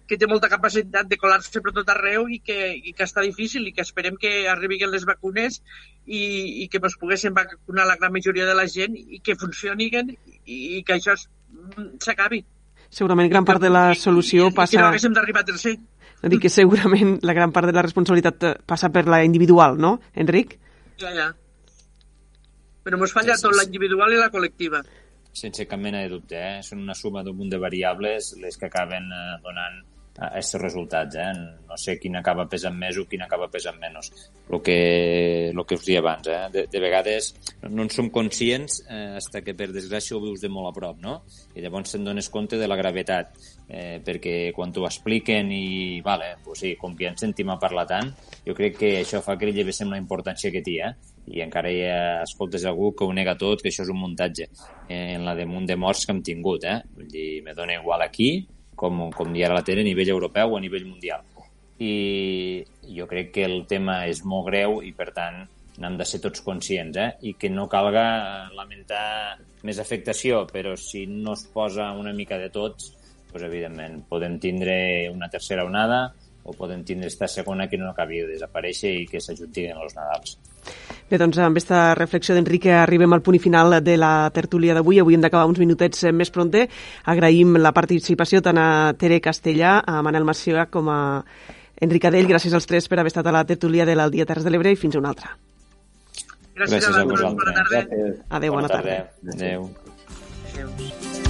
[0.08, 3.64] que té molta capacitat de colar-se per tot arreu i que, i que està difícil
[3.68, 5.60] i que esperem que arribin les vacunes
[6.04, 10.12] i, i que ens poguéssim vacunar la gran majoria de la gent i que funcionin
[10.12, 12.42] i, i que això s'acabi.
[12.92, 14.74] Segurament gran part de la solució passa...
[14.74, 15.78] I, i que no haguéssim d'arribar a tercer.
[16.24, 20.58] dir que segurament la gran part de la responsabilitat passa per la individual, no, Enric?
[21.00, 21.30] Ja, ja.
[22.84, 24.84] Però ens falla tot, la individual i la col·lectiva
[25.34, 26.38] sense cap mena de dubte.
[26.38, 26.62] Eh?
[26.62, 29.82] Són una suma d'un munt de variables les que acaben eh, donant
[30.18, 31.16] aquests resultats.
[31.16, 31.30] Eh?
[31.68, 34.10] No sé quin acaba pesant més o quin acaba pesant menys.
[34.50, 34.78] El que,
[35.50, 36.40] el que us deia abans, eh?
[36.52, 37.32] de, de vegades
[37.70, 41.00] no en som conscients eh, hasta que per desgràcia ho vius de molt a prop,
[41.02, 41.16] no?
[41.54, 43.34] I llavors te'n dones compte de la gravetat,
[43.68, 47.86] eh, perquè quan t'ho expliquen i, vale, pues sí, com que ens sentim a parlar
[47.90, 48.12] tant,
[48.46, 51.12] jo crec que això fa que li llevéssim la importància que té, eh?
[51.34, 54.46] i encara hi ha, escoltes algú que ho nega tot, que això és un muntatge
[54.46, 56.82] eh, en la de munt de morts que hem tingut, eh?
[56.94, 58.34] Vull dir, me dona igual aquí
[58.84, 61.24] com, com ja la tenen a nivell europeu o a nivell mundial.
[61.80, 62.62] I
[62.94, 65.42] jo crec que el tema és molt greu i, per tant,
[65.80, 67.08] n'hem de ser tots conscients, eh?
[67.26, 68.04] I que no calga
[68.54, 72.92] lamentar més afectació, però si no es posa una mica de tots,
[73.32, 74.76] doncs, evidentment, podem tindre
[75.10, 76.04] una tercera onada
[76.44, 80.36] o podem tindre esta segona que no acabi de desaparèixer i que s'ajuntin els Nadals.
[81.10, 85.00] Bé, doncs amb aquesta reflexió d'Enrique arribem al punt final de la tertúlia d'avui.
[85.00, 86.66] Avui hem d'acabar uns minutets més pronte.
[87.04, 88.68] Agraïm la participació tant a
[89.00, 91.00] Tere Castellà, a Manel Macià com a
[91.80, 92.30] Enric Adell.
[92.30, 94.80] Gràcies als tres per haver estat a la tertúlia de l'Aldia Terres de l'Ebre i
[94.80, 95.34] fins a una altra.
[96.54, 97.44] Gràcies, Gràcies a, a vosaltres.
[97.44, 97.84] Bona tarda.
[98.30, 98.98] Adéu, bona, bona tarda.
[99.20, 99.36] tarda.
[99.36, 99.70] Adéu.
[100.54, 101.23] Adéu.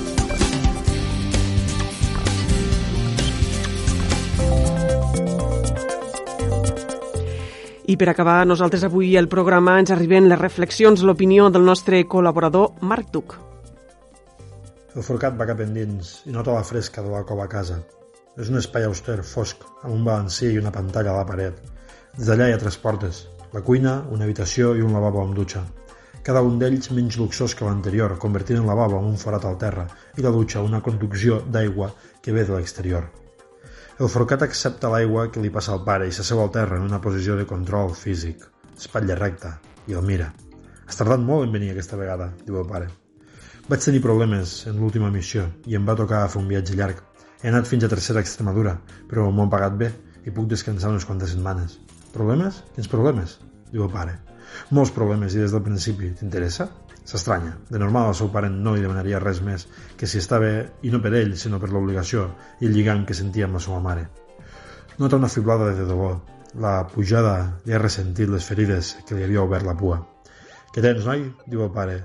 [7.85, 12.79] I per acabar, nosaltres avui el programa ens arriben les reflexions, l'opinió del nostre col·laborador
[12.81, 13.35] Marc Duc.
[14.97, 17.77] El forcat va cap endins i nota la fresca de la cova a casa.
[18.41, 21.59] És un espai auster, fosc, amb un balancí i una pantalla a la paret.
[22.17, 23.19] Des d'allà hi ha tres portes,
[23.53, 25.67] la cuina, una habitació i un lavabo amb dutxa.
[26.25, 29.85] Cada un d'ells menys luxós que l'anterior, convertint el lavabo en un forat al terra
[30.17, 31.91] i la dutxa una conducció d'aigua
[32.23, 33.11] que ve de l'exterior.
[33.95, 36.99] El forcat accepta l'aigua que li passa al pare i s'asseu al terra en una
[37.03, 38.41] posició de control físic,
[38.75, 39.53] espatlla recta,
[39.87, 40.33] i el mira.
[40.89, 42.89] Has tardat molt en venir aquesta vegada, diu el pare.
[43.69, 46.99] Vaig tenir problemes en l'última missió i em va tocar fer un viatge llarg.
[47.39, 48.75] He anat fins a tercera Extremadura,
[49.07, 49.93] però m'ho han pagat bé
[50.27, 51.79] i puc descansar unes quantes setmanes.
[52.17, 52.65] Problemes?
[52.75, 53.39] Quins problemes?
[53.71, 54.19] Diu el pare.
[54.75, 56.11] Molts problemes i des del principi.
[56.19, 56.67] T'interessa?
[57.05, 57.59] S'estranya.
[57.69, 59.67] De normal el seu pare no li demanaria res més
[60.01, 60.53] que si està bé,
[60.83, 62.29] i no per ell, sinó per l'obligació
[62.61, 64.07] i el lligam que sentia amb la seva mare.
[64.99, 66.21] Nota una fiblada de dolor.
[66.65, 67.35] La pujada
[67.67, 69.99] li ha ressentit les ferides que li havia obert la pua.
[70.75, 71.27] Què tens, noi?
[71.51, 71.99] diu el pare.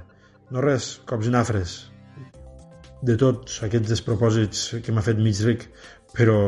[0.50, 1.76] No res, cops i nafres.
[3.06, 5.68] De tots aquests despropòsits que m'ha fet mig ric,
[6.18, 6.40] però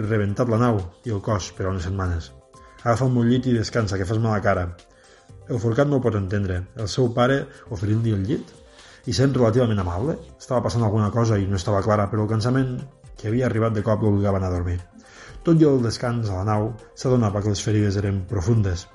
[0.00, 2.32] rebentat la nau i el cos per unes setmanes.
[2.82, 4.64] Agafa un llit i descansa, que fas mala cara.
[5.44, 6.62] El forcat no ho pot entendre.
[6.80, 7.42] El seu pare
[7.76, 8.52] oferint-li el llit?
[9.04, 10.16] I sent relativament amable?
[10.40, 12.78] Estava passant alguna cosa i no estava clara, però el cansament
[13.20, 14.78] que havia arribat de cop l'obligaven a dormir.
[15.44, 18.86] Tot i el descans a la nau, s'adonava que les ferides eren profundes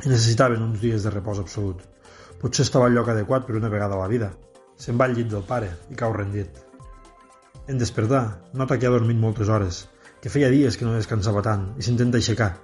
[0.00, 1.86] i necessitaven uns dies de repòs absolut.
[2.42, 4.32] Potser estava al lloc adequat per una vegada a la vida.
[4.80, 6.62] Se'n va al llit del pare i cau rendit.
[7.68, 8.24] En despertar,
[8.54, 9.84] nota que ha dormit moltes hores,
[10.20, 12.56] que feia dies que no descansava tant i s'intenta aixecar,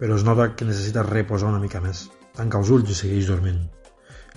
[0.00, 2.08] però es nota que necessita reposar una mica més.
[2.36, 3.62] Tanca els ulls i segueix dormint.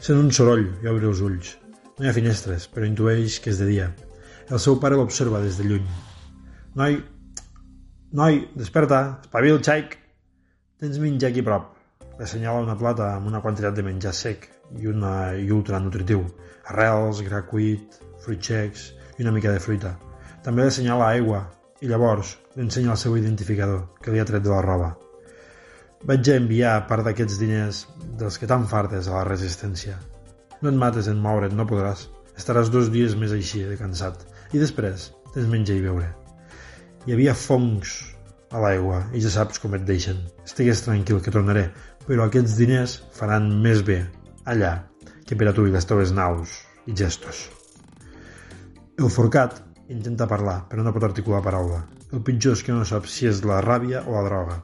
[0.03, 1.53] Sent un soroll i obre els ulls.
[1.97, 3.91] No hi ha finestres, però intueix que és de dia.
[4.49, 5.85] El seu pare l'observa des de lluny.
[6.79, 6.97] Noi,
[8.19, 9.95] noi, desperta, espavil, xaic.
[10.81, 11.69] Tens menjar aquí prop.
[12.17, 16.25] Le assenyala una plata amb una quantitat de menjar sec i, una, i ultra nutritiu.
[16.73, 19.95] Arrels, gra cuit, fruits secs i una mica de fruita.
[20.43, 21.45] També li assenyala aigua
[21.81, 24.93] i llavors li ensenya el seu identificador que li ha tret de la roba.
[26.03, 27.77] Vaig a enviar part d'aquests diners
[28.19, 29.93] dels que tan fartes a la resistència.
[30.59, 32.09] No et mates en moure't, no podràs.
[32.35, 34.25] Estaràs dos dies més així, de cansat.
[34.51, 36.09] I després, tens menjar i beure.
[37.05, 37.93] Hi havia fongs
[38.51, 40.19] a l'aigua i ja saps com et deixen.
[40.43, 41.69] Estigues tranquil, que tornaré,
[42.03, 44.01] però aquests diners faran més bé
[44.43, 44.73] allà
[45.23, 47.45] que per a tu i les teves naus i gestos.
[48.99, 51.79] El forcat intenta parlar, però no pot articular paraula.
[52.11, 54.59] El pitjor és que no sap si és la ràbia o la droga.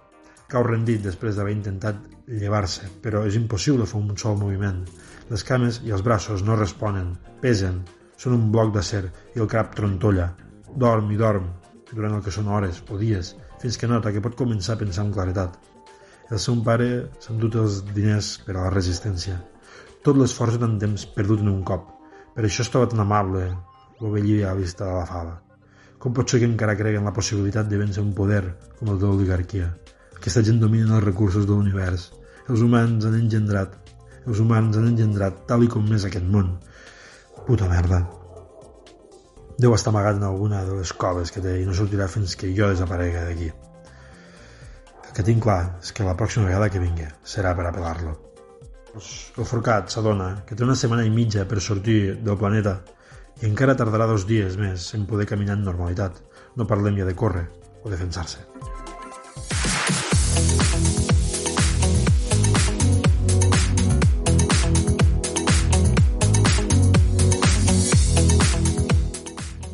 [0.49, 1.97] Cau rendit després d'haver intentat
[2.41, 4.79] llevar-se, però és impossible fer un sol moviment.
[5.29, 7.11] Les cames i els braços no responen,
[7.43, 7.83] pesen,
[8.17, 9.03] són un bloc d'acer
[9.35, 10.31] i el cap trontolla.
[10.83, 11.45] Dorm i dorm,
[11.91, 15.03] durant el que són hores o dies, fins que nota que pot començar a pensar
[15.05, 15.59] amb claretat.
[16.33, 19.37] El seu pare s'ha endut els diners per a la resistència.
[20.05, 21.85] Tot l'esforç d'un temps perdut en un cop.
[22.33, 23.45] Per això estava tan amable,
[24.01, 25.37] l'ovellia a la vista de la fava.
[26.01, 28.43] Com pot ser que encara creguen la possibilitat de vèncer un poder
[28.79, 29.69] com el de l'oligarquia?
[30.19, 32.09] Aquesta gent domina els recursos de l'univers.
[32.51, 33.75] Els humans han engendrat.
[34.27, 36.49] Els humans han engendrat tal i com és aquest món.
[37.47, 38.01] Puta merda.
[39.63, 42.51] Deu estar amagat en alguna de les coves que té i no sortirà fins que
[42.57, 43.47] jo desaparega d'aquí.
[45.05, 48.17] El que tinc clar és que la pròxima vegada que vingui serà per apel·lar-lo.
[48.99, 52.75] El forcat s'adona que té una setmana i mitja per sortir del planeta
[53.39, 56.19] i encara tardarà dos dies més en poder caminar en normalitat.
[56.59, 57.47] No parlem ja de córrer
[57.85, 58.43] o defensar-se.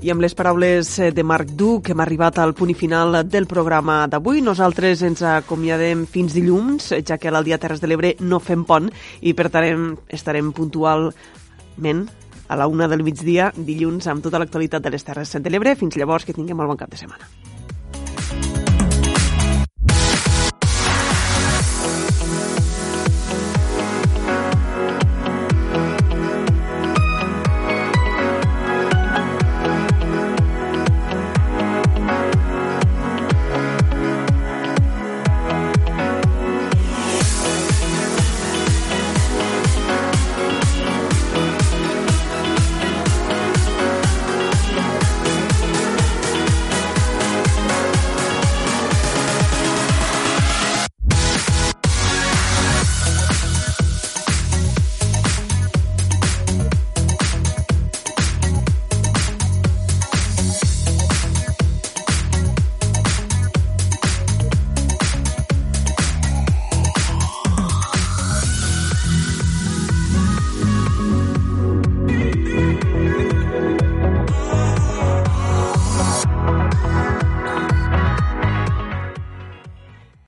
[0.06, 4.04] I amb les paraules eh, de Marc Duc hem arribat al punt final del programa
[4.06, 4.44] d'avui.
[4.46, 8.92] Nosaltres ens acomiadem fins dilluns, ja que a l'Aldia Terres de l'Ebre no fem pont
[9.26, 12.06] i per tant estarem puntualment
[12.46, 15.74] a la una del migdia dilluns amb tota l'actualitat de les Terres de l'Ebre.
[15.74, 17.26] Fins llavors, que tinguem molt bon cap de setmana.